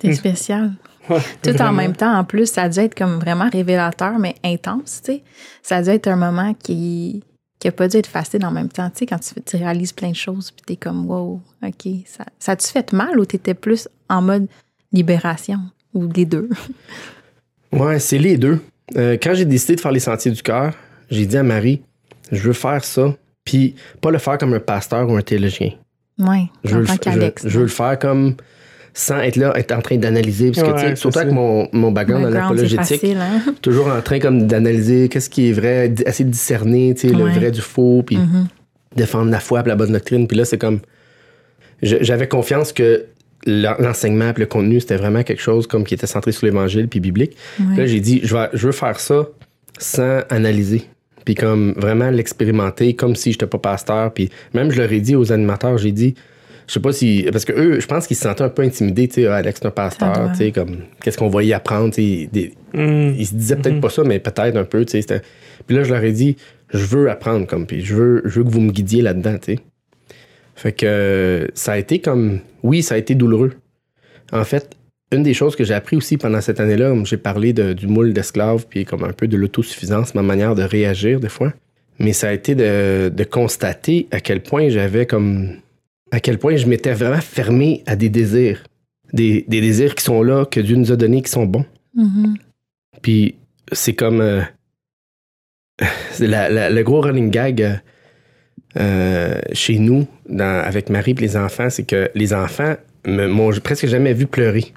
C'est 0.00 0.08
Mm. 0.08 0.12
spécial. 0.14 0.72
Ouais, 1.10 1.18
Tout 1.42 1.60
en 1.60 1.72
même 1.72 1.96
temps, 1.96 2.16
en 2.16 2.22
plus, 2.22 2.46
ça 2.46 2.62
a 2.62 2.68
dû 2.68 2.78
être 2.78 2.94
comme 2.94 3.18
vraiment 3.18 3.50
révélateur, 3.50 4.20
mais 4.20 4.36
intense, 4.44 5.00
tu 5.04 5.14
sais. 5.14 5.22
Ça 5.60 5.78
a 5.78 5.82
dû 5.82 5.88
être 5.90 6.06
un 6.06 6.14
moment 6.14 6.54
qui 6.54 7.24
qui 7.58 7.66
a 7.66 7.72
pas 7.72 7.88
dû 7.88 7.96
être 7.96 8.06
facile 8.06 8.44
en 8.46 8.52
même 8.52 8.68
temps, 8.68 8.88
tu 8.90 8.98
sais, 9.00 9.06
quand 9.06 9.18
tu, 9.18 9.34
tu 9.42 9.56
réalises 9.56 9.92
plein 9.92 10.10
de 10.10 10.16
choses, 10.16 10.52
puis 10.52 10.62
t'es 10.64 10.76
comme, 10.76 11.06
wow, 11.10 11.40
OK. 11.64 11.88
Ça, 12.06 12.24
ça 12.38 12.52
a-tu 12.52 12.68
fait 12.68 12.92
mal 12.92 13.18
ou 13.18 13.24
t'étais 13.26 13.54
plus 13.54 13.88
en 14.08 14.22
mode 14.22 14.46
libération 14.92 15.58
ou 15.92 16.08
les 16.14 16.24
deux? 16.24 16.48
Ouais, 17.72 17.98
c'est 17.98 18.18
les 18.18 18.36
deux. 18.36 18.58
Euh, 18.96 19.16
quand 19.22 19.34
j'ai 19.34 19.44
décidé 19.44 19.76
de 19.76 19.80
faire 19.80 19.92
les 19.92 20.00
sentiers 20.00 20.30
du 20.32 20.42
cœur, 20.42 20.74
j'ai 21.10 21.26
dit 21.26 21.36
à 21.36 21.42
Marie, 21.42 21.82
je 22.30 22.40
veux 22.42 22.52
faire 22.52 22.84
ça, 22.84 23.14
puis 23.44 23.74
pas 24.00 24.10
le 24.10 24.18
faire 24.18 24.38
comme 24.38 24.52
un 24.54 24.60
pasteur 24.60 25.08
ou 25.08 25.16
un 25.16 25.22
théologien. 25.22 25.70
Oui, 26.18 26.50
Je 26.64 26.74
en 26.74 26.80
veux, 26.80 26.86
tant 26.86 26.92
le, 26.94 26.98
qu'Alex. 26.98 27.42
je, 27.44 27.48
je 27.48 27.56
veux 27.58 27.64
le 27.64 27.70
faire 27.70 27.98
comme 27.98 28.34
sans 28.94 29.18
être 29.20 29.36
là, 29.36 29.54
être 29.56 29.72
en 29.72 29.80
train 29.80 29.96
d'analyser. 29.96 30.50
Parce 30.52 30.66
que, 30.68 30.72
Ouais, 30.72 30.74
tu 30.74 30.80
sais, 30.82 30.88
c'est 30.90 30.96
surtout 30.96 31.14
ça. 31.14 31.22
avec 31.22 31.32
mon, 31.32 31.66
mon 31.72 31.90
background 31.92 32.26
en 32.26 32.32
apologétique, 32.34 33.00
facile, 33.00 33.16
hein? 33.18 33.54
toujours 33.62 33.86
en 33.88 34.02
train 34.02 34.18
comme 34.18 34.46
d'analyser 34.46 35.08
qu'est-ce 35.08 35.30
qui 35.30 35.48
est 35.48 35.52
vrai, 35.52 35.94
essayer 36.04 36.26
de 36.26 36.30
discerner, 36.30 36.94
tu 36.94 37.08
sais, 37.08 37.14
le 37.14 37.24
vrai 37.24 37.50
du 37.50 37.62
faux, 37.62 38.02
puis 38.06 38.16
Mhm. 38.18 38.48
défendre 38.94 39.30
la 39.30 39.40
foi, 39.40 39.62
puis 39.62 39.70
la 39.70 39.76
bonne 39.76 39.92
doctrine. 39.92 40.26
Puis 40.28 40.36
là, 40.36 40.44
c'est 40.44 40.58
comme. 40.58 40.80
J'avais 41.82 42.28
confiance 42.28 42.72
que 42.72 43.06
l'enseignement 43.46 44.32
le 44.36 44.46
contenu, 44.46 44.80
c'était 44.80 44.96
vraiment 44.96 45.22
quelque 45.22 45.42
chose 45.42 45.66
comme 45.66 45.84
qui 45.84 45.94
était 45.94 46.06
centré 46.06 46.32
sur 46.32 46.46
l'évangile 46.46 46.88
puis 46.88 47.00
biblique. 47.00 47.36
Ouais. 47.60 47.76
Là, 47.78 47.86
j'ai 47.86 48.00
dit, 48.00 48.20
je, 48.22 48.34
vais, 48.36 48.48
je 48.52 48.66
veux 48.66 48.72
faire 48.72 48.98
ça 49.00 49.26
sans 49.78 50.20
analyser. 50.30 50.82
Puis 51.24 51.34
comme 51.34 51.72
vraiment 51.76 52.10
l'expérimenter 52.10 52.94
comme 52.94 53.14
si 53.14 53.32
j'étais 53.32 53.46
pas 53.46 53.58
pasteur. 53.58 54.12
Puis 54.12 54.30
même, 54.54 54.70
je 54.70 54.80
leur 54.80 54.92
ai 54.92 55.00
dit 55.00 55.14
aux 55.14 55.32
animateurs, 55.32 55.78
j'ai 55.78 55.92
dit, 55.92 56.14
je 56.66 56.72
sais 56.74 56.80
pas 56.80 56.92
si. 56.92 57.26
Parce 57.30 57.44
que 57.44 57.52
eux, 57.52 57.80
je 57.80 57.86
pense 57.86 58.06
qu'ils 58.06 58.16
se 58.16 58.22
sentaient 58.24 58.42
un 58.42 58.48
peu 58.48 58.62
intimidés, 58.62 59.06
tu 59.08 59.14
sais, 59.22 59.26
Ah, 59.26 59.36
Alex, 59.36 59.60
c'est 59.62 59.66
un 59.68 59.70
pasteur, 59.70 60.30
tu 60.32 60.38
sais, 60.38 60.50
comme, 60.52 60.78
qu'est-ce 61.02 61.18
qu'on 61.18 61.28
va 61.28 61.42
y 61.44 61.52
apprendre, 61.52 61.92
tu 61.94 62.02
sais. 62.02 62.28
des- 62.32 62.54
Mm. 62.74 63.14
Ils 63.18 63.26
se 63.26 63.34
disaient 63.34 63.56
peut-être 63.56 63.74
Mhm. 63.74 63.80
pas 63.82 63.90
ça, 63.90 64.02
mais 64.02 64.18
peut-être 64.18 64.56
un 64.56 64.64
peu, 64.64 64.84
tu 64.86 64.92
sais. 64.92 65.02
c'était- 65.02 65.20
Puis 65.66 65.76
là, 65.76 65.82
je 65.84 65.92
leur 65.92 66.02
ai 66.02 66.12
dit, 66.12 66.36
je 66.72 66.84
veux 66.86 67.10
apprendre, 67.10 67.46
comme, 67.46 67.66
puis 67.66 67.84
je 67.84 67.94
veux, 67.94 68.22
je 68.24 68.38
veux 68.38 68.44
que 68.44 68.48
vous 68.50 68.60
me 68.62 68.70
guidiez 68.72 69.02
là-dedans, 69.02 69.36
tu 69.38 69.54
sais. 69.54 69.58
Fait 70.54 70.72
que 70.72 70.86
euh, 70.86 71.46
ça 71.54 71.72
a 71.72 71.78
été 71.78 72.00
comme. 72.00 72.40
Oui, 72.62 72.82
ça 72.82 72.94
a 72.94 72.98
été 72.98 73.14
douloureux. 73.14 73.54
En 74.32 74.44
fait, 74.44 74.76
une 75.12 75.22
des 75.22 75.34
choses 75.34 75.56
que 75.56 75.64
j'ai 75.64 75.74
appris 75.74 75.96
aussi 75.96 76.16
pendant 76.16 76.40
cette 76.40 76.60
année-là, 76.60 76.88
comme 76.90 77.04
j'ai 77.06 77.16
parlé 77.16 77.52
de- 77.52 77.72
du 77.72 77.86
moule 77.86 78.12
d'esclave, 78.12 78.66
puis 78.68 78.84
comme 78.84 79.04
un 79.04 79.12
peu 79.12 79.28
de 79.28 79.36
l'autosuffisance, 79.36 80.14
ma 80.14 80.22
manière 80.22 80.54
de 80.54 80.62
réagir 80.62 81.20
des 81.20 81.28
fois. 81.28 81.52
Mais 81.98 82.12
ça 82.12 82.28
a 82.28 82.32
été 82.32 82.54
de, 82.54 83.10
de 83.14 83.24
constater 83.24 84.06
à 84.10 84.20
quel 84.20 84.42
point 84.42 84.68
j'avais 84.68 85.06
comme. 85.06 85.56
À 86.10 86.20
quel 86.20 86.38
point 86.38 86.56
je 86.56 86.66
m'étais 86.66 86.92
vraiment 86.92 87.20
fermé 87.20 87.82
à 87.86 87.96
des 87.96 88.08
désirs. 88.10 88.62
Des, 89.12 89.44
des 89.48 89.60
désirs 89.60 89.94
qui 89.94 90.04
sont 90.04 90.22
là, 90.22 90.44
que 90.46 90.60
Dieu 90.60 90.76
nous 90.76 90.92
a 90.92 90.96
donnés, 90.96 91.22
qui 91.22 91.30
sont 91.30 91.44
bons. 91.46 91.66
Mhm. 91.94 92.36
Puis 93.02 93.34
c'est 93.72 93.94
comme. 93.94 94.20
euh, 94.20 94.40
c'est 96.12 96.26
la- 96.26 96.48
la- 96.48 96.70
le 96.70 96.82
gros 96.82 97.00
running 97.00 97.30
gag 97.30 97.80
euh, 98.78 99.40
chez 99.52 99.78
nous, 99.78 100.06
avec 100.38 100.88
Marie 100.90 101.12
et 101.12 101.14
les 101.20 101.36
enfants, 101.36 101.70
c'est 101.70 101.84
que 101.84 102.10
les 102.14 102.32
enfants 102.34 102.74
m'ont 103.06 103.50
presque 103.62 103.86
jamais 103.86 104.12
vu 104.14 104.26
pleurer. 104.26 104.72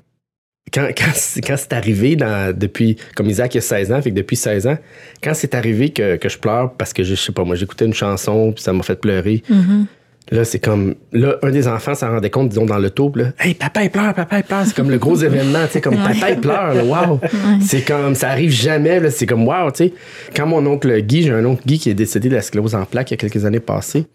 Quand, 0.73 0.87
quand, 0.97 1.11
c'est- 1.13 1.73
arrivé, 1.73 2.15
depuis, 2.53 2.97
comme 3.15 3.27
Isaac 3.29 3.55
a 3.55 3.61
16 3.61 3.91
ans, 3.91 4.01
fait 4.01 4.11
depuis 4.11 4.35
16 4.35 4.67
ans, 4.67 4.77
quand 5.23 5.33
c'est 5.33 5.53
arrivé 5.55 5.89
que, 5.89 6.17
je 6.27 6.37
pleure 6.37 6.73
parce 6.73 6.91
que, 6.93 7.03
je, 7.03 7.15
je 7.15 7.21
sais 7.21 7.31
pas, 7.31 7.43
moi, 7.43 7.55
j'écoutais 7.55 7.85
une 7.85 7.93
chanson, 7.93 8.51
puis 8.51 8.63
ça 8.63 8.73
m'a 8.73 8.83
fait 8.83 8.99
pleurer, 8.99 9.43
Mhm. 9.49 9.85
Là, 10.31 10.43
c'est 10.43 10.59
comme. 10.59 10.95
Là, 11.11 11.37
un 11.43 11.51
des 11.51 11.67
enfants 11.67 11.93
s'en 11.93 12.09
rendait 12.09 12.31
compte, 12.31 12.49
disons, 12.49 12.65
dans 12.65 12.79
le 12.79 12.89
taupe, 12.89 13.17
là. 13.17 13.25
Hey, 13.39 13.53
papa, 13.53 13.83
il 13.83 13.91
pleure, 13.91 14.13
papa, 14.13 14.39
il 14.39 14.43
pleure. 14.43 14.65
C'est 14.65 14.75
comme 14.75 14.89
le 14.89 14.97
gros 14.97 15.15
événement, 15.23 15.65
tu 15.67 15.73
sais, 15.73 15.81
comme 15.81 15.97
papa, 15.97 16.31
il 16.31 16.39
pleure, 16.39 16.73
là, 16.73 16.83
wow. 16.83 17.19
C'est 17.61 17.81
comme. 17.81 18.15
Ça 18.15 18.29
arrive 18.29 18.49
jamais, 18.49 18.99
là. 18.99 19.11
C'est 19.11 19.27
comme, 19.27 19.47
wow, 19.47 19.69
tu 19.71 19.85
sais. 19.85 19.93
Quand 20.35 20.47
mon 20.47 20.65
oncle 20.65 20.99
Guy, 21.01 21.23
j'ai 21.23 21.31
un 21.31 21.45
oncle 21.45 21.63
Guy 21.65 21.77
qui 21.77 21.89
est 21.89 21.95
décédé 21.95 22.29
de 22.29 22.35
la 22.35 22.41
sclérose 22.41 22.73
en 22.73 22.85
plaques 22.85 23.11
il 23.11 23.13
y 23.13 23.17
a 23.17 23.17
quelques 23.17 23.45
années 23.45 23.59
passées. 23.59 24.05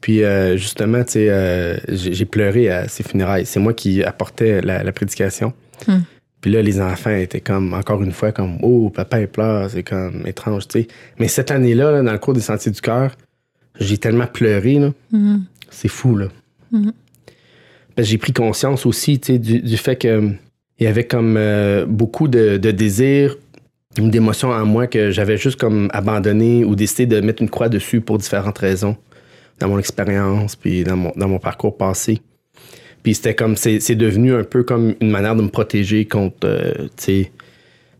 Puis, 0.00 0.24
euh, 0.24 0.56
justement, 0.56 1.04
tu 1.04 1.12
sais, 1.12 1.26
euh, 1.28 1.76
j'ai 1.88 2.24
pleuré 2.24 2.70
à 2.70 2.88
ses 2.88 3.02
funérailles. 3.02 3.44
C'est 3.44 3.60
moi 3.60 3.74
qui 3.74 4.02
apportais 4.02 4.62
la, 4.62 4.82
la 4.82 4.92
prédication. 4.92 5.52
Hmm. 5.86 6.00
Puis 6.40 6.50
là, 6.50 6.62
les 6.62 6.80
enfants 6.80 7.10
étaient 7.10 7.40
comme, 7.40 7.74
encore 7.74 8.02
une 8.02 8.12
fois, 8.12 8.32
comme, 8.32 8.58
oh, 8.62 8.90
papa, 8.90 9.20
il 9.20 9.28
pleure. 9.28 9.68
C'est 9.70 9.82
comme 9.82 10.22
étrange, 10.26 10.68
tu 10.68 10.80
sais. 10.80 10.88
Mais 11.18 11.28
cette 11.28 11.50
année-là, 11.50 11.92
là, 11.92 12.02
dans 12.02 12.12
le 12.12 12.18
cours 12.18 12.34
des 12.34 12.40
Sentiers 12.40 12.72
du 12.72 12.80
Cœur, 12.80 13.12
j'ai 13.80 13.98
tellement 13.98 14.26
pleuré, 14.26 14.74
là. 14.78 14.92
Mhm. 15.12 15.44
C'est 15.70 15.88
fou, 15.88 16.16
là. 16.16 16.26
Mhm. 16.70 16.92
Parce 17.94 18.06
que 18.08 18.10
j'ai 18.12 18.18
pris 18.18 18.32
conscience 18.32 18.86
aussi, 18.86 19.18
tu 19.20 19.32
sais, 19.34 19.38
du, 19.38 19.60
du 19.60 19.76
fait 19.76 19.96
que 19.96 20.08
euh, 20.08 20.28
il 20.78 20.84
y 20.84 20.86
avait 20.86 21.04
comme 21.06 21.36
euh, 21.36 21.84
beaucoup 21.86 22.28
de, 22.28 22.56
de 22.56 22.70
désirs 22.70 23.36
ou 24.00 24.08
d'émotions 24.08 24.50
en 24.50 24.64
moi 24.64 24.86
que 24.86 25.10
j'avais 25.10 25.36
juste 25.36 25.60
comme 25.60 25.88
abandonné 25.92 26.64
ou 26.64 26.74
décidé 26.74 27.06
de 27.06 27.20
mettre 27.20 27.42
une 27.42 27.50
croix 27.50 27.68
dessus 27.68 28.00
pour 28.00 28.16
différentes 28.18 28.56
raisons 28.58 28.96
dans 29.60 29.68
mon 29.68 29.78
expérience 29.78 30.56
puis 30.56 30.82
dans 30.84 30.96
mon, 30.96 31.12
dans 31.14 31.28
mon 31.28 31.38
parcours 31.38 31.76
passé. 31.76 32.20
Puis 33.02 33.14
c'était 33.14 33.34
comme, 33.34 33.56
c'est 33.56 33.80
c'est 33.80 33.94
devenu 33.96 34.32
un 34.32 34.44
peu 34.44 34.62
comme 34.62 34.94
une 35.00 35.10
manière 35.10 35.36
de 35.36 35.42
me 35.42 35.48
protéger 35.48 36.06
contre, 36.06 36.36
euh, 36.44 36.72
tu 36.96 37.04
sais, 37.04 37.32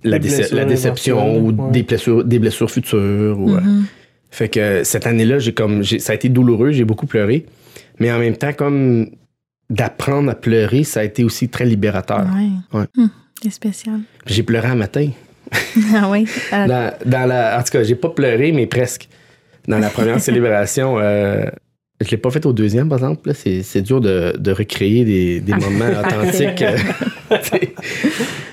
la, 0.04 0.18
déce- 0.18 0.52
la 0.54 0.64
déception 0.64 1.38
ou 1.38 1.48
ouais. 1.52 1.70
des, 1.72 1.82
blessures, 1.82 2.24
des 2.24 2.38
blessures 2.38 2.70
futures. 2.70 3.38
Ou, 3.38 3.54
euh, 3.56 3.60
Mhm. 3.60 3.84
Fait 4.32 4.48
que 4.48 4.82
cette 4.82 5.06
année-là, 5.06 5.38
j'ai 5.38 5.52
comme 5.52 5.84
ça 5.84 6.12
a 6.12 6.14
été 6.16 6.28
douloureux, 6.30 6.72
j'ai 6.72 6.84
beaucoup 6.84 7.06
pleuré, 7.06 7.46
mais 8.00 8.10
en 8.10 8.18
même 8.18 8.36
temps 8.36 8.54
comme 8.54 9.10
d'apprendre 9.68 10.30
à 10.30 10.34
pleurer, 10.34 10.84
ça 10.84 11.00
a 11.00 11.04
été 11.04 11.22
aussi 11.22 11.48
très 11.48 11.66
libérateur. 11.66 12.26
Ouais. 12.34 12.78
Ouais. 12.78 12.86
Hmm. 12.96 13.08
C'est 13.42 13.50
spécial. 13.50 14.00
J'ai 14.26 14.42
pleuré 14.42 14.68
un 14.68 14.74
matin. 14.74 15.08
ah 15.94 16.08
oui. 16.10 16.26
Dans, 16.50 16.92
dans 17.04 17.26
la, 17.26 17.58
en 17.58 17.62
tout 17.62 17.72
cas, 17.72 17.82
j'ai 17.82 17.94
pas 17.94 18.08
pleuré, 18.08 18.52
mais 18.52 18.66
presque. 18.66 19.08
Dans 19.68 19.78
la 19.78 19.90
première 19.90 20.20
célébration, 20.28 20.98
euh, 20.98 21.44
je 22.02 22.10
l'ai 22.10 22.16
pas 22.16 22.30
fait 22.30 22.44
au 22.46 22.52
deuxième, 22.52 22.88
par 22.88 22.98
exemple. 22.98 23.32
C'est, 23.34 23.62
c'est 23.62 23.82
dur 23.82 24.00
de, 24.00 24.34
de 24.38 24.52
recréer 24.52 25.04
des, 25.04 25.40
des 25.40 25.52
moments 25.54 25.90
authentiques. 26.00 26.62
euh, 26.62 26.76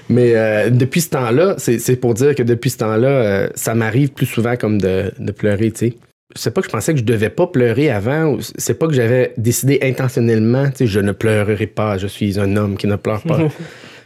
mais 0.10 0.36
euh, 0.36 0.70
depuis 0.70 1.02
ce 1.02 1.10
temps-là, 1.10 1.56
c'est, 1.58 1.80
c'est 1.80 1.96
pour 1.96 2.14
dire 2.14 2.36
que 2.36 2.44
depuis 2.44 2.70
ce 2.70 2.78
temps-là, 2.78 3.08
euh, 3.08 3.50
ça 3.56 3.76
m'arrive 3.76 4.10
plus 4.10 4.26
souvent 4.26 4.56
comme 4.56 4.80
de, 4.80 5.12
de 5.20 5.32
pleurer, 5.32 5.72
tu 5.72 5.88
sais. 5.90 5.94
C'est 6.36 6.54
pas 6.54 6.62
que 6.62 6.68
je 6.68 6.72
pensais 6.72 6.94
que 6.94 7.00
je 7.00 7.04
devais 7.04 7.32
pas 7.32 7.48
pleurer 7.48 7.90
avant, 7.90 8.38
c'est 8.58 8.78
pas 8.78 8.88
que 8.88 8.94
j'avais 8.94 9.34
décidé 9.38 9.80
intentionnellement, 9.82 10.70
tu 10.70 10.78
sais, 10.78 10.88
je 10.88 11.00
ne 11.00 11.12
pleurerai 11.12 11.66
pas, 11.66 11.98
je 11.98 12.06
suis 12.06 12.40
un 12.40 12.56
homme 12.56 12.78
qui 12.78 12.86
ne 12.86 12.98
pleure 12.98 13.24
pas. 13.24 13.40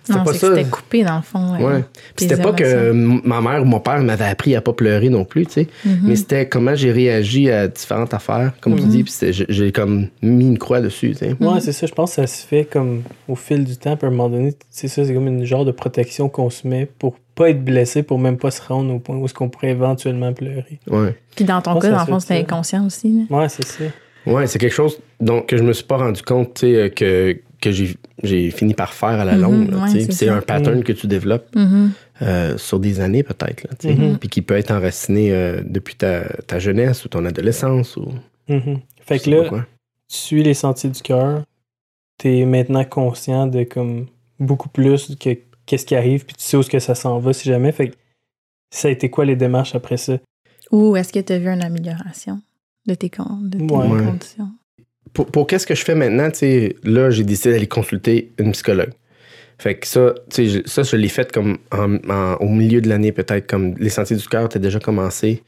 C'était 0.03 0.19
pas 0.23 0.33
ça. 0.33 0.47
c'était 0.55 0.69
coupé 0.69 1.03
dans 1.03 1.15
le 1.17 1.21
fond. 1.21 1.55
euh, 1.55 1.57
Ouais. 1.77 1.83
C'était 2.17 2.37
pas 2.37 2.51
que 2.51 2.91
ma 2.91 3.41
mère 3.41 3.61
ou 3.61 3.65
mon 3.65 3.79
père 3.79 4.01
m'avait 4.03 4.25
appris 4.25 4.55
à 4.55 4.61
pas 4.61 4.73
pleurer 4.73 5.09
non 5.09 5.23
plus, 5.25 5.45
tu 5.45 5.53
sais. 5.53 5.67
Mhm. 5.85 5.99
Mais 6.03 6.15
c'était 6.15 6.47
comment 6.47 6.75
j'ai 6.75 6.91
réagi 6.91 7.49
à 7.49 7.67
différentes 7.67 8.13
affaires, 8.13 8.51
comme 8.61 8.75
tu 8.75 8.83
Mhm. 8.83 8.89
dis. 8.89 9.03
Puis 9.03 9.11
c'était- 9.13 9.45
j'ai- 9.49 9.71
comme 9.71 10.07
mis 10.21 10.47
une 10.47 10.57
croix 10.57 10.81
dessus, 10.81 11.11
tu 11.11 11.17
sais. 11.25 11.35
Ouais, 11.39 11.59
c'est 11.61 11.71
ça. 11.71 11.87
Je 11.87 11.93
pense 11.93 12.11
que 12.11 12.15
ça 12.15 12.27
se 12.27 12.45
fait 12.45 12.65
comme 12.65 13.03
au 13.27 13.35
fil 13.35 13.63
du 13.63 13.77
temps. 13.77 13.95
Puis 13.95 14.05
à 14.05 14.09
un 14.09 14.11
moment 14.11 14.29
donné, 14.29 14.53
c'est 14.69 14.87
ça, 14.87 15.05
c'est 15.05 15.13
comme 15.13 15.27
une 15.27 15.45
genre 15.45 15.65
de 15.65 15.71
protection 15.71 16.27
qu'on 16.29 16.49
se 16.49 16.67
met 16.67 16.85
pour 16.99 17.15
pas 17.35 17.49
être 17.49 17.63
blessé, 17.63 18.03
pour 18.03 18.19
même 18.19 18.37
pas 18.37 18.51
se 18.51 18.61
rendre 18.61 18.93
au 18.93 18.99
point 18.99 19.15
où 19.15 19.25
est-ce 19.25 19.33
qu'on 19.33 19.49
pourrait 19.49 19.69
éventuellement 19.71 20.33
pleurer. 20.33 20.79
Ouais. 20.89 21.15
Puis 21.35 21.45
dans 21.45 21.61
ton 21.61 21.79
cas, 21.79 21.89
dans 21.89 21.99
le 21.99 22.05
fond, 22.05 22.19
c'était 22.19 22.35
inconscient 22.35 22.85
aussi. 22.85 23.25
là. 23.29 23.37
Ouais, 23.37 23.49
c'est 23.49 23.65
ça. 23.65 23.83
Ouais, 24.25 24.47
c'est 24.47 24.59
quelque 24.59 24.73
chose 24.75 24.99
donc, 25.19 25.47
que 25.47 25.57
je 25.57 25.63
me 25.63 25.73
suis 25.73 25.83
pas 25.83 25.97
rendu 25.97 26.21
compte, 26.21 26.53
tu 26.53 26.59
sais, 26.67 26.75
euh, 26.75 26.89
que, 26.89 27.37
que 27.63 27.71
j'ai 27.71 27.95
j'ai 28.23 28.52
fini 28.52 28.73
par 28.73 28.93
faire 28.93 29.19
à 29.19 29.26
la 29.26 29.36
Mhm, 29.36 29.41
longue. 29.41 29.73
ouais, 29.82 30.06
tu 30.06 30.12
c'est 30.12 30.30
un 30.30 30.41
pattern 30.41 30.84
que 30.84 30.91
tu 30.93 31.08
développes 31.08 31.49
Mhm. 31.56 31.91
euh, 32.21 32.58
sur 32.58 32.80
des 32.80 32.99
années 32.99 33.23
peut-être, 33.23 33.67
tu. 33.80 33.88
Mhm. 33.88 34.17
Puis 34.19 34.30
qui 34.30 34.41
peut 34.41 34.56
être 34.58 34.71
enraciné 34.71 35.32
euh, 35.32 35.62
depuis 35.65 35.95
ta, 35.95 36.23
ta 36.43 36.60
jeunesse 36.60 37.06
ou 37.06 37.10
ton 37.10 37.26
adolescence 37.26 37.97
ou. 37.97 38.08
Fait 39.02 39.19
que 39.19 39.30
là, 39.30 39.47
quoi. 39.49 39.65
tu 40.10 40.17
suis 40.17 40.43
les 40.43 40.54
sentiers 40.54 40.89
du 40.89 41.02
cœur. 41.02 41.43
T'es 42.17 42.45
maintenant 42.45 42.84
conscient 42.86 43.47
de 43.47 43.63
comme 43.63 44.06
beaucoup 44.39 44.69
plus 44.69 45.15
que 45.19 45.32
qu'est-ce 45.65 45.86
qui 45.86 45.95
arrive, 45.95 46.26
puis 46.26 46.36
tu 46.36 46.43
sais 46.43 46.58
où 46.58 46.60
est-ce 46.60 46.69
que 46.69 46.80
ça 46.80 46.95
s'en 46.95 47.17
va 47.19 47.34
si 47.34 47.47
jamais. 47.49 47.71
Fait 47.71 47.89
que 47.89 47.95
ça 48.71 48.88
a 48.88 48.91
été 48.91 49.10
quoi 49.10 49.26
les 49.26 49.36
démarches 49.36 49.76
après 49.76 49.97
ça? 49.97 50.17
Ou 50.71 50.95
est-ce 50.95 51.12
que 51.13 51.19
tu 51.19 51.34
as 51.34 51.39
vu 51.39 51.47
une 51.49 51.63
amélioration 51.63 52.41
de 52.88 52.93
tes, 52.95 53.10
con- 53.10 53.39
de 53.41 53.58
tes 53.58 53.63
Ouais. 53.73 53.88
Ouais. 53.88 54.04
conditions? 54.06 54.49
Pour, 55.13 55.28
pour 55.28 55.47
qu'est-ce 55.47 55.67
que 55.67 55.76
je 55.76 55.84
fais 55.84 55.95
maintenant, 55.95 56.30
là, 56.84 57.10
j'ai 57.12 57.23
décidé 57.23 57.52
d'aller 57.54 57.67
consulter 57.67 58.32
une 58.38 58.52
psychologue. 58.52 58.91
Fait 59.60 59.76
que 59.76 59.88
ça, 59.88 60.13
ça, 60.65 60.84
je 60.84 60.95
l'ai 60.95 61.08
fait 61.08 61.32
comme 61.32 61.58
au 61.71 62.47
milieu 62.49 62.82
de 62.82 62.89
l'année, 62.89 63.12
peut-être, 63.12 63.47
comme 63.47 63.76
les 63.78 63.89
sentiers 63.89 64.17
du 64.17 64.28
cœur 64.28 64.45
étaient 64.45 64.60
déjà 64.60 64.80
commencé. 64.80 65.43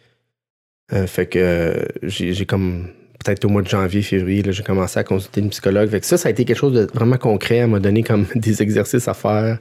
Euh, 0.94 1.08
fait 1.08 1.26
que 1.26 1.40
euh, 1.40 1.86
j'ai 2.04 2.46
comme, 2.46 2.90
peut-être 3.24 3.44
au 3.46 3.50
mois 3.50 3.64
de 3.64 3.68
janvier, 3.68 4.04
février, 4.04 4.44
j'ai 4.48 4.64
commencé 4.64 5.00
à 5.00 5.04
consulter 5.04 5.42
une 5.42 5.50
psychologue. 5.50 5.90
Fait 5.90 6.00
que 6.00 6.06
ça, 6.06 6.18
ça 6.18 6.30
a 6.30 6.32
été 6.32 6.46
quelque 6.46 6.58
chose 6.58 6.74
de 6.74 6.88
vraiment 6.94 7.18
concret. 7.18 7.58
Elle 7.58 7.72
m'a 7.72 7.80
donné 7.80 8.04
comme 8.04 8.26
des 8.36 8.62
exercices 8.62 9.08
à 9.08 9.16
faire 9.16 9.60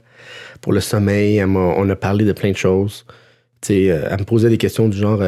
pour 0.61 0.71
le 0.71 0.79
sommeil. 0.81 1.37
Elle 1.37 1.47
m'a- 1.47 1.59
on 1.75 1.89
a 1.89 1.95
parlé 1.95 2.25
de 2.25 2.31
plein 2.31 2.51
de 2.51 2.57
choses. 2.57 3.05
Tu 3.61 3.67
sais, 3.67 3.91
euh, 3.91 4.07
elle 4.11 4.19
me 4.19 4.25
posait 4.25 4.49
des 4.49 4.59
questions 4.59 4.87
du 4.87 4.97
genre, 4.97 5.21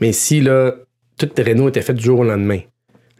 mais 0.00 0.12
si, 0.12 0.40
là, 0.42 0.74
toutes 1.18 1.34
tes 1.34 1.42
rénaux 1.42 1.68
étaient 1.70 1.82
faites 1.82 1.96
du 1.96 2.04
jour 2.04 2.20
au 2.20 2.24
lendemain, 2.24 2.60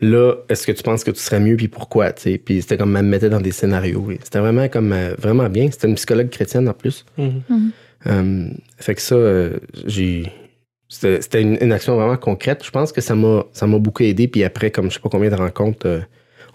là, 0.00 0.34
est-ce 0.48 0.66
que 0.66 0.72
tu 0.72 0.82
penses 0.82 1.04
que 1.04 1.10
tu 1.10 1.20
serais 1.20 1.40
mieux, 1.40 1.56
puis 1.56 1.68
pourquoi, 1.68 2.12
tu 2.12 2.22
sais? 2.22 2.38
Puis 2.38 2.62
c'était 2.62 2.76
comme, 2.76 2.96
elle 2.96 3.04
me 3.04 3.08
mettait 3.10 3.28
dans 3.30 3.40
des 3.40 3.52
scénarios. 3.52 4.06
C'était 4.22 4.38
vraiment 4.38 4.68
comme, 4.68 4.92
euh, 4.92 5.14
vraiment 5.18 5.48
bien. 5.48 5.68
C'était 5.70 5.88
une 5.88 5.94
psychologue 5.96 6.30
chrétienne 6.30 6.68
en 6.68 6.72
plus. 6.74 7.04
Mhm. 7.18 7.72
Euh, 8.06 8.48
fait 8.78 8.94
que 8.94 9.02
ça, 9.02 9.14
euh, 9.14 9.58
j'ai... 9.86 10.24
C'était 10.88 11.22
c'était 11.22 11.40
une, 11.42 11.56
une 11.60 11.70
action 11.72 11.94
vraiment 11.94 12.16
concrète. 12.16 12.64
Je 12.64 12.70
pense 12.72 12.90
que 12.90 13.00
ça 13.00 13.14
m'a 13.14 13.44
ça 13.52 13.68
m'a 13.68 13.78
beaucoup 13.78 14.02
aidé. 14.02 14.26
Puis 14.26 14.42
après, 14.42 14.72
comme 14.72 14.88
je 14.90 14.94
sais 14.94 15.00
pas 15.00 15.08
combien 15.08 15.30
de 15.30 15.36
rencontres, 15.36 15.86
euh, 15.86 16.00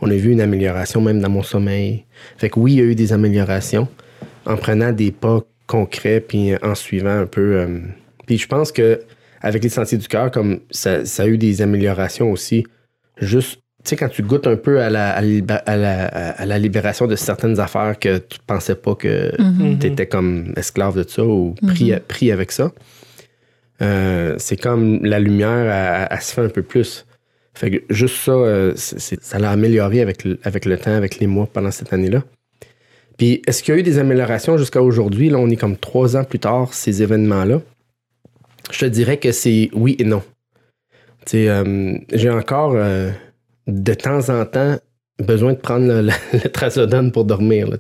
on 0.02 0.12
a 0.12 0.16
vu 0.16 0.32
une 0.34 0.42
amélioration 0.42 1.00
même 1.00 1.22
dans 1.22 1.30
mon 1.30 1.42
sommeil. 1.42 2.04
Fait 2.38 2.50
que 2.50 2.60
oui, 2.60 2.74
il 2.74 2.80
y 2.80 2.82
a 2.82 2.84
eu 2.84 2.96
des 2.96 3.14
améliorations 3.14 3.88
en 4.46 4.58
prenant 4.58 4.92
des 4.92 5.12
pas 5.14 5.40
concrets 5.68 6.20
puis 6.20 6.52
en 6.62 6.76
suivant 6.76 7.18
un 7.18 7.28
peu. 7.28 7.60
euh, 7.62 7.80
puis 8.28 8.38
je 8.38 8.46
pense 8.48 8.74
que 8.74 9.00
avec 9.42 9.64
les 9.64 9.70
sentiers 9.70 9.98
du 9.98 10.08
cœur, 10.10 10.32
comme 10.32 10.60
ça, 10.70 11.06
ça 11.06 11.24
a 11.24 11.28
eu 11.28 11.38
des 11.38 11.62
améliorations 11.62 12.30
aussi. 12.30 12.66
Juste, 13.20 13.56
tu 13.84 13.90
sais, 13.92 13.96
quand 13.96 14.10
tu 14.10 14.24
goûtes 14.24 14.48
un 14.48 14.56
peu 14.58 14.82
à 14.82 14.90
la, 14.90 15.12
à, 15.12 15.22
la, 15.22 15.56
à 15.56 15.76
la- 15.78 16.06
à 16.32 16.46
la 16.46 16.60
libération 16.60 17.08
de 17.08 17.16
certaines 17.16 17.60
affaires 17.60 17.98
que 18.00 18.18
tu 18.18 18.40
pensais 18.46 18.76
pas 18.76 18.96
que 18.96 19.32
Mhm. 19.42 19.80
tu 19.80 19.88
étais 19.88 20.08
comme 20.08 20.54
esclave 20.58 20.98
de 20.98 21.08
ça 21.08 21.24
ou 21.24 21.56
pris, 21.68 21.92
Mhm. 21.92 22.00
pris 22.02 22.32
avec 22.32 22.52
ça. 22.52 22.72
Euh, 23.82 24.36
c'est 24.38 24.58
comme 24.58 25.04
la 25.04 25.20
lumière, 25.20 25.50
elle, 25.72 26.08
elle 26.12 26.22
se 26.22 26.34
fait 26.34 26.42
un 26.42 26.50
peu 26.50 26.64
plus. 26.64 27.06
Fait 27.54 27.72
que 27.72 27.84
juste 27.94 28.16
ça, 28.18 28.32
euh, 28.32 28.74
c'est- 28.76 29.22
ça 29.24 29.40
l'a 29.40 29.52
amélioré 29.52 30.02
avec 30.02 30.24
le, 30.24 30.40
avec 30.44 30.66
le 30.66 30.78
temps, 30.78 30.94
avec 30.94 31.20
les 31.20 31.28
mois 31.28 31.48
pendant 31.52 31.72
cette 31.72 31.94
année-là. 31.94 32.24
Puis 33.18 33.42
est-ce 33.48 33.64
qu'il 33.64 33.74
y 33.74 33.78
a 33.78 33.80
eu 33.80 33.84
des 33.84 33.98
améliorations 33.98 34.58
jusqu'à 34.58 34.82
aujourd'hui? 34.82 35.30
Là, 35.30 35.38
on 35.38 35.50
est 35.50 35.56
comme 35.56 35.78
trois 35.78 36.18
ans 36.18 36.24
plus 36.26 36.40
tard, 36.40 36.74
ces 36.74 37.02
événements-là. 37.02 37.62
Je 38.72 38.80
te 38.80 38.86
dirais 38.86 39.18
que 39.18 39.32
c'est 39.32 39.70
oui 39.74 39.96
et 40.00 40.04
non. 40.04 40.22
Euh, 41.34 41.98
j'ai 42.14 42.30
encore 42.30 42.74
euh, 42.76 43.10
de 43.68 43.94
temps 43.94 44.30
en 44.30 44.46
temps 44.46 44.78
besoin 45.20 45.54
de 45.54 45.58
prendre 45.58 45.88
le, 45.88 46.12
le, 46.34 46.50
trazodone 46.50 47.12
pour 47.12 47.26
dormir. 47.26 47.68
Là, 47.70 47.78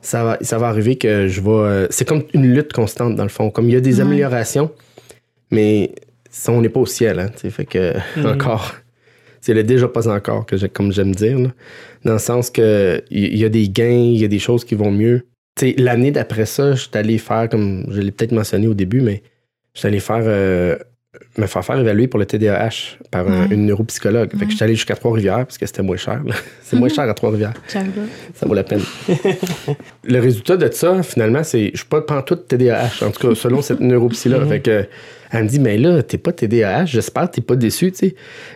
ça, 0.00 0.24
va, 0.24 0.38
ça 0.40 0.58
va 0.58 0.68
arriver 0.68 0.96
que 0.96 1.26
je 1.26 1.40
vais. 1.40 1.50
euh, 1.50 1.86
c'est 1.90 2.06
comme 2.06 2.22
une 2.34 2.52
lutte 2.54 2.72
constante, 2.72 3.16
dans 3.16 3.22
le 3.22 3.28
fond. 3.30 3.50
Comme 3.50 3.68
il 3.68 3.72
y 3.72 3.76
a 3.76 3.80
des 3.80 3.96
Ouais. 3.96 4.02
améliorations, 4.02 4.70
mais 5.50 5.92
ça, 6.30 6.52
on 6.52 6.60
n'est 6.60 6.68
pas 6.68 6.80
au 6.80 6.86
ciel. 6.86 7.18
Hein, 7.18 7.30
fait 7.50 7.64
que 7.66 7.92
Mhm. 8.16 8.26
encore. 8.26 8.74
C'est 9.40 9.52
le 9.54 9.62
déjà 9.62 9.88
pas 9.88 10.08
encore, 10.08 10.46
que 10.46 10.56
comme 10.68 10.90
j'aime 10.92 11.14
dire. 11.14 11.38
là. 11.38 11.48
dans 12.04 12.14
le 12.14 12.18
sens 12.18 12.50
que 12.50 13.02
il 13.10 13.34
y, 13.36 13.38
y 13.40 13.44
a 13.44 13.50
des 13.50 13.68
gains, 13.68 13.90
il 14.14 14.16
y 14.18 14.24
a 14.24 14.28
des 14.28 14.38
choses 14.38 14.64
qui 14.64 14.74
vont 14.74 14.90
mieux. 14.90 15.26
L'année 15.78 16.10
d'après 16.10 16.46
ça, 16.46 16.74
je 16.74 16.80
suis 16.82 16.90
allé 16.94 17.18
faire, 17.18 17.48
comme 17.48 17.86
je 17.90 18.00
l'ai 18.00 18.10
peut-être 18.10 18.32
mentionné 18.32 18.66
au 18.68 18.74
début, 18.74 19.00
mais 19.02 19.22
je 19.74 19.80
suis 19.80 19.88
allé 19.88 20.00
faire, 20.00 20.22
me 21.38 21.46
faire 21.46 21.64
faire 21.64 21.78
évaluer 21.78 22.06
pour 22.08 22.18
le 22.20 22.26
TDAH 22.26 22.98
par 23.10 23.28
un- 23.28 23.46
Ouais. 23.48 23.54
une 23.54 23.66
neuropsychologue. 23.66 24.30
Fait 24.38 24.44
que 24.44 24.50
je 24.50 24.56
suis 24.56 24.64
allé 24.64 24.74
jusqu'à 24.74 24.94
Trois-Rivières 24.96 25.46
parce 25.46 25.58
que 25.58 25.66
c'était 25.66 25.82
moins 25.82 25.96
cher. 25.96 26.22
C'est 26.62 26.76
moins 26.76 26.88
cher 26.94 27.04
à 27.08 27.14
Trois-Rivières. 27.14 27.54
Ça 27.68 27.82
vaut 28.46 28.54
la 28.54 28.64
peine. 28.64 28.82
le 30.04 30.20
résultat 30.20 30.56
de 30.56 30.70
ça, 30.72 31.02
finalement, 31.02 31.42
c'est 31.42 31.70
je 31.72 31.78
suis 31.78 31.86
pas 31.86 32.00
pantoute 32.02 32.48
TDAH, 32.48 33.04
en 33.04 33.10
tout 33.10 33.28
cas, 33.28 33.34
selon 33.34 33.62
cette 33.62 33.80
neuropsy-là. 33.80 34.40
Mhm. 34.40 34.48
Fait 34.48 34.60
que, 34.60 34.86
elle 35.30 35.44
me 35.44 35.48
dit, 35.48 35.58
mais 35.58 35.78
là, 35.78 36.02
t'es 36.02 36.18
pas 36.18 36.32
TDAH, 36.32 36.86
j'espère 36.86 37.28
que 37.30 37.36
t'es 37.36 37.40
pas 37.42 37.56
déçu, 37.56 37.90
tu 37.92 37.98
sais. 37.98 38.14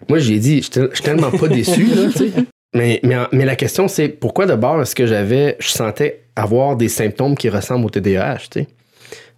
Moi, 0.09 0.19
j'ai 0.19 0.39
dit, 0.39 0.59
je 0.63 0.89
suis 0.93 1.03
tellement 1.03 1.31
pas 1.31 1.49
déçu, 1.49 1.87
là, 1.87 2.11
tu 2.13 2.19
sais. 2.19 2.31
Mais, 2.75 3.01
mais, 3.03 3.17
mais 3.33 3.45
la 3.45 3.57
question, 3.57 3.89
c'est 3.89 4.09
pourquoi 4.09 4.47
d'abord 4.47 4.81
est-ce 4.83 4.95
que 4.95 5.07
j'avais, 5.07 5.57
je 5.59 5.69
sentais 5.69 6.25
avoir 6.37 6.77
des 6.77 6.89
symptômes 6.89 7.35
qui 7.37 7.49
ressemblent 7.49 7.87
au 7.87 7.91
TDAH, 7.91 8.37
tu 8.51 8.61
sais? 8.61 8.67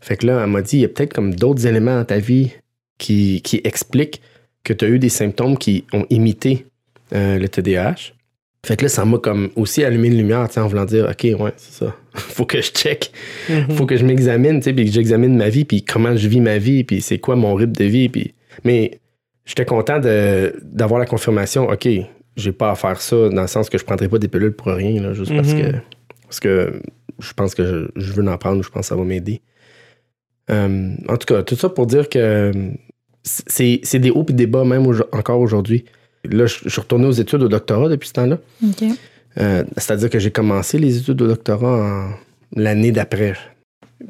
Fait 0.00 0.16
que 0.16 0.26
là, 0.26 0.40
elle 0.42 0.50
m'a 0.50 0.62
dit, 0.62 0.78
il 0.78 0.80
y 0.80 0.84
a 0.84 0.88
peut-être 0.88 1.12
comme 1.14 1.34
d'autres 1.34 1.66
éléments 1.66 1.94
dans 1.96 2.04
ta 2.04 2.18
vie 2.18 2.52
qui, 3.00 3.40
qui 3.42 3.60
expliquent 3.64 4.20
que 4.62 4.72
tu 4.72 4.84
as 4.84 4.88
eu 4.88 4.98
des 4.98 5.08
symptômes 5.08 5.56
qui 5.56 5.84
ont 5.92 6.06
imité 6.10 6.66
euh, 7.14 7.38
le 7.38 7.48
TDAH. 7.48 8.12
Fait 8.64 8.76
que 8.76 8.82
là, 8.82 8.88
ça 8.90 9.06
m'a 9.06 9.16
comme 9.18 9.48
aussi 9.56 9.82
allumé 9.82 10.08
une 10.08 10.18
lumière, 10.18 10.46
en 10.54 10.66
voulant 10.66 10.84
dire, 10.84 11.08
OK, 11.10 11.40
ouais, 11.40 11.52
c'est 11.56 11.84
ça. 11.84 11.96
Faut 12.14 12.44
que 12.44 12.60
je 12.60 12.70
check. 12.70 13.10
Mhm. 13.48 13.70
Faut 13.70 13.86
que 13.86 13.96
je 13.96 14.04
m'examine, 14.04 14.60
tu 14.60 14.64
sais, 14.64 14.72
puis 14.74 14.84
que 14.84 14.92
j'examine 14.92 15.34
ma 15.34 15.48
vie, 15.48 15.64
puis 15.64 15.82
comment 15.82 16.14
je 16.14 16.28
vis 16.28 16.42
ma 16.42 16.58
vie, 16.58 16.84
puis 16.84 17.00
c'est 17.00 17.18
quoi 17.18 17.36
mon 17.36 17.54
rythme 17.54 17.72
de 17.72 17.84
vie. 17.84 18.10
Puis... 18.10 18.34
Mais 18.64 19.00
j'étais 19.46 19.64
content 19.64 19.98
d'avoir 19.98 21.00
la 21.00 21.06
confirmation, 21.06 21.70
OK, 21.70 21.88
j'ai 22.36 22.52
pas 22.52 22.70
à 22.70 22.74
faire 22.74 23.00
ça, 23.00 23.30
dans 23.30 23.42
le 23.42 23.48
sens 23.48 23.70
que 23.70 23.78
je 23.78 23.84
prendrai 23.84 24.08
pas 24.08 24.18
des 24.18 24.28
pilules 24.28 24.52
pour 24.52 24.66
rien, 24.68 25.02
là, 25.02 25.14
juste 25.14 25.34
parce 25.34 25.48
Mhm. 25.54 25.62
que 25.62 25.76
parce 26.24 26.40
que 26.40 26.80
je 27.18 27.32
pense 27.32 27.54
que 27.54 27.64
je, 27.64 28.00
je 28.00 28.12
veux 28.12 28.28
en 28.28 28.38
prendre, 28.38 28.62
je 28.62 28.68
pense 28.68 28.82
que 28.82 28.86
ça 28.88 28.96
va 28.96 29.04
m'aider. 29.04 29.40
Euh, 30.50 30.90
en 31.08 31.16
tout 31.16 31.26
cas, 31.32 31.42
tout 31.42 31.56
ça 31.56 31.68
pour 31.68 31.86
dire 31.86 32.08
que 32.08 32.52
c'est, 33.22 33.80
c'est 33.82 33.98
des 33.98 34.10
hauts 34.10 34.26
et 34.28 34.32
des 34.32 34.46
bas, 34.46 34.64
même 34.64 34.86
encore 35.12 35.40
aujourd'hui. 35.40 35.84
Là, 36.24 36.46
je, 36.46 36.56
je 36.64 36.68
suis 36.68 36.80
retourné 36.80 37.06
aux 37.06 37.12
études 37.12 37.42
au 37.42 37.48
doctorat 37.48 37.88
depuis 37.88 38.08
ce 38.08 38.12
temps-là. 38.14 38.38
Euh, 39.38 39.64
c'est-à-dire 39.76 40.10
que 40.10 40.18
j'ai 40.18 40.30
commencé 40.30 40.78
les 40.78 40.98
études 40.98 41.20
au 41.22 41.26
doctorat 41.28 41.68
en- 41.76 42.10
l'année 42.60 42.90
d'après. 42.92 43.34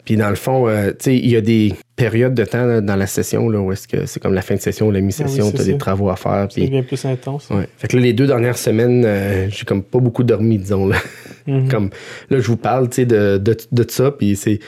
Puis 0.04 0.16
dans 0.16 0.30
le 0.30 0.36
fond, 0.36 0.68
euh, 0.68 0.90
tu 0.90 0.96
sais, 1.00 1.16
il 1.16 1.28
y 1.28 1.36
a 1.36 1.40
des 1.40 1.74
périodes 1.96 2.32
de 2.34 2.44
temps 2.44 2.64
là, 2.64 2.80
dans 2.80 2.94
la 2.96 3.06
session 3.08 3.48
là, 3.48 3.60
où 3.60 3.72
est-ce 3.72 3.86
que 3.88 4.06
c'est 4.06 4.20
comme 4.20 4.34
la 4.34 4.40
fin 4.42 4.54
de 4.54 4.60
session 4.60 4.86
ou 4.88 4.92
la 4.92 5.00
mi-session, 5.00 5.44
Ah 5.46 5.50
oui, 5.50 5.54
tu 5.54 5.60
as 5.60 5.64
des 5.64 5.78
travaux 5.78 6.08
à 6.10 6.16
faire. 6.16 6.46
C'est 6.50 6.66
bien 6.68 6.82
plus 6.84 7.04
intense. 7.04 7.50
ouais. 7.50 7.68
Fait 7.76 7.88
que 7.88 7.96
là, 7.96 8.02
les 8.02 8.12
deux 8.12 8.26
dernières 8.28 8.56
semaines, 8.56 9.02
euh, 9.04 9.48
j'ai 9.50 9.64
comme 9.64 9.82
pas 9.82 9.98
beaucoup 9.98 10.22
dormi, 10.22 10.58
disons. 10.58 10.86
Là, 10.88 10.96
Mhm. 11.46 11.68
comme, 11.68 11.90
là 12.30 12.38
je 12.40 12.46
vous 12.46 12.56
parle 12.56 12.88
de, 12.88 13.38
de, 13.38 13.56
de 13.72 13.86
ça. 13.90 14.10
Puis 14.12 14.36
c'est 14.36 14.60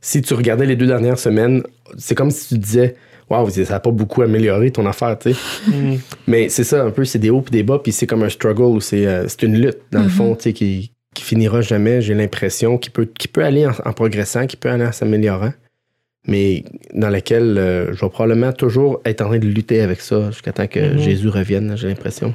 si 0.00 0.22
tu 0.22 0.32
regardais 0.34 0.66
les 0.66 0.76
deux 0.76 0.86
dernières 0.86 1.18
semaines, 1.18 1.62
c'est 1.96 2.14
comme 2.14 2.30
si 2.30 2.48
tu 2.54 2.58
disais 2.58 2.94
Waouh, 3.30 3.50
ça 3.50 3.62
n'a 3.74 3.80
pas 3.80 3.90
beaucoup 3.90 4.22
amélioré 4.22 4.70
ton 4.70 4.86
affaire, 4.86 5.18
tu 5.18 5.32
sais. 5.32 5.38
Mhm. 5.70 5.98
Mais 6.26 6.48
c'est 6.48 6.64
ça, 6.64 6.82
un 6.84 6.90
peu, 6.90 7.04
c'est 7.04 7.18
des 7.18 7.30
hauts 7.30 7.44
et 7.46 7.50
des 7.50 7.62
bas, 7.62 7.78
puis 7.82 7.92
c'est 7.92 8.06
comme 8.06 8.22
un 8.22 8.28
struggle, 8.28 8.62
ou 8.76 8.80
c'est 8.80 9.06
euh, 9.06 9.26
c'est 9.28 9.42
une 9.42 9.58
lutte, 9.60 9.78
dans 9.92 10.00
le 10.00 10.06
Mhm. 10.06 10.10
fond, 10.10 10.34
tu 10.36 10.44
sais, 10.44 10.52
qui, 10.54 10.92
qui 11.14 11.22
finira 11.24 11.60
jamais, 11.60 12.00
j'ai 12.00 12.14
l'impression, 12.14 12.78
qui 12.78 12.90
peut, 12.90 13.04
qui 13.06 13.28
peut 13.28 13.44
aller 13.44 13.66
en, 13.66 13.72
en 13.84 13.92
progressant, 13.92 14.46
qui 14.46 14.56
peut 14.56 14.70
aller 14.70 14.86
en 14.86 14.92
s'améliorant, 14.92 15.52
mais 16.26 16.64
dans 16.94 17.10
laquelle 17.10 17.56
euh, 17.58 17.92
je 17.94 18.00
vais 18.00 18.08
probablement 18.10 18.52
toujours 18.52 19.00
être 19.04 19.20
en 19.22 19.26
train 19.28 19.38
de 19.38 19.46
lutter 19.46 19.80
avec 19.80 20.00
ça 20.00 20.30
jusqu'à 20.30 20.52
temps 20.52 20.66
que 20.66 20.80
Mhm. 20.94 20.98
Jésus 20.98 21.28
revienne, 21.28 21.76
j'ai 21.76 21.88
l'impression. 21.88 22.34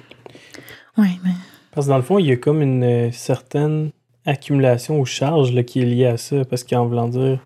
Ouais, 0.98 1.08
mais. 1.24 1.32
Parce 1.74 1.88
que 1.88 1.92
dans 1.92 1.98
le 1.98 2.04
fond, 2.04 2.20
il 2.20 2.28
y 2.28 2.32
a 2.32 2.36
comme 2.36 2.62
une 2.62 2.84
euh, 2.84 3.10
certaine 3.12 3.90
accumulation 4.28 5.00
ou 5.00 5.06
charge 5.06 5.52
là, 5.54 5.64
qui 5.64 5.82
est 5.82 5.86
liée 5.86 6.06
à 6.06 6.18
ça. 6.18 6.46
Parce 6.46 6.64
qu'en 6.64 6.86
voulant 6.86 7.08
dire. 7.08 7.40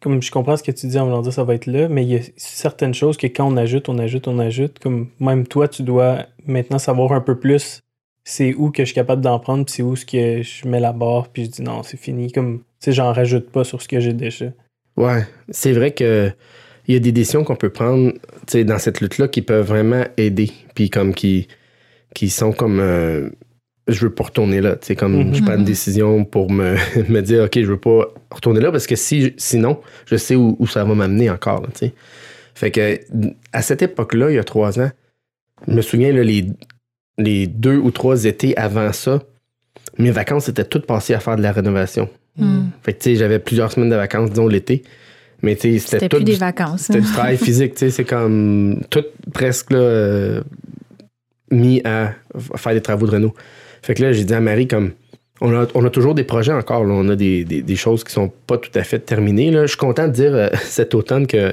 Comme 0.00 0.22
je 0.22 0.30
comprends 0.30 0.56
ce 0.56 0.62
que 0.62 0.72
tu 0.72 0.86
dis 0.86 0.98
en 0.98 1.04
voulant 1.04 1.22
dire 1.22 1.32
ça 1.32 1.44
va 1.44 1.54
être 1.54 1.66
là, 1.66 1.88
mais 1.88 2.04
il 2.04 2.08
y 2.10 2.16
a 2.16 2.20
certaines 2.36 2.94
choses 2.94 3.16
que 3.16 3.26
quand 3.26 3.46
on 3.46 3.56
ajoute, 3.56 3.88
on 3.88 3.98
ajoute, 3.98 4.26
on 4.28 4.38
ajoute. 4.38 4.78
Comme 4.78 5.08
même 5.20 5.46
toi, 5.46 5.68
tu 5.68 5.82
dois 5.82 6.26
maintenant 6.46 6.78
savoir 6.78 7.12
un 7.12 7.20
peu 7.20 7.38
plus 7.38 7.82
c'est 8.24 8.54
où 8.54 8.70
que 8.70 8.82
je 8.82 8.86
suis 8.86 8.94
capable 8.94 9.22
d'en 9.22 9.38
prendre, 9.38 9.64
puis 9.64 9.74
c'est 9.74 9.82
où 9.82 9.96
ce 9.96 10.04
que 10.04 10.42
je 10.42 10.68
mets 10.68 10.80
la 10.80 10.92
barre, 10.92 11.28
puis 11.28 11.44
je 11.46 11.50
dis 11.50 11.62
non, 11.62 11.82
c'est 11.82 11.96
fini. 11.96 12.30
Comme, 12.30 12.58
tu 12.58 12.64
sais, 12.80 12.92
j'en 12.92 13.12
rajoute 13.12 13.50
pas 13.50 13.64
sur 13.64 13.82
ce 13.82 13.88
que 13.88 14.00
j'ai 14.00 14.12
déjà. 14.12 14.46
Ouais, 14.96 15.26
c'est 15.48 15.72
vrai 15.72 15.92
que 15.92 16.30
il 16.86 16.94
y 16.94 16.96
a 16.96 17.00
des 17.00 17.12
décisions 17.12 17.44
qu'on 17.44 17.56
peut 17.56 17.70
prendre 17.70 18.12
dans 18.52 18.78
cette 18.78 19.00
lutte-là 19.00 19.28
qui 19.28 19.42
peuvent 19.42 19.66
vraiment 19.66 20.04
aider, 20.16 20.50
puis 20.74 20.90
comme 20.90 21.14
qui, 21.14 21.46
qui 22.14 22.30
sont 22.30 22.52
comme 22.52 22.80
euh, 22.80 23.30
je 23.88 24.00
veux 24.06 24.10
pas 24.14 24.24
retourner 24.24 24.60
là, 24.60 24.76
tu 24.76 24.86
sais, 24.88 24.96
comme 24.96 25.16
Mhm. 25.16 25.34
je 25.34 25.42
prends 25.42 25.54
une 25.54 25.60
Mhm. 25.60 25.64
décision 25.64 26.24
pour 26.24 26.50
me, 26.50 26.74
me 27.08 27.20
dire 27.22 27.44
ok, 27.44 27.54
je 27.60 27.66
veux 27.66 27.76
pas 27.80 28.12
retourner 28.30 28.60
là 28.60 28.70
parce 28.70 28.86
que 28.86 28.96
si 28.96 29.32
sinon, 29.36 29.80
je 30.06 30.16
sais 30.16 30.36
où, 30.36 30.56
où 30.58 30.66
ça 30.66 30.84
va 30.84 30.94
m'amener 30.94 31.28
encore, 31.30 31.62
là, 31.62 31.68
tu 31.72 31.86
sais. 31.86 31.94
Fait 32.54 32.70
que 32.70 33.00
à 33.52 33.62
cette 33.62 33.82
époque-là, 33.82 34.30
il 34.30 34.34
y 34.36 34.38
a 34.38 34.44
trois 34.44 34.78
ans, 34.80 34.90
je 35.66 35.72
me 35.72 35.80
souviens 35.82 36.12
là, 36.12 36.22
les, 36.22 36.46
les 37.18 37.46
deux 37.46 37.76
ou 37.78 37.90
trois 37.90 38.24
étés 38.26 38.56
avant 38.56 38.92
ça, 38.92 39.22
mes 39.98 40.10
vacances 40.10 40.48
étaient 40.48 40.64
toutes 40.64 40.86
passées 40.86 41.14
à 41.14 41.20
faire 41.20 41.36
de 41.36 41.42
la 41.42 41.52
rénovation. 41.52 42.08
Hmm. 42.36 42.64
Fait 42.82 42.92
que 42.92 42.98
tu 43.02 43.10
sais, 43.10 43.16
j'avais 43.16 43.38
plusieurs 43.38 43.72
semaines 43.72 43.90
de 43.90 43.96
vacances, 43.96 44.30
disons 44.30 44.46
l'été. 44.46 44.82
Mais 45.42 45.56
tu 45.56 45.72
sais, 45.72 45.78
c'était 45.78 46.08
tout 46.08 46.16
plus 46.18 46.24
du, 46.24 46.32
des 46.32 46.38
vacances. 46.38 46.82
c'était 46.82 46.98
hein. 46.98 47.02
du 47.02 47.08
travail 47.12 47.38
physique, 47.38 47.72
tu 47.72 47.78
sais, 47.80 47.90
c'est 47.90 48.04
comme 48.04 48.82
tout 48.90 49.04
presque 49.32 49.70
là, 49.72 49.78
euh, 49.78 50.42
mis 51.50 51.80
à 51.84 52.12
faire 52.56 52.74
des 52.74 52.80
travaux 52.82 53.06
de 53.06 53.12
réno. 53.12 53.34
Fait 53.82 53.94
que 53.94 54.02
là, 54.02 54.12
j'ai 54.12 54.24
dit 54.24 54.34
à 54.34 54.40
Marie 54.40 54.68
comme 54.68 54.92
on 55.40 55.54
a, 55.54 55.66
on 55.74 55.84
a 55.84 55.90
toujours 55.90 56.14
des 56.14 56.24
projets 56.24 56.52
encore, 56.52 56.84
là. 56.84 56.92
on 56.94 57.08
a 57.08 57.16
des, 57.16 57.44
des- 57.44 57.62
des 57.62 57.76
choses 57.76 58.04
qui 58.04 58.12
sont 58.12 58.30
pas 58.46 58.58
tout 58.58 58.70
à 58.74 58.82
fait 58.84 58.98
terminées. 58.98 59.50
Là. 59.50 59.62
Je 59.62 59.68
suis 59.68 59.78
content 59.78 60.06
de 60.06 60.12
dire 60.12 60.34
euh, 60.34 60.48
cet 60.64 60.94
automne 60.94 61.26
que 61.26 61.52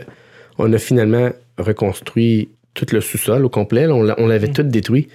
on 0.57 0.71
a 0.73 0.77
finalement 0.77 1.29
reconstruit 1.57 2.49
tout 2.73 2.85
le 2.91 3.01
sous-sol 3.01 3.45
au 3.45 3.49
complet. 3.49 3.87
là. 3.87 3.93
On 3.95 4.03
l'a- 4.03 4.15
on 4.19 4.27
l'avait 4.27 4.47
Mm. 4.49 4.53
tout 4.53 4.63
détruit. 4.63 5.07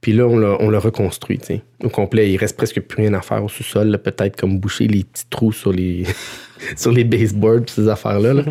Puis 0.00 0.12
là, 0.12 0.26
on 0.26 0.36
l'a, 0.36 0.56
on 0.60 0.68
l'a 0.68 0.80
reconstruit, 0.80 1.38
tu 1.38 1.46
sais, 1.46 1.62
au 1.84 1.88
complet. 1.88 2.28
Il 2.30 2.36
reste 2.36 2.56
presque 2.56 2.80
plus 2.80 3.02
rien 3.02 3.14
à 3.14 3.20
faire 3.22 3.42
au 3.44 3.48
sous-sol. 3.48 3.96
Peut-être 4.02 4.36
comme 4.36 4.58
boucher 4.58 4.88
les 4.88 5.04
petits 5.04 5.26
trous 5.30 5.52
sur 5.52 5.72
les, 5.72 6.04
sur 6.76 6.90
les 6.92 7.04
baseboards, 7.04 7.68
ces 7.68 7.88
affaires-là. 7.88 8.34
là. 8.34 8.42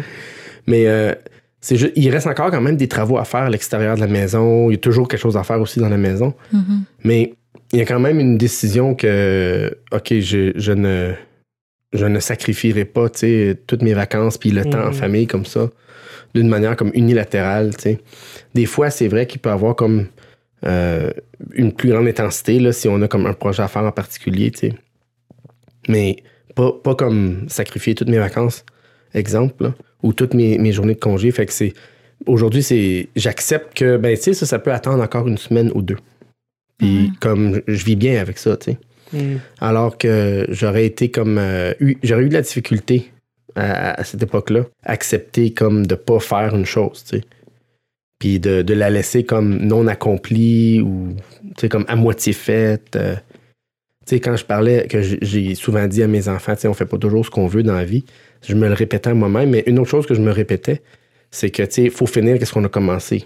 Mais 0.67 0.87
euh, 0.87 1.13
c'est 1.59 1.75
juste, 1.75 1.91
il 1.97 2.09
reste 2.09 2.27
encore 2.27 2.51
quand 2.51 2.61
même 2.61 2.77
des 2.77 2.87
travaux 2.87 3.17
à 3.17 3.25
faire 3.25 3.41
à 3.41 3.49
l'extérieur 3.49 3.95
de 3.95 3.99
la 4.01 4.07
maison. 4.07 4.69
Il 4.69 4.73
y 4.73 4.75
a 4.75 4.79
toujours 4.79 5.07
quelque 5.09 5.19
chose 5.19 5.35
à 5.35 5.43
faire 5.43 5.59
aussi 5.59 5.79
dans 5.81 5.89
la 5.89 5.97
maison. 5.97 6.33
Mhm. 6.53 6.83
Mais 7.03 7.33
il 7.73 7.79
y 7.79 7.81
a 7.81 7.85
quand 7.85 7.99
même 7.99 8.19
une 8.19 8.37
décision 8.37 8.95
que, 8.95 9.77
OK, 9.91 10.13
je, 10.19 10.51
je 10.55 10.71
ne, 10.71 11.13
je 11.93 12.05
ne 12.05 12.19
sacrifierai 12.19 12.85
pas, 12.85 13.09
toutes 13.09 13.81
mes 13.81 13.93
vacances 13.93 14.37
puis 14.37 14.51
le 14.51 14.65
temps 14.65 14.83
en 14.83 14.87
Mhm. 14.87 14.93
famille 14.93 15.27
comme 15.27 15.45
ça, 15.45 15.69
d'une 16.33 16.47
manière 16.47 16.75
comme 16.75 16.91
unilatérale. 16.93 17.71
Des 18.53 18.65
fois, 18.65 18.89
c'est 18.89 19.07
vrai 19.07 19.25
qu'il 19.27 19.39
peut 19.41 19.49
y 19.49 19.53
avoir 19.53 19.75
comme 19.75 20.07
euh, 20.65 21.11
une 21.53 21.73
plus 21.73 21.89
grande 21.89 22.07
intensité, 22.07 22.59
là, 22.59 22.71
si 22.71 22.87
on 22.87 23.01
a 23.01 23.07
comme 23.07 23.25
un 23.25 23.33
projet 23.33 23.63
à 23.63 23.67
faire 23.67 23.83
en 23.83 23.91
particulier, 23.91 24.51
tu 24.51 24.59
sais. 24.59 24.73
Mais 25.87 26.17
pas, 26.55 26.71
pas 26.71 26.93
comme 26.93 27.45
sacrifier 27.47 27.95
toutes 27.95 28.09
mes 28.09 28.19
vacances, 28.19 28.63
exemple, 29.13 29.63
là, 29.63 29.73
ou 30.03 30.13
toutes 30.13 30.33
mes, 30.33 30.57
mes 30.59 30.71
journées 30.71 30.93
de 30.93 30.99
congé. 30.99 31.31
Fait 31.31 31.45
que 31.45 31.53
c'est. 31.53 31.73
Aujourd'hui, 32.27 32.61
c'est. 32.61 33.09
J'accepte 33.15 33.75
que, 33.75 33.97
ben, 33.97 34.15
tu 34.15 34.21
sais, 34.23 34.33
ça, 34.33 34.45
ça 34.45 34.59
peut 34.59 34.71
attendre 34.71 35.01
encore 35.01 35.27
une 35.27 35.37
semaine 35.39 35.71
ou 35.73 35.81
deux. 35.81 35.97
Puis, 36.81 37.09
Mhm. 37.09 37.15
comme 37.19 37.61
je- 37.67 37.85
vis 37.85 37.95
bien 37.95 38.19
avec 38.19 38.39
ça, 38.39 38.57
tu 38.57 38.71
sais. 38.71 38.77
Mhm. 39.13 39.39
Alors 39.59 39.97
que 39.99 40.45
j'aurais 40.49 40.85
été 40.85 41.11
comme. 41.11 41.37
euh, 41.37 41.73
eu- 41.79 41.97
j'aurais 42.01 42.23
eu 42.23 42.29
de 42.29 42.33
la 42.33 42.41
difficulté 42.41 43.11
à, 43.55 43.99
à 43.99 44.03
cette 44.03 44.23
époque-là, 44.23 44.65
accepter 44.83 45.53
comme 45.53 45.85
de 45.85 45.93
pas 45.95 46.19
faire 46.19 46.55
une 46.55 46.65
chose, 46.65 47.03
tu 47.07 47.17
sais. 47.17 47.23
Puis 48.19 48.39
de, 48.39 48.61
de 48.63 48.73
la 48.73 48.89
laisser 48.89 49.23
comme 49.23 49.57
non 49.57 49.85
accomplie 49.87 50.81
ou, 50.81 51.09
tu 51.55 51.61
sais, 51.61 51.69
comme 51.69 51.85
à 51.87 51.95
moitié 51.95 52.33
faite. 52.33 52.95
euh. 52.95 53.15
Tu 54.07 54.15
sais, 54.15 54.19
quand 54.19 54.35
je 54.35 54.45
parlais, 54.45 54.87
que 54.87 55.01
j'ai- 55.01 55.53
souvent 55.55 55.87
dit 55.87 56.01
à 56.01 56.07
mes 56.07 56.27
enfants, 56.27 56.55
tu 56.55 56.61
sais, 56.61 56.67
on 56.67 56.73
fait 56.73 56.85
pas 56.87 56.97
toujours 56.97 57.23
ce 57.25 57.29
qu'on 57.29 57.45
veut 57.47 57.61
dans 57.63 57.75
la 57.75 57.85
vie, 57.85 58.03
je 58.47 58.55
me 58.55 58.67
le 58.67 58.73
répétais 58.73 59.09
à 59.11 59.13
moi-même, 59.13 59.51
mais 59.51 59.63
une 59.67 59.77
autre 59.77 59.89
chose 59.91 60.07
que 60.07 60.15
je 60.15 60.21
me 60.21 60.31
répétais, 60.31 60.81
c'est 61.29 61.51
que, 61.51 61.61
tu 61.63 61.71
sais, 61.71 61.83
il 61.83 61.91
faut 61.91 62.07
finir 62.07 62.39
qu'est-ce 62.39 62.51
qu'on 62.53 62.63
a 62.63 62.69
commencé. 62.69 63.25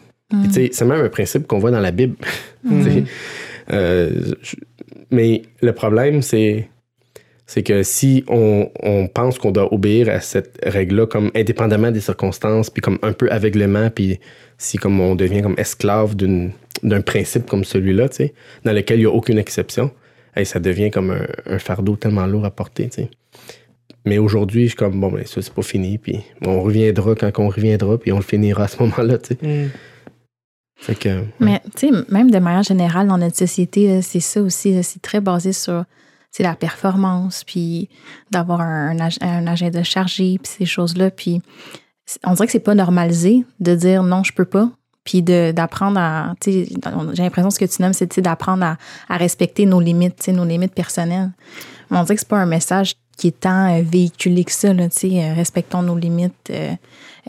Sais, 0.52 0.70
c'est 0.74 0.86
même 0.86 1.02
un 1.06 1.10
principe 1.10 1.46
qu'on 1.48 1.60
voit 1.60 1.72
dans 1.72 1.80
la 1.80 1.92
Bible. 1.92 2.16
Sais, 2.84 3.04
euh, 3.72 4.10
je- 4.42 4.56
mais 5.12 5.44
le 5.62 5.72
problème, 5.74 6.22
c'est 6.22 6.68
C'est 7.48 7.62
que 7.62 7.84
si 7.84 8.24
on, 8.28 8.70
on 8.82 9.08
pense 9.08 9.38
qu'on 9.38 9.52
doit 9.52 9.72
obéir 9.72 10.10
à 10.10 10.20
cette 10.20 10.58
règle-là, 10.64 11.06
comme 11.06 11.30
indépendamment 11.36 11.92
des 11.92 12.00
circonstances, 12.02 12.72
puis 12.72 12.82
comme 12.82 12.98
un 13.04 13.14
peu 13.14 13.30
aveuglément, 13.32 13.92
puis 13.92 14.20
si 14.58 14.78
comme 14.80 15.00
on 15.00 15.14
devient 15.14 15.44
comme 15.44 15.54
esclave 15.60 16.16
d'un 16.16 17.02
principe 17.02 17.46
comme 17.46 17.64
celui-là, 17.64 18.08
dans 18.64 18.74
lequel 18.74 18.98
il 18.98 19.02
n'y 19.02 19.06
a 19.06 19.12
aucune 19.12 19.38
exception, 19.38 19.92
hey, 20.36 20.44
ça 20.46 20.60
devient 20.60 20.90
comme 20.90 21.12
un, 21.12 21.28
un 21.46 21.60
fardeau 21.60 21.96
tellement 21.96 22.26
lourd 22.26 22.46
à 22.46 22.52
porter. 22.52 22.90
Mais 24.06 24.18
aujourd'hui, 24.18 24.64
je 24.64 24.68
suis 24.70 24.76
comme, 24.78 25.00
bon, 25.00 25.12
ben, 25.12 25.24
ça, 25.28 25.40
c'est 25.44 25.54
pas 25.54 25.62
fini, 25.62 26.00
puis 26.00 26.22
on 26.44 26.62
reviendra 26.64 27.14
quand 27.14 27.32
on 27.40 27.50
reviendra, 27.50 28.00
puis 28.00 28.12
on 28.12 28.18
le 28.18 28.24
finira 28.24 28.64
à 28.64 28.68
ce 28.68 28.82
moment-là. 28.82 29.18
Mm. 29.42 29.68
Fait 30.78 30.96
que, 30.96 31.24
Mais 31.40 31.62
tu 31.76 31.90
sais, 31.90 31.92
même 32.10 32.30
de 32.32 32.40
manière 32.40 32.64
générale, 32.64 33.08
dans 33.08 33.18
notre 33.18 33.38
société, 33.38 34.02
c'est 34.02 34.20
ça 34.20 34.42
aussi, 34.42 34.82
c'est 34.84 35.02
très 35.02 35.22
basé 35.22 35.54
sur 35.54 35.86
la 36.40 36.54
performance, 36.54 37.44
puis 37.46 37.88
d'avoir 38.30 38.60
un, 38.60 38.90
un 38.90 39.00
ag- 39.00 39.18
un 39.22 39.48
agenda 39.48 39.84
chargé, 39.84 40.38
puis 40.42 40.52
ces 40.58 40.66
choses-là. 40.66 41.10
Puis 41.12 41.42
on 42.26 42.34
dirait 42.34 42.46
que 42.46 42.52
c'est 42.52 42.60
pas 42.60 42.76
normalisé 42.76 43.46
de 43.62 43.74
dire 43.74 44.04
non, 44.04 44.24
je 44.24 44.34
peux 44.34 44.44
pas, 44.46 44.70
puis 45.06 45.22
d'apprendre 45.24 45.98
à. 46.00 46.34
J'ai 46.46 46.68
l'impression 47.18 47.48
que 47.48 47.54
ce 47.54 47.60
que 47.60 47.66
tu 47.66 47.82
nommes, 47.82 47.94
c'est 47.94 48.20
d'apprendre 48.20 48.66
à, 48.66 48.78
à 49.08 49.16
respecter 49.18 49.66
nos 49.66 49.80
limites, 49.80 50.28
nos 50.28 50.44
limites 50.46 50.74
personnelles. 50.74 51.32
Mais 51.90 51.98
on 51.98 52.04
dirait 52.04 52.16
que 52.16 52.22
c'est 52.22 52.28
pas 52.28 52.40
un 52.40 52.46
message 52.46 52.96
qui 53.18 53.28
est 53.28 53.40
tant 53.40 53.74
euh, 53.74 53.82
véhiculé 53.82 54.44
que 54.44 54.52
ça, 54.52 54.74
là, 54.74 54.90
tu 54.90 55.10
sais, 55.10 55.24
euh, 55.24 55.34
respectons 55.36 55.82
nos 55.84 55.98
limites, 55.98 56.50
euh, 56.50 56.74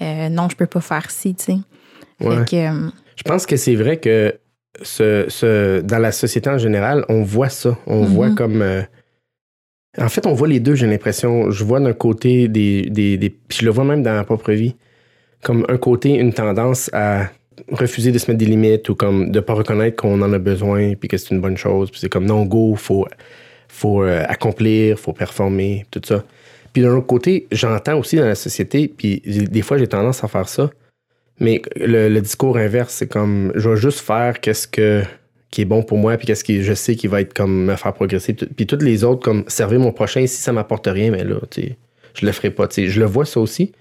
euh, 0.02 0.28
non, 0.30 0.48
je 0.48 0.56
peux 0.56 0.66
pas 0.66 0.80
faire 0.80 1.10
ci, 1.12 1.36
tu 1.36 1.44
sais. 1.44 1.58
ouais. 2.20 2.38
Fait 2.38 2.44
que, 2.50 2.90
Je 3.16 3.22
pense 3.22 3.46
que 3.46 3.56
c'est 3.56 3.74
vrai 3.74 3.98
que 3.98 4.34
ce, 4.82 5.24
ce- 5.28 5.80
dans 5.80 5.98
la 5.98 6.12
société 6.12 6.50
en 6.50 6.58
général, 6.58 7.04
on 7.08 7.22
voit 7.22 7.48
ça. 7.48 7.76
On 7.86 8.02
Mhm. 8.02 8.06
voit 8.08 8.30
comme. 8.30 8.62
euh, 8.62 8.82
en 9.98 10.08
fait, 10.10 10.26
on 10.26 10.34
voit 10.34 10.48
les 10.48 10.60
deux, 10.60 10.74
j'ai 10.74 10.86
l'impression. 10.86 11.50
Je 11.50 11.64
vois 11.64 11.80
d'un 11.80 11.94
côté 11.94 12.48
des, 12.48 12.82
des, 12.82 13.16
des- 13.16 13.30
Puis 13.30 13.58
je 13.60 13.64
le 13.64 13.70
vois 13.70 13.84
même 13.84 14.02
dans 14.02 14.12
ma 14.12 14.24
propre 14.24 14.52
vie. 14.52 14.76
Comme 15.42 15.64
un 15.68 15.78
côté, 15.78 16.10
une 16.14 16.32
tendance 16.34 16.90
à 16.92 17.30
refuser 17.72 18.12
de 18.12 18.18
se 18.18 18.30
mettre 18.30 18.38
des 18.38 18.44
limites 18.46 18.88
ou 18.90 18.94
comme 18.94 19.30
de 19.30 19.40
pas 19.40 19.54
reconnaître 19.54 19.96
qu'on 19.96 20.20
en 20.20 20.32
a 20.32 20.38
besoin 20.38 20.94
puis 20.94 21.08
que 21.08 21.16
c'est 21.16 21.34
une 21.34 21.40
bonne 21.40 21.56
chose. 21.56 21.90
Puis 21.90 22.00
c'est 22.00 22.10
comme 22.10 22.26
non, 22.26 22.44
go, 22.44 22.74
faut, 22.74 23.06
faut 23.68 24.02
euh, 24.02 24.24
accomplir, 24.28 24.98
faut 24.98 25.14
performer, 25.14 25.86
tout 25.90 26.02
ça. 26.04 26.22
Puis 26.74 26.82
d'un 26.82 26.94
autre 26.94 27.06
côté, 27.06 27.46
j'entends 27.50 27.98
aussi 27.98 28.16
dans 28.16 28.26
la 28.26 28.34
société, 28.34 28.86
puis 28.88 29.22
des 29.24 29.62
fois 29.62 29.78
j'ai 29.78 29.86
tendance 29.86 30.22
à 30.22 30.28
faire 30.28 30.46
ça, 30.48 30.70
mais 31.40 31.62
le, 31.76 32.08
le 32.08 32.20
discours 32.20 32.56
inverse, 32.56 32.94
c'est 32.94 33.06
comme 33.08 33.52
je 33.54 33.68
vais 33.68 33.76
juste 33.76 34.00
faire 34.00 34.40
qu'est-ce 34.40 34.66
que 34.68 35.02
qui 35.50 35.62
est 35.62 35.66
bon 35.66 35.82
pour 35.82 35.96
moi, 35.98 36.16
puis 36.16 36.26
qu'est-ce 36.26 36.44
que 36.44 36.60
je 36.60 36.74
sais 36.74 36.96
qui 36.96 37.06
va 37.06 37.20
être 37.20 37.32
comme 37.32 37.66
me 37.66 37.76
faire 37.76 37.92
progresser. 37.94 38.34
Puis, 38.34 38.46
tout- 38.46 38.54
puis 38.54 38.66
toutes 38.66 38.82
les 38.82 39.04
autres, 39.04 39.22
comme 39.22 39.44
servir 39.48 39.78
mon 39.80 39.92
prochain, 39.92 40.26
si 40.26 40.40
ça 40.42 40.52
m'apporte 40.52 40.86
rien, 40.86 41.10
mais 41.10 41.24
là, 41.24 41.36
tu 41.50 41.62
sais, 41.62 41.76
je 42.14 42.26
le 42.26 42.32
ferai 42.32 42.50
pas. 42.50 42.66
tu 42.68 42.74
sais. 42.74 42.88
Je 42.88 43.00
le 43.00 43.06
vois 43.06 43.24
ça 43.24 43.40
aussi. 43.40 43.72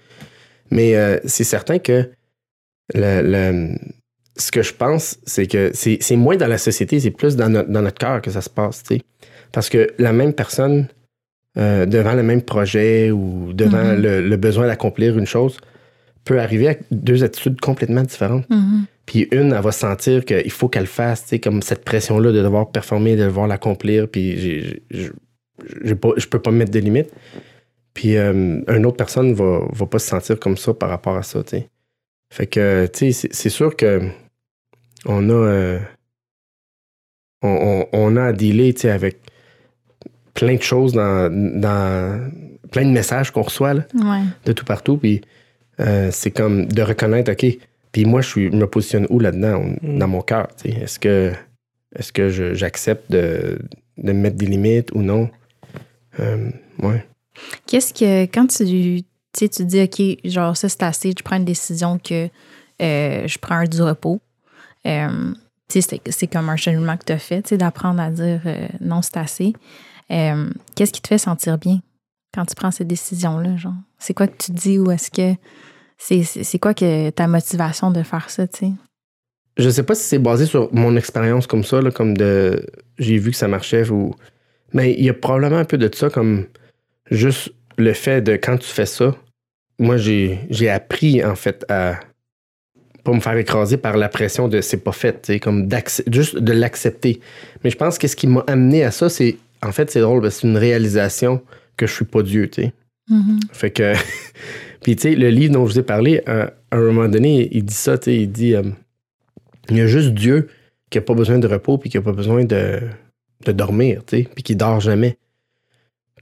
Mais 0.70 0.96
euh, 0.96 1.18
c'est 1.24 1.44
certain 1.44 1.78
que 1.78 2.08
le, 2.94 3.20
le- 3.22 3.74
ce 4.38 4.50
que 4.52 4.62
je 4.62 4.72
pense, 4.74 5.18
c'est 5.24 5.46
que 5.46 5.70
c'est 5.74 6.16
moins 6.16 6.36
dans 6.36 6.46
la 6.46 6.58
société, 6.58 7.00
c'est 7.00 7.10
plus 7.10 7.36
dans 7.36 7.48
notre, 7.48 7.70
dans 7.70 7.82
notre 7.82 7.98
cœur 7.98 8.20
que 8.22 8.30
ça 8.30 8.42
se 8.42 8.50
passe. 8.50 8.82
tu 8.82 8.96
sais. 8.96 9.02
Parce 9.52 9.68
que 9.68 9.92
la 9.98 10.12
même 10.12 10.34
personne, 10.34 10.88
euh, 11.58 11.86
devant 11.86 12.12
le 12.14 12.22
même 12.22 12.42
projet 12.42 13.10
ou 13.10 13.52
devant 13.54 13.82
Mhm. 13.94 14.02
le, 14.02 14.20
le 14.28 14.36
besoin 14.36 14.66
d'accomplir 14.66 15.16
une 15.18 15.26
chose, 15.26 15.56
peut 16.26 16.38
arriver 16.40 16.66
avec 16.66 16.82
deux 16.90 17.24
attitudes 17.24 17.58
complètement 17.60 18.02
différentes. 18.02 18.48
mhm. 18.50 18.84
Puis 19.06 19.28
une, 19.30 19.52
elle 19.52 19.62
va 19.62 19.70
sentir 19.72 20.24
qu'il 20.24 20.50
faut 20.50 20.68
qu'elle 20.68 20.86
fasse, 20.88 21.22
tu 21.22 21.28
sais, 21.28 21.38
comme 21.38 21.62
cette 21.62 21.84
pression-là 21.84 22.32
de 22.32 22.42
devoir 22.42 22.70
performer, 22.72 23.14
de 23.16 23.22
devoir 23.24 23.46
l'accomplir, 23.46 24.08
puis 24.08 24.36
j'ai- 24.36 24.82
j'ai- 24.90 25.12
j'ai 25.84 25.94
pas- 25.94 26.12
je 26.16 26.26
peux 26.26 26.40
pas 26.40 26.50
me 26.50 26.56
mettre 26.58 26.72
de 26.72 26.80
limites. 26.80 27.12
Puis 27.94 28.16
euh, 28.16 28.60
une 28.68 28.84
autre 28.84 28.96
personne 28.96 29.32
va, 29.32 29.60
va 29.72 29.86
pas 29.86 29.98
se 30.00 30.08
sentir 30.08 30.38
comme 30.40 30.56
ça 30.56 30.74
par 30.74 30.90
rapport 30.90 31.16
à 31.16 31.22
ça, 31.22 31.42
tu 31.44 31.50
sais. 31.50 31.68
Fait 32.34 32.46
que, 32.48 32.86
tu 32.92 32.98
sais, 32.98 33.12
c'est- 33.12 33.32
c'est 33.32 33.48
sûr 33.48 33.76
que 33.76 34.02
on 35.04 35.30
a, 35.30 35.32
euh, 35.32 35.78
on, 37.42 37.48
on- 37.48 37.88
on 37.92 38.16
a 38.16 38.24
à 38.24 38.32
dealer, 38.32 38.74
tu 38.74 38.82
sais, 38.82 38.90
avec 38.90 39.20
plein 40.34 40.56
de 40.56 40.62
choses 40.62 40.92
dans, 40.92 41.30
dans 41.60 42.28
plein 42.72 42.84
de 42.84 42.90
messages 42.90 43.30
qu'on 43.30 43.42
reçoit, 43.42 43.74
là 43.74 43.86
Ouais. 43.94 44.24
de 44.44 44.52
tout 44.52 44.64
partout. 44.64 44.98
Puis 44.98 45.20
euh, 45.80 46.10
c'est 46.12 46.30
comme 46.30 46.66
de 46.66 46.82
reconnaître, 46.82 47.32
OK, 47.32 47.46
puis 47.92 48.04
moi, 48.04 48.20
je 48.20 48.28
suis, 48.28 48.50
me 48.50 48.66
positionne 48.66 49.06
où 49.10 49.18
là-dedans, 49.20 49.62
Mm. 49.82 49.98
dans 49.98 50.08
mon 50.08 50.22
cœur? 50.22 50.48
Est-ce 50.64 50.98
que, 50.98 51.32
est-ce 51.94 52.12
que 52.12 52.28
je- 52.28 52.54
j'accepte 52.54 53.10
de, 53.10 53.58
de 53.98 54.12
me 54.12 54.20
mettre 54.20 54.36
des 54.36 54.46
limites 54.46 54.90
ou 54.92 55.02
non? 55.02 55.30
Euh, 56.20 56.50
ouais. 56.82 57.06
Qu'est-ce 57.66 57.92
que, 57.94 58.22
quand 58.32 58.46
tu, 58.46 59.02
tu 59.32 59.64
dis, 59.64 59.82
OK, 59.82 60.30
genre, 60.30 60.56
ça, 60.56 60.68
c'est 60.68 60.82
assez, 60.82 61.10
je 61.16 61.22
prends 61.22 61.36
une 61.36 61.44
décision 61.44 61.98
que 61.98 62.28
euh, 62.82 63.26
je 63.26 63.38
prends 63.38 63.64
du 63.64 63.82
repos. 63.82 64.20
Euh, 64.86 65.32
c'est- 65.68 66.26
comme 66.32 66.48
un 66.48 66.56
cheminement 66.56 66.96
que 66.96 67.04
tu 67.06 67.12
as 67.12 67.18
fait, 67.18 67.42
tu 67.42 67.48
sais, 67.50 67.56
d'apprendre 67.58 68.00
à 68.00 68.10
dire 68.10 68.40
euh, 68.46 68.66
non, 68.80 69.02
c'est 69.02 69.16
assez. 69.16 69.52
Qu'est-ce 70.08 70.92
qui 70.92 71.02
te 71.02 71.08
fait 71.08 71.18
sentir 71.18 71.58
bien? 71.58 71.80
Quand 72.36 72.44
tu 72.44 72.54
prends 72.54 72.70
cette 72.70 72.86
décision-là, 72.86 73.56
genre? 73.56 73.72
C'est 73.98 74.14
quoi 74.14 74.26
que 74.28 74.36
tu 74.36 74.52
dis 74.52 74.78
ou 74.78 74.90
est-ce 74.90 75.10
que 75.10 75.36
c'est 75.98 76.22
c'est- 76.22 76.58
quoi 76.58 76.74
que 76.74 77.08
ta 77.10 77.26
motivation 77.26 77.90
de 77.90 78.02
faire 78.02 78.28
ça, 78.30 78.46
tu 78.46 78.58
sais? 78.58 78.72
Je 79.56 79.70
sais 79.70 79.82
pas 79.82 79.94
si 79.94 80.02
c'est 80.04 80.18
basé 80.18 80.44
sur 80.44 80.68
mon 80.74 80.96
expérience 80.96 81.46
comme 81.46 81.64
ça, 81.64 81.80
là, 81.80 81.90
comme 81.90 82.14
de 82.16 82.64
j'ai 82.98 83.16
vu 83.16 83.30
que 83.30 83.36
ça 83.36 83.48
marchait 83.48 83.88
ou. 83.90 84.14
Mais 84.74 84.92
il 84.92 85.04
y 85.04 85.08
a 85.08 85.14
probablement 85.14 85.56
un 85.56 85.64
peu 85.64 85.78
de 85.78 85.88
ça, 85.94 86.10
comme 86.10 86.44
juste 87.10 87.52
le 87.78 87.94
fait 87.94 88.20
de 88.20 88.32
quand 88.36 88.58
tu 88.58 88.68
fais 88.68 88.84
ça, 88.84 89.14
moi 89.78 89.96
j'ai 89.96 90.68
appris 90.68 91.24
en 91.24 91.36
fait 91.36 91.64
à 91.70 91.98
pas 93.04 93.12
me 93.12 93.20
faire 93.20 93.36
écraser 93.36 93.76
par 93.78 93.96
la 93.96 94.08
pression 94.08 94.48
de 94.48 94.60
c'est 94.60 94.78
pas 94.84 94.92
fait, 94.92 95.38
comme 95.40 95.68
juste 96.08 96.36
de 96.36 96.52
l'accepter. 96.52 97.20
Mais 97.64 97.70
je 97.70 97.76
pense 97.76 97.96
que 97.98 98.08
ce 98.08 98.16
qui 98.16 98.26
m'a 98.26 98.44
amené 98.46 98.82
à 98.84 98.90
ça, 98.90 99.08
c'est 99.08 99.38
en 99.62 99.72
fait 99.72 99.90
c'est 99.90 100.00
drôle, 100.00 100.30
c'est 100.30 100.46
une 100.46 100.56
réalisation 100.58 101.40
que 101.76 101.86
je 101.86 101.92
suis 101.92 102.04
pas 102.04 102.22
Dieu, 102.22 102.48
tu 102.48 102.62
sais. 102.62 102.72
Mhm. 103.08 103.40
Fait 103.52 103.70
que. 103.70 103.94
Puis, 104.82 104.94
tu 104.94 105.02
sais, 105.02 105.14
le 105.16 105.30
livre 105.30 105.54
dont 105.54 105.66
je 105.66 105.72
vous 105.72 105.78
ai 105.80 105.82
parlé, 105.82 106.22
à 106.26 106.52
un 106.70 106.80
moment 106.80 107.08
donné, 107.08 107.48
il 107.50 107.64
dit 107.64 107.74
ça, 107.74 107.98
tu 107.98 108.04
sais, 108.04 108.16
il 108.16 108.30
dit 108.30 108.54
euh, 108.54 108.62
il 109.70 109.76
y 109.76 109.80
a 109.80 109.86
juste 109.86 110.10
Dieu 110.10 110.48
qui 110.90 110.98
a 110.98 111.00
pas 111.00 111.14
besoin 111.14 111.38
de 111.38 111.46
repos 111.46 111.78
puis 111.78 111.90
qui 111.90 111.96
a 111.96 112.02
pas 112.02 112.12
besoin 112.12 112.44
de, 112.44 112.80
de 113.44 113.52
dormir, 113.52 114.02
tu 114.06 114.18
sais, 114.18 114.28
puis 114.32 114.42
qui 114.42 114.56
dort 114.56 114.80
jamais. 114.80 115.18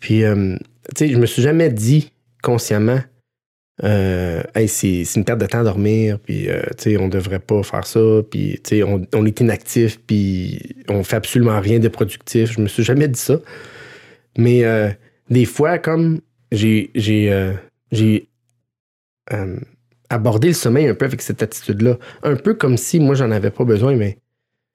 Puis, 0.01 0.25
euh, 0.25 0.57
tu 0.95 1.07
sais, 1.07 1.13
je 1.13 1.19
me 1.19 1.27
suis 1.27 1.43
jamais 1.43 1.71
dit 1.71 2.13
consciemment, 2.43 3.01
euh, 3.83 4.43
hey, 4.55 4.69
c'est 4.69 5.05
c'est 5.05 5.19
une 5.19 5.25
perte 5.25 5.41
de 5.41 5.47
temps 5.47 5.61
à 5.61 5.65
dormir, 5.65 6.19
puis, 6.21 6.49
euh, 6.49 6.63
tu 6.77 6.91
sais, 6.91 6.97
on 6.97 7.09
devrait 7.09 7.41
pas 7.41 7.63
faire 7.63 7.87
ça, 7.87 8.01
puis, 8.31 8.61
tu 8.63 8.77
sais, 8.77 8.83
on, 8.83 9.07
on 9.15 9.27
est 9.27 9.41
inactif, 9.41 10.01
puis 10.01 10.77
on 10.89 11.03
fait 11.05 11.17
absolument 11.17 11.61
rien 11.61 11.79
de 11.79 11.89
productif. 11.89 12.53
Je 12.53 12.61
me 12.61 12.69
suis 12.69 12.85
jamais 12.85 13.09
dit 13.09 13.21
ça. 13.21 13.41
Mais 14.37 14.65
euh, 14.65 14.91
des 15.31 15.45
fois, 15.45 15.79
comme 15.79 16.21
j'ai 16.53 16.91
euh, 17.33 17.55
euh, 19.33 19.57
abordé 20.11 20.49
le 20.49 20.55
sommeil 20.55 20.89
un 20.89 20.95
peu 20.95 21.05
avec 21.05 21.23
cette 21.23 21.43
attitude-là, 21.43 21.99
un 22.23 22.37
peu 22.37 22.55
comme 22.55 22.77
si 22.77 23.01
moi 23.01 23.15
j'en 23.15 23.31
avais 23.31 23.51
pas 23.51 23.65
besoin, 23.65 23.97
mais 23.97 24.19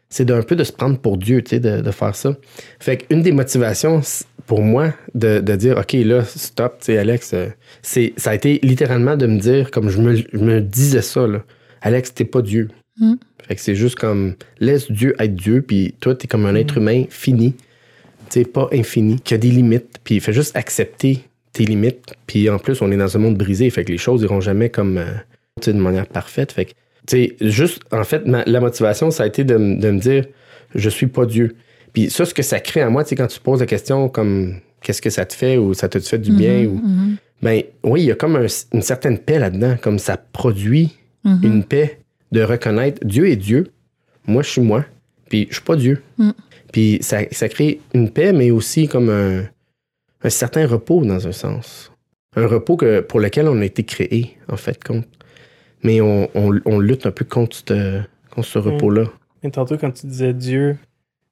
c'est 0.10 0.26
d'un 0.26 0.41
peu 0.41 0.56
de 0.56 0.64
se 0.64 0.72
prendre 0.72 0.97
pour 0.97 1.18
Dieu, 1.18 1.41
tu 1.43 1.52
sais, 1.52 1.60
de, 1.60 1.82
de 1.82 1.91
faire 1.91 2.16
ça. 2.16 2.36
Fait 2.80 2.97
qu'une 2.97 3.22
des 3.22 3.32
motivations 3.32 4.02
pour 4.47 4.62
moi 4.62 4.93
de, 5.14 5.39
de 5.39 5.56
dire 5.56 5.78
OK, 5.78 5.93
là, 5.93 6.24
stop, 6.26 6.80
tu 6.80 6.86
sais, 6.86 6.97
Alex, 6.97 7.34
euh, 7.34 7.50
c'est 7.84 8.14
ça 8.18 8.32
a 8.32 8.36
été 8.36 8.60
littéralement 8.64 9.16
de 9.16 9.28
me 9.28 9.38
dire, 9.38 9.70
comme 9.70 9.89
je 9.89 10.02
me, 10.02 10.16
je 10.16 10.38
me 10.38 10.62
disais 10.62 11.04
ça, 11.04 11.28
là, 11.28 11.43
Alex, 11.82 12.14
t'es 12.14 12.26
pas 12.26 12.41
Dieu. 12.41 12.70
Mm. 12.97 13.14
Fait 13.47 13.56
que 13.56 13.62
c'est 13.62 13.76
juste 13.76 13.95
comme 13.95 14.36
laisse 14.60 14.91
Dieu 14.91 15.16
être 15.20 15.36
Dieu, 15.36 15.62
puis 15.62 15.95
toi, 16.00 16.16
t'es 16.16 16.28
comme 16.28 16.45
un 16.45 16.56
être 16.56 16.78
humain 16.78 17.06
fini 17.10 17.56
pas 18.46 18.68
infini, 18.72 19.20
qui 19.20 19.34
a 19.34 19.38
des 19.38 19.50
limites, 19.52 20.00
puis 20.04 20.16
il 20.16 20.22
fait 20.22 20.34
juste 20.34 20.56
accepter 20.56 21.20
tes 21.54 21.66
limites. 21.66 22.14
Puis 22.28 22.50
en 22.50 22.60
plus, 22.60 22.82
on 22.82 22.92
est 22.92 22.98
dans 22.98 23.16
un 23.16 23.20
monde 23.20 23.38
brisé, 23.38 23.70
fait 23.70 23.84
que 23.86 23.92
les 23.92 23.98
choses 23.98 24.22
iront 24.24 24.42
jamais 24.42 24.70
comme, 24.70 24.98
euh, 24.98 25.06
de 25.66 25.72
manière 25.74 26.08
parfaite. 26.08 26.52
Fait 26.52 26.66
que, 26.66 26.72
tu 27.08 27.18
sais, 27.18 27.36
juste, 27.42 27.82
en 27.92 28.04
fait, 28.04 28.26
ma- 28.26 28.44
la 28.46 28.60
motivation, 28.60 29.12
ça 29.12 29.24
a 29.24 29.28
été 29.28 29.44
de, 29.44 29.56
de 29.56 29.92
me 29.92 30.00
dire, 30.00 30.26
je 30.76 30.90
suis 30.90 31.08
pas 31.08 31.26
Dieu. 31.26 31.56
Puis 31.94 32.10
ça, 32.10 32.24
ce 32.26 32.34
que 32.34 32.44
ça 32.44 32.60
crée 32.60 32.82
à 32.82 32.90
moi, 32.90 33.04
tu 33.04 33.10
sais, 33.10 33.16
quand 33.16 33.28
tu 33.28 33.40
poses 33.40 33.60
la 33.62 33.66
question 33.66 34.10
comme, 34.10 34.60
qu'est-ce 34.82 35.02
que 35.02 35.10
ça 35.10 35.26
te 35.26 35.34
fait 35.34 35.58
ou 35.58 35.74
ça 35.74 35.90
te 35.90 36.00
fait 36.00 36.20
du 36.20 36.32
bien, 36.32 36.60
Mhm, 36.64 36.68
ou, 36.68 36.76
mhm, 36.88 37.16
ben 37.42 37.64
oui, 37.84 38.02
il 38.02 38.06
y 38.08 38.12
a 38.12 38.16
comme 38.16 38.36
un- 38.36 38.46
une 38.74 38.82
certaine 38.82 39.18
paix 39.18 39.40
là-dedans, 39.40 39.76
comme 39.82 39.98
ça 40.00 40.18
produit 40.18 40.92
mhm. 41.24 41.40
une 41.44 41.64
paix 41.64 42.00
de 42.32 42.44
reconnaître 42.44 43.04
Dieu 43.06 43.28
est 43.28 43.36
Dieu, 43.38 43.68
moi 44.28 44.44
je 44.44 44.50
suis 44.50 44.62
moi, 44.62 44.86
puis 45.30 45.48
je 45.50 45.56
suis 45.56 45.64
pas 45.64 45.76
Dieu. 45.76 46.02
Puis 46.72 47.00
ça, 47.02 47.20
ça 47.32 47.50
crée 47.50 47.80
une 47.94 48.10
paix, 48.12 48.32
mais 48.34 48.52
aussi 48.52 48.88
comme 48.88 49.10
un, 49.10 49.44
un 50.24 50.30
certain 50.30 50.68
repos 50.68 51.04
dans 51.04 51.28
un 51.28 51.32
sens. 51.32 51.92
Un 52.36 52.46
repos 52.48 52.78
que, 52.78 53.00
pour 53.02 53.20
lequel 53.20 53.48
on 53.48 53.60
a 53.62 53.66
été 53.66 53.84
créé, 53.84 54.38
en 54.48 54.58
fait, 54.58 54.84
compte. 54.84 55.08
Mais 55.84 56.02
on, 56.02 56.30
on- 56.36 56.60
on 56.66 56.80
lutte 56.80 57.06
un 57.06 57.12
peu 57.12 57.26
contre 57.26 57.56
ce, 57.68 58.02
contre 58.30 58.48
ce 58.48 58.60
Mm. 58.60 58.62
repos-là. 58.64 59.04
Et 59.44 59.50
tantôt, 59.52 59.78
quand 59.78 59.92
tu 59.92 60.08
disais 60.08 60.34
Dieu, 60.34 60.78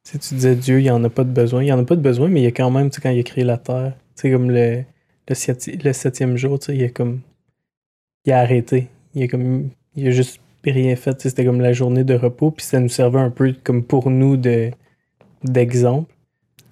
Tu, 0.10 0.18
tu 0.20 0.36
disais 0.36 0.56
Dieu, 0.56 0.80
il 0.80 0.84
n'y 0.84 0.90
en 0.90 1.04
a 1.04 1.10
pas 1.10 1.26
de 1.26 1.30
besoin. 1.32 1.62
Il 1.62 1.66
n'y 1.66 1.72
en 1.74 1.80
a 1.80 1.84
pas 1.84 1.98
de 1.98 2.02
besoin, 2.02 2.30
mais 2.30 2.40
il 2.40 2.44
y 2.46 2.48
a 2.48 2.52
quand 2.52 2.72
même, 2.72 2.90
tu 2.90 2.96
sais, 2.96 3.02
quand 3.02 3.10
il 3.10 3.20
a 3.20 3.24
créé 3.24 3.44
la 3.44 3.58
terre, 3.58 3.94
c'est 4.16 4.32
comme 4.32 4.50
le, 4.50 4.84
le, 5.28 5.84
le 5.84 5.94
septième 5.94 6.38
jour, 6.38 6.58
tu 6.60 6.68
sais, 6.68 6.78
il 6.78 6.84
a 6.86 6.90
comme. 6.90 7.20
Il 8.26 8.32
a 8.32 8.40
arrêté. 8.40 8.88
Il 9.14 9.24
a 9.24 9.28
comme. 9.28 9.70
Il 9.98 10.08
a 10.08 10.12
juste 10.12 10.40
rien 10.64 10.96
fait. 10.96 11.20
C'était 11.22 11.44
comme 11.44 11.60
la 11.60 11.74
journée 11.74 12.06
de 12.06 12.14
repos, 12.14 12.52
puis 12.52 12.66
ça 12.66 12.80
nous 12.80 12.88
servait 12.88 13.20
un 13.20 13.30
peu 13.30 13.54
comme 13.66 13.84
pour 13.84 14.10
nous 14.10 14.38
de 14.38 14.72
d'exemple. 15.44 16.14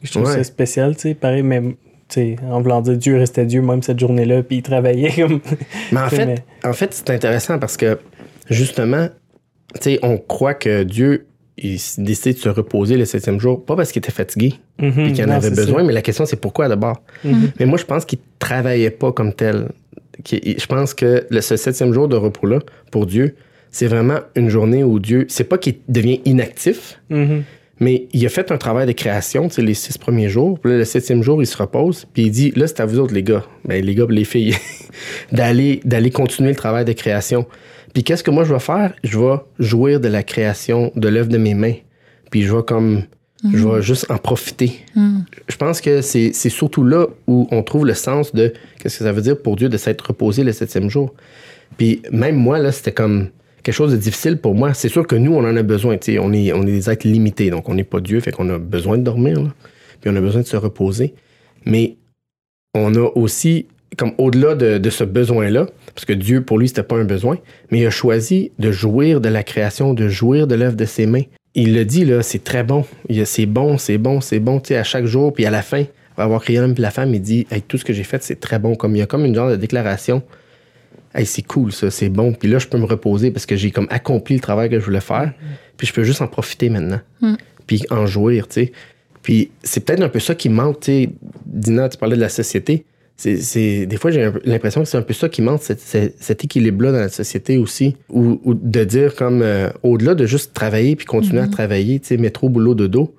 Je 0.03 0.11
trouve 0.11 0.25
ça 0.31 0.43
spécial, 0.43 0.95
tu 0.95 1.01
sais. 1.01 1.13
Pareil, 1.13 1.43
mais 1.43 1.61
sais, 2.09 2.35
en 2.43 2.61
voulant 2.61 2.81
dire 2.81 2.97
Dieu 2.97 3.17
restait 3.17 3.45
Dieu 3.45 3.61
même 3.61 3.81
cette 3.81 3.99
journée-là, 3.99 4.43
puis 4.43 4.57
il 4.57 4.61
travaillait 4.61 5.11
comme. 5.15 5.39
Mais 5.91 5.99
en 5.99 6.09
fait, 6.09 6.43
en 6.63 6.73
fait 6.73 6.93
c'est 6.93 7.09
intéressant 7.09 7.59
parce 7.59 7.77
que 7.77 7.99
justement, 8.49 9.09
on 10.03 10.17
croit 10.17 10.53
que 10.53 10.83
Dieu 10.83 11.27
il 11.57 11.79
décide 11.99 12.35
de 12.35 12.39
se 12.39 12.49
reposer 12.49 12.97
le 12.97 13.05
septième 13.05 13.39
jour, 13.39 13.63
pas 13.63 13.77
parce 13.77 13.91
qu'il 13.93 14.01
était 14.01 14.11
fatigué 14.11 14.55
et 14.79 14.91
mhm. 14.91 15.13
qu'il 15.13 15.23
en 15.25 15.29
avait 15.29 15.51
besoin, 15.51 15.83
mais 15.83 15.93
la 15.93 16.01
question 16.01 16.25
c'est 16.25 16.39
pourquoi 16.39 16.67
d'abord? 16.67 17.01
Mhm. 17.23 17.51
Mais 17.59 17.65
moi, 17.65 17.77
je 17.77 17.85
pense 17.85 18.03
qu'il 18.03 18.19
travaillait 18.39 18.89
pas 18.89 19.13
comme 19.13 19.33
tel. 19.33 19.69
Je 20.29 20.65
pense 20.65 20.93
que 20.93 21.25
ce 21.31 21.55
septième 21.55 21.93
jour 21.93 22.07
de 22.07 22.15
repos-là, 22.15 22.59
pour 22.91 23.05
Dieu, 23.05 23.35
c'est 23.71 23.87
vraiment 23.87 24.19
une 24.35 24.49
journée 24.49 24.83
où 24.83 24.99
Dieu, 24.99 25.25
c'est 25.29 25.43
pas 25.45 25.57
qu'il 25.57 25.75
devient 25.87 26.21
inactif, 26.25 26.99
mhm. 27.09 27.43
Mais 27.79 28.07
il 28.13 28.25
a 28.25 28.29
fait 28.29 28.51
un 28.51 28.57
travail 28.57 28.87
de 28.87 28.93
création, 28.93 29.49
les 29.57 29.73
six 29.73 29.97
premiers 29.97 30.29
jours. 30.29 30.59
Puis 30.59 30.71
là, 30.71 30.77
le 30.77 30.85
septième 30.85 31.21
jour, 31.23 31.41
il 31.41 31.45
se 31.45 31.57
repose, 31.57 32.05
puis 32.13 32.23
il 32.23 32.31
dit, 32.31 32.51
là, 32.55 32.67
c'est 32.67 32.79
à 32.79 32.85
vous 32.85 32.99
autres, 32.99 33.13
les 33.13 33.23
gars, 33.23 33.43
ben, 33.65 33.83
les 33.83 33.95
gars, 33.95 34.05
les 34.09 34.23
filles, 34.23 34.55
d'aller, 35.31 35.81
d'aller 35.83 36.11
continuer 36.11 36.49
le 36.49 36.55
travail 36.55 36.85
de 36.85 36.93
création. 36.93 37.45
Puis 37.93 38.03
qu'est-ce 38.03 38.23
que 38.23 38.31
moi 38.31 38.43
je 38.43 38.53
vais 38.53 38.59
faire? 38.59 38.93
Je 39.03 39.17
vais 39.17 39.37
jouir 39.57 40.01
de 40.01 40.09
la 40.09 40.21
création, 40.21 40.91
de 40.95 41.07
l'œuvre 41.07 41.29
de 41.29 41.37
mes 41.37 41.53
mains. 41.53 41.75
Puis 42.29 42.43
je 42.43 42.53
vais 42.53 42.63
comme. 42.63 43.03
Je 43.53 43.67
vais 43.67 43.75
mhm. 43.75 43.81
juste 43.81 44.09
en 44.09 44.17
profiter. 44.17 44.79
Mhm. 44.95 45.23
Je 45.47 45.55
pense 45.55 45.79
que 45.79 46.01
c'est 46.01 46.33
surtout 46.33 46.83
là 46.83 47.07
où 47.27 47.47
on 47.51 47.63
trouve 47.63 47.85
le 47.85 47.93
sens 47.93 48.33
de 48.33 48.53
qu'est-ce 48.79 48.97
que 48.97 49.03
ça 49.03 49.11
veut 49.11 49.21
dire 49.21 49.41
pour 49.41 49.55
Dieu 49.55 49.69
de 49.69 49.77
s'être 49.77 50.01
reposé 50.07 50.43
le 50.43 50.51
septième 50.51 50.89
jour. 50.89 51.13
Puis 51.77 52.01
même 52.11 52.35
moi, 52.35 52.59
là, 52.59 52.71
c'était 52.71 52.91
comme 52.91 53.29
quelque 53.65 53.75
chose 53.75 53.91
de 53.91 53.97
difficile 53.97 54.37
pour 54.37 54.53
moi. 54.53 54.75
C'est 54.75 54.89
sûr 54.89 55.07
que 55.07 55.15
nous, 55.15 55.33
on 55.33 55.39
en 55.39 55.57
a 55.57 55.63
besoin. 55.63 55.97
On 56.19 56.33
est, 56.33 56.53
on 56.53 56.61
est 56.61 56.71
des 56.71 56.89
êtres 56.89 57.07
limités, 57.07 57.49
donc 57.49 57.67
on 57.67 57.73
n'est 57.73 57.83
pas 57.83 57.99
Dieu, 57.99 58.19
fait 58.19 58.31
qu'on 58.31 58.47
a 58.49 58.59
besoin 58.59 58.99
de 58.99 59.03
dormir, 59.03 59.39
puis 59.99 60.11
on 60.13 60.15
a 60.15 60.21
besoin 60.21 60.41
de 60.41 60.47
se 60.47 60.55
reposer. 60.55 61.15
Mais 61.65 61.95
on 62.75 62.93
a 62.93 63.09
aussi 63.15 63.65
comme 63.97 64.11
au-delà 64.19 64.53
de, 64.55 64.89
ce 64.89 65.03
besoin-là, 65.03 65.67
parce 65.95 66.05
que 66.05 66.13
Dieu, 66.13 66.43
pour 66.43 66.59
lui, 66.59 66.67
c'était 66.67 66.83
pas 66.83 66.97
un 66.97 67.05
besoin, 67.05 67.39
mais 67.71 67.79
il 67.79 67.87
a 67.87 67.89
choisi 67.89 68.51
de 68.59 68.71
jouir 68.71 69.19
de 69.19 69.29
la 69.29 69.41
création, 69.41 69.93
de 69.93 70.09
jouir 70.09 70.47
de 70.47 70.55
l'œuvre 70.55 70.75
de 70.75 70.85
ses 70.85 71.07
mains. 71.07 71.23
Il 71.55 71.73
le 71.73 71.85
dit, 71.85 72.05
là, 72.05 72.21
c'est 72.21 72.43
très 72.43 72.63
bon. 72.63 72.85
C'est 73.23 73.45
bon, 73.45 73.77
c'est 73.77 73.97
bon, 73.97 74.21
c'est 74.21 74.39
bon, 74.39 74.59
tu 74.59 74.69
sais, 74.69 74.77
à 74.77 74.83
chaque 74.83 75.05
jour, 75.05 75.33
puis 75.33 75.45
à 75.45 75.49
la 75.49 75.61
fin, 75.61 75.85
avoir 76.17 76.41
créé 76.41 76.57
l'homme 76.57 76.75
et 76.77 76.81
la 76.81 76.91
femme, 76.91 77.15
il 77.15 77.21
dit, 77.21 77.47
hey, 77.49 77.61
tout 77.61 77.77
ce 77.77 77.85
que 77.85 77.93
j'ai 77.93 78.03
fait, 78.03 78.21
c'est 78.21 78.39
très 78.39 78.59
bon. 78.59 78.75
Comme 78.75 78.95
il 78.95 78.99
y 78.99 79.01
a 79.01 79.07
comme 79.07 79.25
une 79.25 79.33
genre 79.33 79.49
de 79.49 79.55
déclaration. 79.55 80.21
Hey, 81.15 81.25
c'est 81.25 81.41
cool, 81.41 81.71
ça, 81.71 81.89
c'est 81.89 82.09
bon. 82.09 82.33
Puis 82.33 82.49
là, 82.49 82.59
je 82.59 82.67
peux 82.67 82.77
me 82.77 82.85
reposer 82.85 83.31
parce 83.31 83.45
que 83.45 83.55
j'ai 83.55 83.71
comme 83.71 83.87
accompli 83.89 84.35
le 84.35 84.41
travail 84.41 84.69
que 84.69 84.79
je 84.79 84.85
voulais 84.85 85.01
faire. 85.01 85.33
Puis 85.77 85.87
je 85.87 85.93
peux 85.93 86.03
juste 86.03 86.21
en 86.21 86.27
profiter 86.27 86.69
maintenant. 86.69 86.99
Mm. 87.21 87.35
Puis 87.67 87.85
en 87.89 88.05
jouir, 88.05 88.47
tu 88.47 88.65
sais. 88.65 88.71
Puis 89.21 89.49
c'est 89.63 89.83
peut-être 89.83 90.01
un 90.01 90.09
peu 90.09 90.19
ça 90.19 90.35
qui 90.35 90.49
manque, 90.49 90.81
tu 90.81 90.91
sais. 90.91 91.09
Dina, 91.45 91.89
tu 91.89 91.97
parlais 91.97 92.15
de 92.15 92.21
la 92.21 92.29
société 92.29 92.85
c'est 93.17 93.85
des 93.85 93.97
fois 93.97 94.11
j'ai 94.11 94.29
l'impression 94.43 94.81
que 94.81 94.87
c'est 94.87 94.97
un 94.97 95.01
peu 95.01 95.13
ça 95.13 95.29
qui 95.29 95.41
manque 95.41 95.61
cet 95.61 96.43
équilibre 96.43 96.83
là 96.83 96.91
dans 96.91 96.99
la 96.99 97.09
société 97.09 97.57
aussi 97.57 97.95
ou, 98.09 98.39
de 98.45 98.83
dire 98.83 99.15
comme 99.15 99.41
euh, 99.41 99.69
au-delà 99.83 100.15
de 100.15 100.25
juste 100.25 100.53
travailler 100.53 100.95
puis 100.95 101.05
continuer 101.05 101.39
à 101.39 101.45
mm-hmm. 101.45 101.49
travailler 101.49 101.99
tu 101.99 102.07
sais 102.07 102.17
métro 102.17 102.49
boulot 102.49 102.75
de 102.75 102.87
dos 102.87 103.15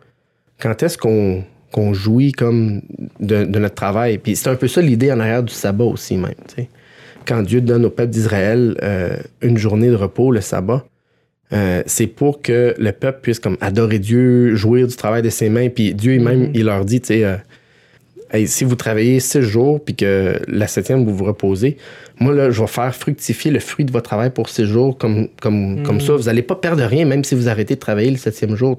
quand 0.60 0.82
est-ce 0.82 0.98
qu'on 0.98 1.44
qu'on 1.72 1.92
jouit 1.92 2.32
comme 2.32 2.80
de, 3.20 3.44
notre 3.44 3.74
travail? 3.74 4.18
Puis 4.18 4.36
c'est 4.36 4.48
un 4.48 4.54
peu 4.54 4.68
ça 4.68 4.80
l'idée 4.80 5.12
en 5.12 5.20
arrière 5.20 5.42
du 5.42 5.52
sabbat 5.52 5.84
aussi 5.84 6.16
même 6.16 6.34
tu 6.48 6.56
sais 6.56 6.68
quand 7.26 7.42
Dieu 7.42 7.60
donne 7.60 7.84
au 7.84 7.90
peuple 7.90 8.10
d'Israël 8.10 8.76
euh, 8.82 9.16
une 9.42 9.58
journée 9.58 9.88
de 9.88 9.94
repos 9.94 10.30
le 10.30 10.40
sabbat 10.40 10.86
euh, 11.52 11.82
c'est 11.86 12.08
pour 12.08 12.42
que 12.42 12.74
le 12.76 12.92
peuple 12.92 13.20
puisse 13.22 13.38
comme 13.38 13.56
adorer 13.60 14.00
Dieu, 14.00 14.56
jouir 14.56 14.88
du 14.88 14.96
travail 14.96 15.22
de 15.22 15.30
ses 15.30 15.48
mains. 15.48 15.68
Puis 15.68 15.94
Dieu 15.94 16.18
même, 16.18 16.46
mm-hmm. 16.46 16.54
il 16.54 16.64
leur 16.64 16.84
dit, 16.84 17.00
tu 17.00 17.06
sais, 17.06 17.38
si 18.46 18.64
vous 18.64 18.74
travaillez 18.74 19.20
six 19.20 19.42
jours 19.42 19.82
puis 19.82 19.94
que 19.94 20.40
la 20.48 20.66
septième, 20.66 21.04
vous 21.04 21.14
vous 21.14 21.24
reposez, 21.24 21.76
moi, 22.18 22.34
là, 22.34 22.50
je 22.50 22.60
vais 22.60 22.66
faire 22.66 22.94
fructifier 22.94 23.50
le 23.50 23.60
fruit 23.60 23.84
de 23.84 23.92
votre 23.92 24.06
travail 24.08 24.30
pour 24.30 24.48
six 24.48 24.64
jours 24.64 24.96
comme, 24.96 25.28
comme, 25.40 25.82
comme 25.82 26.00
ça. 26.00 26.14
Hmm. 26.14 26.16
Vous 26.16 26.24
n'allez 26.24 26.42
pas 26.42 26.56
perdre 26.56 26.82
rien, 26.82 27.04
même 27.04 27.24
si 27.24 27.34
vous 27.34 27.48
arrêtez 27.48 27.74
de 27.74 27.80
travailler 27.80 28.10
le 28.10 28.16
septième 28.16 28.56
jour. 28.56 28.76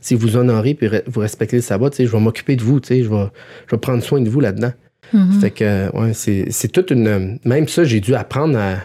Si 0.00 0.14
vous 0.14 0.36
honorez 0.36 0.74
puis 0.74 0.88
vous 1.06 1.20
respectez 1.20 1.56
le 1.56 1.62
sabbat, 1.62 1.90
je 1.98 2.04
vais 2.04 2.20
m'occuper 2.20 2.56
de 2.56 2.62
vous. 2.62 2.80
Je 2.82 2.94
vais, 2.94 3.04
je 3.04 3.70
vais 3.70 3.80
prendre 3.80 4.02
soin 4.02 4.20
de 4.20 4.28
vous 4.28 4.40
là-dedans. 4.40 4.72
Hmm. 5.12 5.40
Fait 5.40 5.50
que, 5.50 5.96
ouais, 5.96 6.12
c'est 6.14 6.68
toute 6.72 6.90
une. 6.90 7.38
Même 7.44 7.68
ça, 7.68 7.84
j'ai 7.84 8.00
dû 8.00 8.14
apprendre 8.14 8.58
à, 8.58 8.76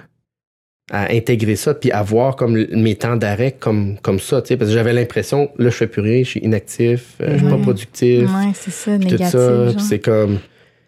à 0.92 1.12
intégrer 1.12 1.56
ça 1.56 1.74
puis 1.74 1.92
avoir 1.92 2.36
comme 2.36 2.54
mes 2.54 2.96
temps 2.96 3.16
d'arrêt 3.16 3.56
comme, 3.60 3.98
comme 4.02 4.20
ça, 4.20 4.42
tu 4.42 4.50
sais, 4.50 4.58
parce 4.58 4.70
que 4.70 4.76
j'avais 4.76 4.94
l'impression, 4.94 5.50
là, 5.58 5.70
je 5.70 5.76
fais 5.76 5.88
plus 5.88 6.02
rien, 6.02 6.20
je 6.20 6.30
suis 6.30 6.40
inactif, 6.42 7.16
euh, 7.22 7.34
je 7.34 7.38
suis 7.40 7.50
pas 7.50 7.58
productif. 7.58 8.22
Ouais, 8.22 8.52
c'est 8.54 8.72
ça, 8.72 8.98
négatif. 8.98 9.32
Tout 9.32 9.32
ça, 9.32 9.80
c'est 9.80 10.00
comme, 10.00 10.40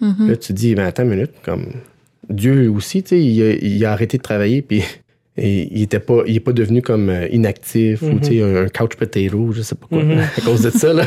mm-hmm. 0.02 0.28
là, 0.28 0.38
tu 0.38 0.54
dis, 0.54 0.76
ben 0.76 0.86
attends 0.86 1.04
une 1.04 1.10
minute, 1.10 1.32
comme, 1.44 1.66
Dieu 2.30 2.70
aussi, 2.70 3.02
tu 3.02 3.10
sais, 3.10 3.22
il, 3.22 3.86
a, 3.86 3.92
arrêté 3.92 4.18
de 4.18 4.24
travailler 4.24 4.62
puis 4.62 4.84
il 5.38 5.82
était 5.82 6.00
pas, 6.00 6.24
il 6.28 6.36
est 6.36 6.42
pas 6.42 6.54
devenu 6.54 6.82
comme 6.82 7.10
euh, 7.10 7.28
inactif 7.30 8.04
ou, 8.04 8.20
tu 8.20 8.26
sais, 8.26 8.34
mm-hmm. 8.34 8.66
un, 8.66 8.70
couch 8.70 8.96
potato, 8.96 9.52
je 9.52 9.64
sais 9.64 9.76
pas 9.76 9.88
quoi, 9.88 10.04
mm-hmm. 10.04 10.20
à 10.38 10.42
cause 10.42 10.62
de 10.62 10.70
ça, 10.70 10.94
là. 10.94 11.06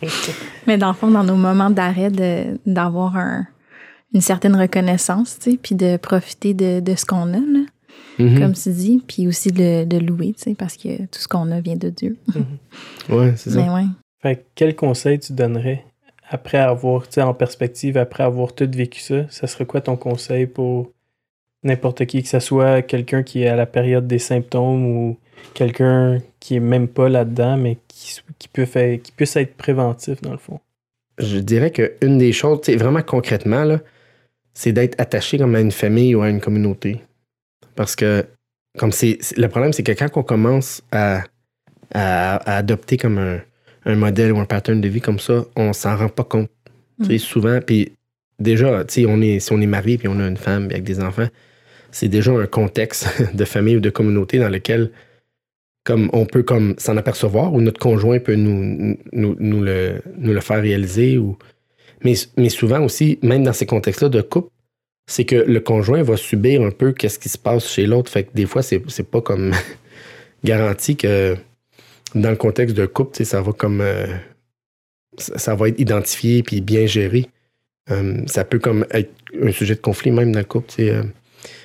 Mais 0.68 0.78
dans 0.78 0.88
le 0.88 0.94
fond, 0.94 1.10
dans 1.10 1.24
nos 1.24 1.34
moments 1.34 1.70
d'arrêt, 1.70 2.12
d'avoir 2.64 3.16
un, 3.16 3.48
une 4.14 4.20
certaine 4.20 4.56
reconnaissance, 4.56 5.38
tu 5.38 5.52
sais, 5.52 5.58
puis 5.60 5.74
de 5.74 5.96
profiter 5.96 6.54
de, 6.54 6.80
de 6.80 6.94
ce 6.94 7.04
qu'on 7.04 7.32
a, 7.34 7.38
là 7.38 7.60
Mhm. 8.18 8.40
comme 8.40 8.52
tu 8.52 8.70
dis, 8.70 9.02
puis 9.06 9.28
aussi 9.28 9.52
de, 9.52 9.84
de 9.84 9.96
louer, 9.98 10.32
tu 10.36 10.42
sais, 10.42 10.54
parce 10.54 10.76
que 10.76 10.98
tout 11.06 11.20
ce 11.20 11.28
qu'on 11.28 11.50
a 11.52 11.60
vient 11.60 11.76
de 11.76 11.88
Dieu. 11.90 12.16
Mhm. 12.34 12.44
Oui, 13.10 13.26
c'est 13.36 13.50
ça. 13.50 13.60
ouais. 13.74 13.84
Fait 14.20 14.44
quel 14.56 14.74
conseil 14.74 15.20
tu 15.20 15.32
donnerais 15.32 15.84
après 16.28 16.58
avoir, 16.58 17.02
tu 17.08 17.14
sais, 17.14 17.22
en 17.22 17.32
perspective, 17.32 17.96
après 17.96 18.24
avoir 18.24 18.52
tout 18.54 18.68
vécu 18.72 19.00
ça? 19.00 19.28
Ça 19.30 19.46
serait 19.46 19.66
quoi 19.66 19.80
ton 19.80 19.96
conseil 19.96 20.46
pour 20.46 20.90
n'importe 21.62 22.04
qui, 22.06 22.22
que 22.22 22.28
ce 22.28 22.40
soit 22.40 22.82
quelqu'un 22.82 23.22
qui 23.22 23.42
est 23.42 23.48
à 23.48 23.56
la 23.56 23.66
période 23.66 24.06
des 24.08 24.18
symptômes 24.18 24.84
ou 24.86 25.16
quelqu'un 25.54 26.18
qui 26.40 26.56
est 26.56 26.60
même 26.60 26.88
pas 26.88 27.08
là-dedans, 27.08 27.56
mais 27.56 27.78
qui, 27.86 28.18
qui, 28.38 28.48
peut 28.48 28.66
faire, 28.66 29.00
qui 29.00 29.12
puisse 29.12 29.36
être 29.36 29.54
préventif 29.56 30.20
dans 30.22 30.32
le 30.32 30.38
fond? 30.38 30.58
Je 31.18 31.38
dirais 31.38 31.70
qu'une 31.70 32.18
des 32.18 32.32
choses, 32.32 32.60
vraiment 32.68 33.02
concrètement, 33.02 33.64
là, 33.64 33.78
c'est 34.58 34.72
d'être 34.72 35.00
attaché 35.00 35.38
comme 35.38 35.54
à 35.54 35.60
une 35.60 35.70
famille 35.70 36.16
ou 36.16 36.22
à 36.22 36.28
une 36.28 36.40
communauté. 36.40 37.00
Parce 37.76 37.94
que 37.94 38.26
comme 38.76 38.90
c'est 38.90 39.18
le 39.36 39.46
problème, 39.48 39.72
c'est 39.72 39.84
que 39.84 39.92
quand 39.92 40.08
on 40.16 40.24
commence 40.24 40.82
à, 40.90 41.22
adopter 41.92 42.96
comme 42.96 43.18
un, 43.18 43.94
modèle 43.94 44.32
ou 44.32 44.38
un 44.40 44.46
pattern 44.46 44.80
de 44.80 44.88
vie 44.88 45.00
comme 45.00 45.20
ça, 45.20 45.44
on 45.54 45.72
s'en 45.72 45.96
rend 45.96 46.08
pas 46.08 46.24
compte. 46.24 46.50
Mm. 46.98 47.18
Souvent, 47.18 47.60
puis 47.64 47.92
déjà, 48.40 48.84
on 49.06 49.22
est, 49.22 49.38
si 49.38 49.52
on 49.52 49.60
est 49.60 49.66
marié 49.66 49.96
puis 49.96 50.08
on 50.08 50.18
a 50.18 50.26
une 50.26 50.36
femme 50.36 50.64
avec 50.64 50.82
des 50.82 50.98
enfants, 50.98 51.28
c'est 51.92 52.08
déjà 52.08 52.32
un 52.32 52.46
contexte 52.46 53.06
de 53.34 53.44
famille 53.44 53.76
ou 53.76 53.80
de 53.80 53.90
communauté 53.90 54.40
dans 54.40 54.48
lequel 54.48 54.90
comme 55.84 56.10
on 56.12 56.26
peut 56.26 56.42
comme 56.42 56.74
s'en 56.78 56.96
apercevoir 56.96 57.54
ou 57.54 57.60
notre 57.60 57.78
conjoint 57.78 58.18
peut 58.18 58.34
nous, 58.34 58.98
nous, 59.12 59.62
le, 59.62 60.02
nous 60.16 60.32
le 60.32 60.40
faire 60.40 60.60
réaliser. 60.60 61.16
Ou... 61.16 61.38
Mais, 62.04 62.48
souvent 62.48 62.84
aussi, 62.84 63.18
même 63.22 63.42
dans 63.44 63.52
ces 63.52 63.66
contextes-là 63.66 64.08
de 64.08 64.22
couple, 64.22 64.50
c'est 65.06 65.24
que 65.24 65.36
le 65.36 65.60
conjoint 65.60 66.02
va 66.02 66.16
subir 66.16 66.62
un 66.62 66.70
peu 66.70 66.92
qu'est-ce 66.92 67.18
qui 67.18 67.28
se 67.28 67.38
passe 67.38 67.68
chez 67.68 67.86
l'autre. 67.86 68.10
Fait 68.10 68.24
que 68.24 68.30
des 68.34 68.46
fois, 68.46 68.62
c'est, 68.62 68.78
pas 69.10 69.20
comme 69.20 69.52
garanti 70.44 70.96
que 70.96 71.36
dans 72.14 72.30
le 72.30 72.36
contexte 72.36 72.76
d'un 72.76 72.86
couple, 72.86 73.24
ça 73.24 73.40
va 73.40 73.52
comme 73.52 73.80
euh, 73.80 74.06
ça 75.16 75.54
va 75.54 75.68
être 75.68 75.80
identifié 75.80 76.42
puis 76.42 76.60
bien 76.60 76.86
géré. 76.86 77.26
Euh, 77.90 78.20
ça 78.26 78.44
peut 78.44 78.58
comme 78.58 78.86
être 78.90 79.10
un 79.42 79.50
sujet 79.50 79.74
de 79.74 79.80
conflit 79.80 80.10
même 80.10 80.30
dans 80.30 80.40
le 80.40 80.44
couple. 80.44 80.74
Euh. 80.80 81.02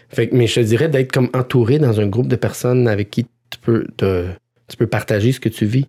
Fait, 0.09 0.29
mais 0.31 0.47
je 0.47 0.55
te 0.55 0.59
dirais 0.61 0.87
d'être 0.87 1.11
comme 1.11 1.29
entouré 1.33 1.79
dans 1.79 1.99
un 1.99 2.07
groupe 2.07 2.27
de 2.27 2.35
personnes 2.35 2.87
avec 2.87 3.09
qui 3.09 3.25
tu 3.49 3.59
peux, 3.61 3.85
tu 3.97 4.77
peux 4.77 4.87
partager 4.87 5.31
ce 5.31 5.39
que 5.39 5.49
tu 5.49 5.65
vis. 5.65 5.87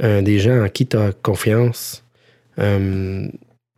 des 0.00 0.38
gens 0.38 0.64
en 0.64 0.68
qui 0.68 0.86
tu 0.86 0.96
as 0.96 1.12
confiance. 1.12 2.04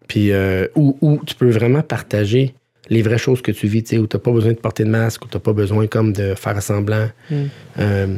Puis 0.09 0.33
où, 0.75 0.97
où, 1.01 1.21
tu 1.25 1.35
peux 1.37 1.51
vraiment 1.51 1.83
partager 1.83 2.55
les 2.91 3.03
vraies 3.03 3.19
choses 3.19 3.43
que 3.43 3.53
tu 3.53 3.67
vis, 3.67 3.83
tu 3.83 3.91
sais, 3.91 3.99
où 3.99 4.07
tu 4.07 4.17
n'as 4.17 4.21
pas 4.21 4.33
besoin 4.33 4.53
de 4.53 4.59
porter 4.59 4.85
de 4.85 4.91
masque, 4.91 5.25
où 5.25 5.29
tu 5.29 5.37
n'as 5.37 5.41
pas 5.41 5.53
besoin 5.53 5.87
comme 5.87 6.13
de 6.13 6.35
faire 6.35 6.61
semblant. 6.63 7.09
Mm. 7.31 7.35
Euh, 7.79 8.17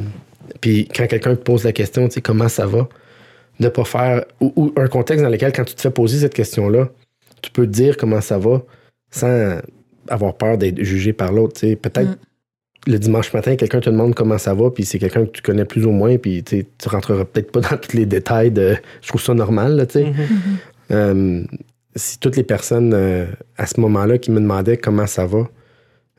puis 0.61 0.87
quand 0.87 1.07
quelqu'un 1.07 1.35
te 1.35 1.41
pose 1.41 1.63
la 1.63 1.73
question, 1.73 2.07
tu 2.07 2.15
sais, 2.15 2.21
comment 2.21 2.47
ça 2.47 2.65
va, 2.65 2.87
de 3.59 3.67
pas 3.67 3.83
faire. 3.83 4.25
Ou, 4.39 4.73
un 4.77 4.87
contexte 4.87 5.23
dans 5.23 5.29
lequel, 5.29 5.51
quand 5.51 5.65
tu 5.65 5.75
te 5.75 5.81
fais 5.81 5.91
poser 5.91 6.19
cette 6.19 6.33
question-là, 6.33 6.89
tu 7.41 7.51
peux 7.51 7.65
te 7.65 7.71
dire 7.71 7.97
comment 7.97 8.21
ça 8.21 8.37
va 8.37 8.61
sans 9.09 9.57
avoir 10.07 10.35
peur 10.35 10.57
d'être 10.57 10.81
jugé 10.81 11.13
par 11.13 11.31
l'autre. 11.31 11.59
Tu 11.59 11.69
sais. 11.69 11.75
Peut-être 11.75 12.11
mm. 12.11 12.17
le 12.87 12.99
dimanche 12.99 13.33
matin, 13.33 13.55
quelqu'un 13.57 13.81
te 13.81 13.89
demande 13.89 14.15
comment 14.15 14.37
ça 14.37 14.53
va, 14.53 14.69
puis 14.71 14.85
c'est 14.85 14.99
quelqu'un 14.99 15.25
que 15.25 15.31
tu 15.31 15.41
connais 15.41 15.65
plus 15.65 15.85
ou 15.85 15.91
moins, 15.91 16.17
puis 16.17 16.43
tu 16.43 16.65
rentreras 16.85 17.25
peut-être 17.25 17.51
pas 17.51 17.59
dans 17.59 17.77
tous 17.77 17.97
les 17.97 18.05
détails 18.05 18.51
de. 18.51 18.77
Je 19.01 19.07
trouve 19.09 19.21
ça 19.21 19.33
normal, 19.33 19.85
tu 19.87 19.99
sais. 19.99 20.05
Mhm. 20.05 20.15
Euh, 20.91 21.43
si 21.95 22.19
toutes 22.19 22.37
les 22.37 22.43
personnes 22.43 22.93
euh, 22.93 23.25
à 23.57 23.65
ce 23.65 23.79
moment-là 23.79 24.17
qui 24.17 24.31
me 24.31 24.39
demandaient 24.39 24.77
comment 24.77 25.07
ça 25.07 25.25
va, 25.25 25.49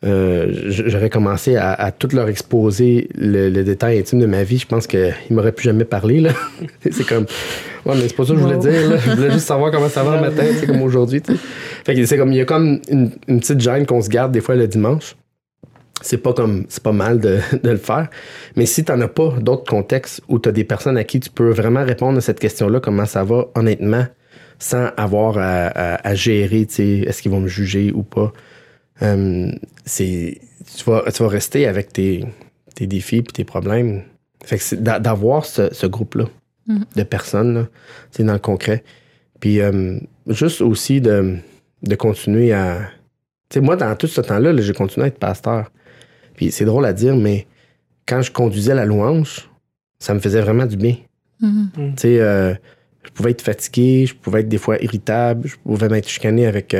euh, 0.04 0.52
j'aurais 0.66 1.10
commencé 1.10 1.56
à, 1.56 1.92
tout 1.92 2.08
leur 2.12 2.28
exposer 2.28 3.08
le, 3.14 3.50
détail 3.62 3.98
intime 3.98 4.18
de 4.18 4.26
ma 4.26 4.42
vie. 4.42 4.58
Je 4.58 4.66
pense 4.66 4.86
qu'ils 4.86 5.14
m'auraient 5.30 5.52
plus 5.52 5.64
jamais 5.64 5.84
parlé. 5.84 6.20
Là. 6.20 6.30
c'est 6.90 7.06
comme. 7.06 7.26
Ouais, 7.86 7.94
mais 7.94 8.08
c'est 8.08 8.16
pas 8.16 8.24
ça 8.24 8.32
que 8.32 8.40
je 8.40 8.44
voulais 8.44 8.58
dire. 8.58 8.98
Je 8.98 9.10
voulais 9.12 9.30
juste 9.30 9.46
savoir 9.46 9.70
comment 9.70 9.88
ça 9.88 10.02
va 10.02 10.16
le 10.16 10.22
matin, 10.22 10.44
c'est 10.58 10.66
comme 10.66 10.82
aujourd'hui. 10.82 11.22
Fait 11.84 11.94
que 11.94 12.04
c'est 12.04 12.16
comme. 12.16 12.32
Il 12.32 12.38
y 12.38 12.40
a 12.40 12.44
comme 12.44 12.80
une, 12.88 13.10
petite 13.38 13.60
gêne 13.60 13.86
qu'on 13.86 14.02
se 14.02 14.08
garde 14.08 14.32
des 14.32 14.40
fois 14.40 14.56
le 14.56 14.66
dimanche. 14.66 15.14
C'est 16.00 16.18
pas 16.18 16.32
comme. 16.32 16.64
C'est 16.68 16.82
pas 16.82 16.92
mal 16.92 17.20
de, 17.20 17.38
le 17.62 17.76
faire. 17.76 18.08
Mais 18.56 18.66
si 18.66 18.84
t'en 18.84 19.00
as 19.00 19.08
pas 19.08 19.34
d'autres 19.40 19.70
contextes 19.70 20.20
où 20.26 20.40
tu 20.40 20.48
as 20.48 20.52
des 20.52 20.64
personnes 20.64 20.96
à 20.96 21.04
qui 21.04 21.20
tu 21.20 21.30
peux 21.30 21.50
vraiment 21.50 21.84
répondre 21.84 22.18
à 22.18 22.20
cette 22.20 22.40
question-là, 22.40 22.80
comment 22.80 23.06
ça 23.06 23.22
va, 23.22 23.46
honnêtement, 23.54 24.06
sans 24.62 24.90
avoir 24.96 25.38
à, 25.38 26.14
gérer, 26.14 26.60
est-ce 26.60 27.20
qu'ils 27.20 27.32
vont 27.32 27.40
me 27.40 27.48
juger 27.48 27.90
ou 27.92 28.04
pas. 28.04 28.32
Euh, 29.02 29.50
c'est 29.84 30.40
tu 30.76 30.84
vas, 30.84 31.02
tu 31.12 31.22
vas 31.24 31.28
rester 31.28 31.66
avec 31.66 31.92
tes, 31.92 32.24
tes 32.76 32.86
défis 32.86 33.16
et 33.16 33.22
tes 33.24 33.42
problèmes. 33.42 34.02
Fait 34.44 34.58
que 34.58 34.74
d'avoir 34.76 35.46
ce, 35.46 35.74
ce 35.74 35.86
groupe-là 35.88 36.26
mm-hmm. 36.68 36.96
de 36.96 37.02
personnes, 37.02 37.66
c'est 38.12 38.22
dans 38.22 38.34
le 38.34 38.38
concret. 38.38 38.84
Puis 39.40 39.60
euh, 39.60 39.98
juste 40.28 40.60
aussi 40.60 41.00
de, 41.00 41.38
de 41.82 41.94
continuer 41.96 42.52
à. 42.52 42.88
Tu 43.48 43.54
sais, 43.54 43.60
moi, 43.60 43.74
dans 43.74 43.96
tout 43.96 44.06
ce 44.06 44.20
temps-là, 44.20 44.56
j'ai 44.56 44.72
continué 44.74 45.06
à 45.06 45.08
être 45.08 45.18
pasteur. 45.18 45.72
Puis 46.36 46.52
c'est 46.52 46.64
drôle 46.64 46.86
à 46.86 46.92
dire, 46.92 47.16
mais 47.16 47.48
quand 48.06 48.22
je 48.22 48.30
conduisais 48.30 48.76
la 48.76 48.84
louange, 48.84 49.50
ça 49.98 50.14
me 50.14 50.20
faisait 50.20 50.40
vraiment 50.40 50.66
du 50.66 50.76
bien. 50.76 50.98
Mm-hmm. 51.42 51.94
Tu 51.96 52.00
sais, 52.00 52.20
euh, 52.20 52.54
je 53.04 53.10
pouvais 53.10 53.30
être 53.32 53.42
fatigué, 53.42 54.06
je 54.06 54.14
pouvais 54.14 54.40
être 54.40 54.48
des 54.48 54.58
fois 54.58 54.76
irritable, 54.82 55.48
je 55.48 55.56
pouvais 55.56 55.88
m'être 55.88 56.08
chicané 56.08 56.46
avec 56.46 56.74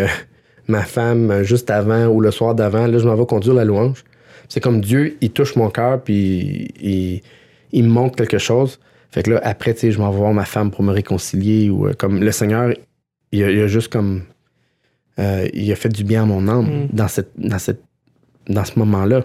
ma 0.69 0.83
femme 0.83 1.31
euh, 1.31 1.45
juste 1.45 1.71
avant 1.71 2.07
ou 2.07 2.21
le 2.21 2.31
soir 2.31 2.55
d'avant. 2.55 2.87
Là, 2.87 2.99
je 2.99 3.07
m'en 3.07 3.15
vais 3.15 3.27
conduire 3.27 3.55
la 3.55 3.65
louange. 3.65 4.05
C'est 4.49 4.61
comme 4.61 4.81
Dieu, 4.81 5.17
il 5.21 5.31
touche 5.31 5.57
mon 5.57 5.71
cœur, 5.71 6.03
puis 6.03 6.73
il, 6.81 7.23
il, 7.73 7.85
me 7.85 7.89
montre 7.89 8.17
quelque 8.17 8.39
chose. 8.39 8.79
Fait 9.11 9.23
que 9.23 9.31
là, 9.31 9.41
après, 9.43 9.75
tu 9.75 9.81
sais, 9.81 9.93
je 9.93 9.99
m'en 9.99 10.11
vais 10.11 10.19
voir 10.19 10.33
ma 10.33 10.45
femme 10.45 10.71
pour 10.71 10.83
me 10.83 10.93
réconcilier. 10.93 11.71
Ou 11.71 11.89
euh, 11.89 11.93
comme 11.95 12.21
le 12.21 12.33
Seigneur, 12.33 12.73
il 13.31 13.45
a, 13.45 13.67
juste 13.67 13.93
comme. 13.93 14.23
Euh, 15.19 15.49
il 15.53 15.71
a 15.71 15.77
fait 15.77 15.89
du 15.89 16.05
bien 16.05 16.23
à 16.23 16.27
mon 16.27 16.49
âme 16.49 16.85
mm. 16.85 16.89
dans, 16.93 17.09
cette, 17.09 17.33
dans, 17.37 17.59
cette, 17.59 17.83
dans 18.49 18.65
ce 18.65 18.79
moment-là. 18.79 19.25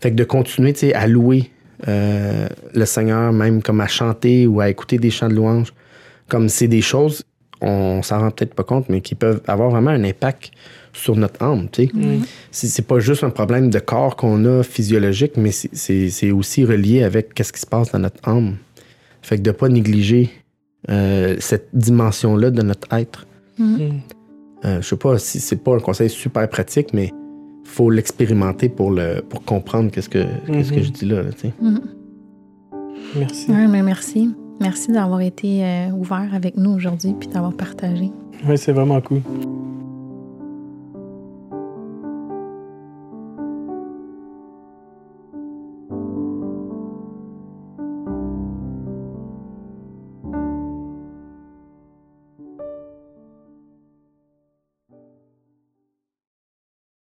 Fait 0.00 0.10
que 0.10 0.16
de 0.16 0.24
continuer, 0.24 0.72
tu 0.72 0.80
sais, 0.80 0.94
à 0.94 1.06
louer 1.06 1.50
le 1.86 2.84
Seigneur, 2.84 3.32
même 3.32 3.62
comme 3.62 3.80
à 3.80 3.86
chanter 3.86 4.46
ou 4.46 4.60
à 4.60 4.68
écouter 4.68 4.98
des 4.98 5.08
chants 5.08 5.28
de 5.28 5.34
louange, 5.34 5.72
comme 6.30 6.48
c'est 6.48 6.68
des 6.68 6.80
choses 6.80 7.24
on 7.60 8.02
s'en 8.02 8.20
rend 8.20 8.30
peut-être 8.30 8.54
pas 8.54 8.64
compte, 8.64 8.88
mais 8.88 9.00
qui 9.00 9.14
peuvent 9.14 9.42
avoir 9.46 9.70
vraiment 9.70 9.90
un 9.90 10.04
impact 10.04 10.50
sur 10.92 11.16
notre 11.16 11.42
âme. 11.42 11.68
Tu 11.70 11.86
sais. 11.86 11.90
Mm. 11.92 12.22
C'est 12.50 12.86
pas 12.86 13.00
juste 13.00 13.22
un 13.22 13.30
problème 13.30 13.70
de 13.70 13.78
corps 13.78 14.16
qu'on 14.16 14.44
a 14.44 14.62
physiologique, 14.62 15.36
mais 15.36 15.50
c'est 15.52 16.30
aussi 16.30 16.64
relié 16.64 17.02
avec 17.02 17.34
qu'est-ce 17.34 17.52
qui 17.52 17.60
se 17.60 17.66
passe 17.66 17.92
dans 17.92 17.98
notre 17.98 18.26
âme. 18.28 18.56
Fait 19.22 19.36
que 19.36 19.42
de 19.42 19.50
pas 19.50 19.68
négliger 19.68 20.30
euh, 20.88 21.36
cette 21.38 21.68
dimension-là 21.74 22.50
de 22.50 22.62
notre 22.62 22.88
être. 22.92 23.26
Mm. 23.58 23.64
Mm. 23.64 24.00
Euh, 24.64 24.82
je 24.82 24.88
sais 24.88 24.96
pas 24.96 25.18
si 25.18 25.40
c'est 25.40 25.62
pas 25.62 25.74
un 25.74 25.80
conseil 25.80 26.08
super 26.10 26.48
pratique, 26.48 26.92
mais 26.92 27.12
faut 27.64 27.90
l'expérimenter 27.90 28.68
pour 28.68 28.90
le 28.90 29.20
pour 29.20 29.44
comprendre 29.44 29.90
qu'est-ce 29.90 30.08
que 30.08 30.24
qu'est-ce 30.46 30.72
que 30.72 30.80
Mm-hmm. 30.80 30.84
je 30.84 30.90
dis 30.90 31.04
là. 31.04 31.22
tu 31.32 31.40
sais. 31.40 31.52
Merci. 33.16 33.46
Oui, 33.48 33.66
mais 33.68 33.82
merci. 33.82 34.30
Merci 34.60 34.92
d'avoir 34.92 35.22
été 35.22 35.64
euh, 35.64 35.90
ouvert 35.90 36.28
avec 36.34 36.56
nous 36.56 36.70
aujourd'hui 36.70 37.14
puis 37.18 37.28
d'avoir 37.28 37.52
partagé. 37.54 38.10
Oui, 38.46 38.58
c'est 38.58 38.72
vraiment 38.72 39.00
cool. 39.00 39.22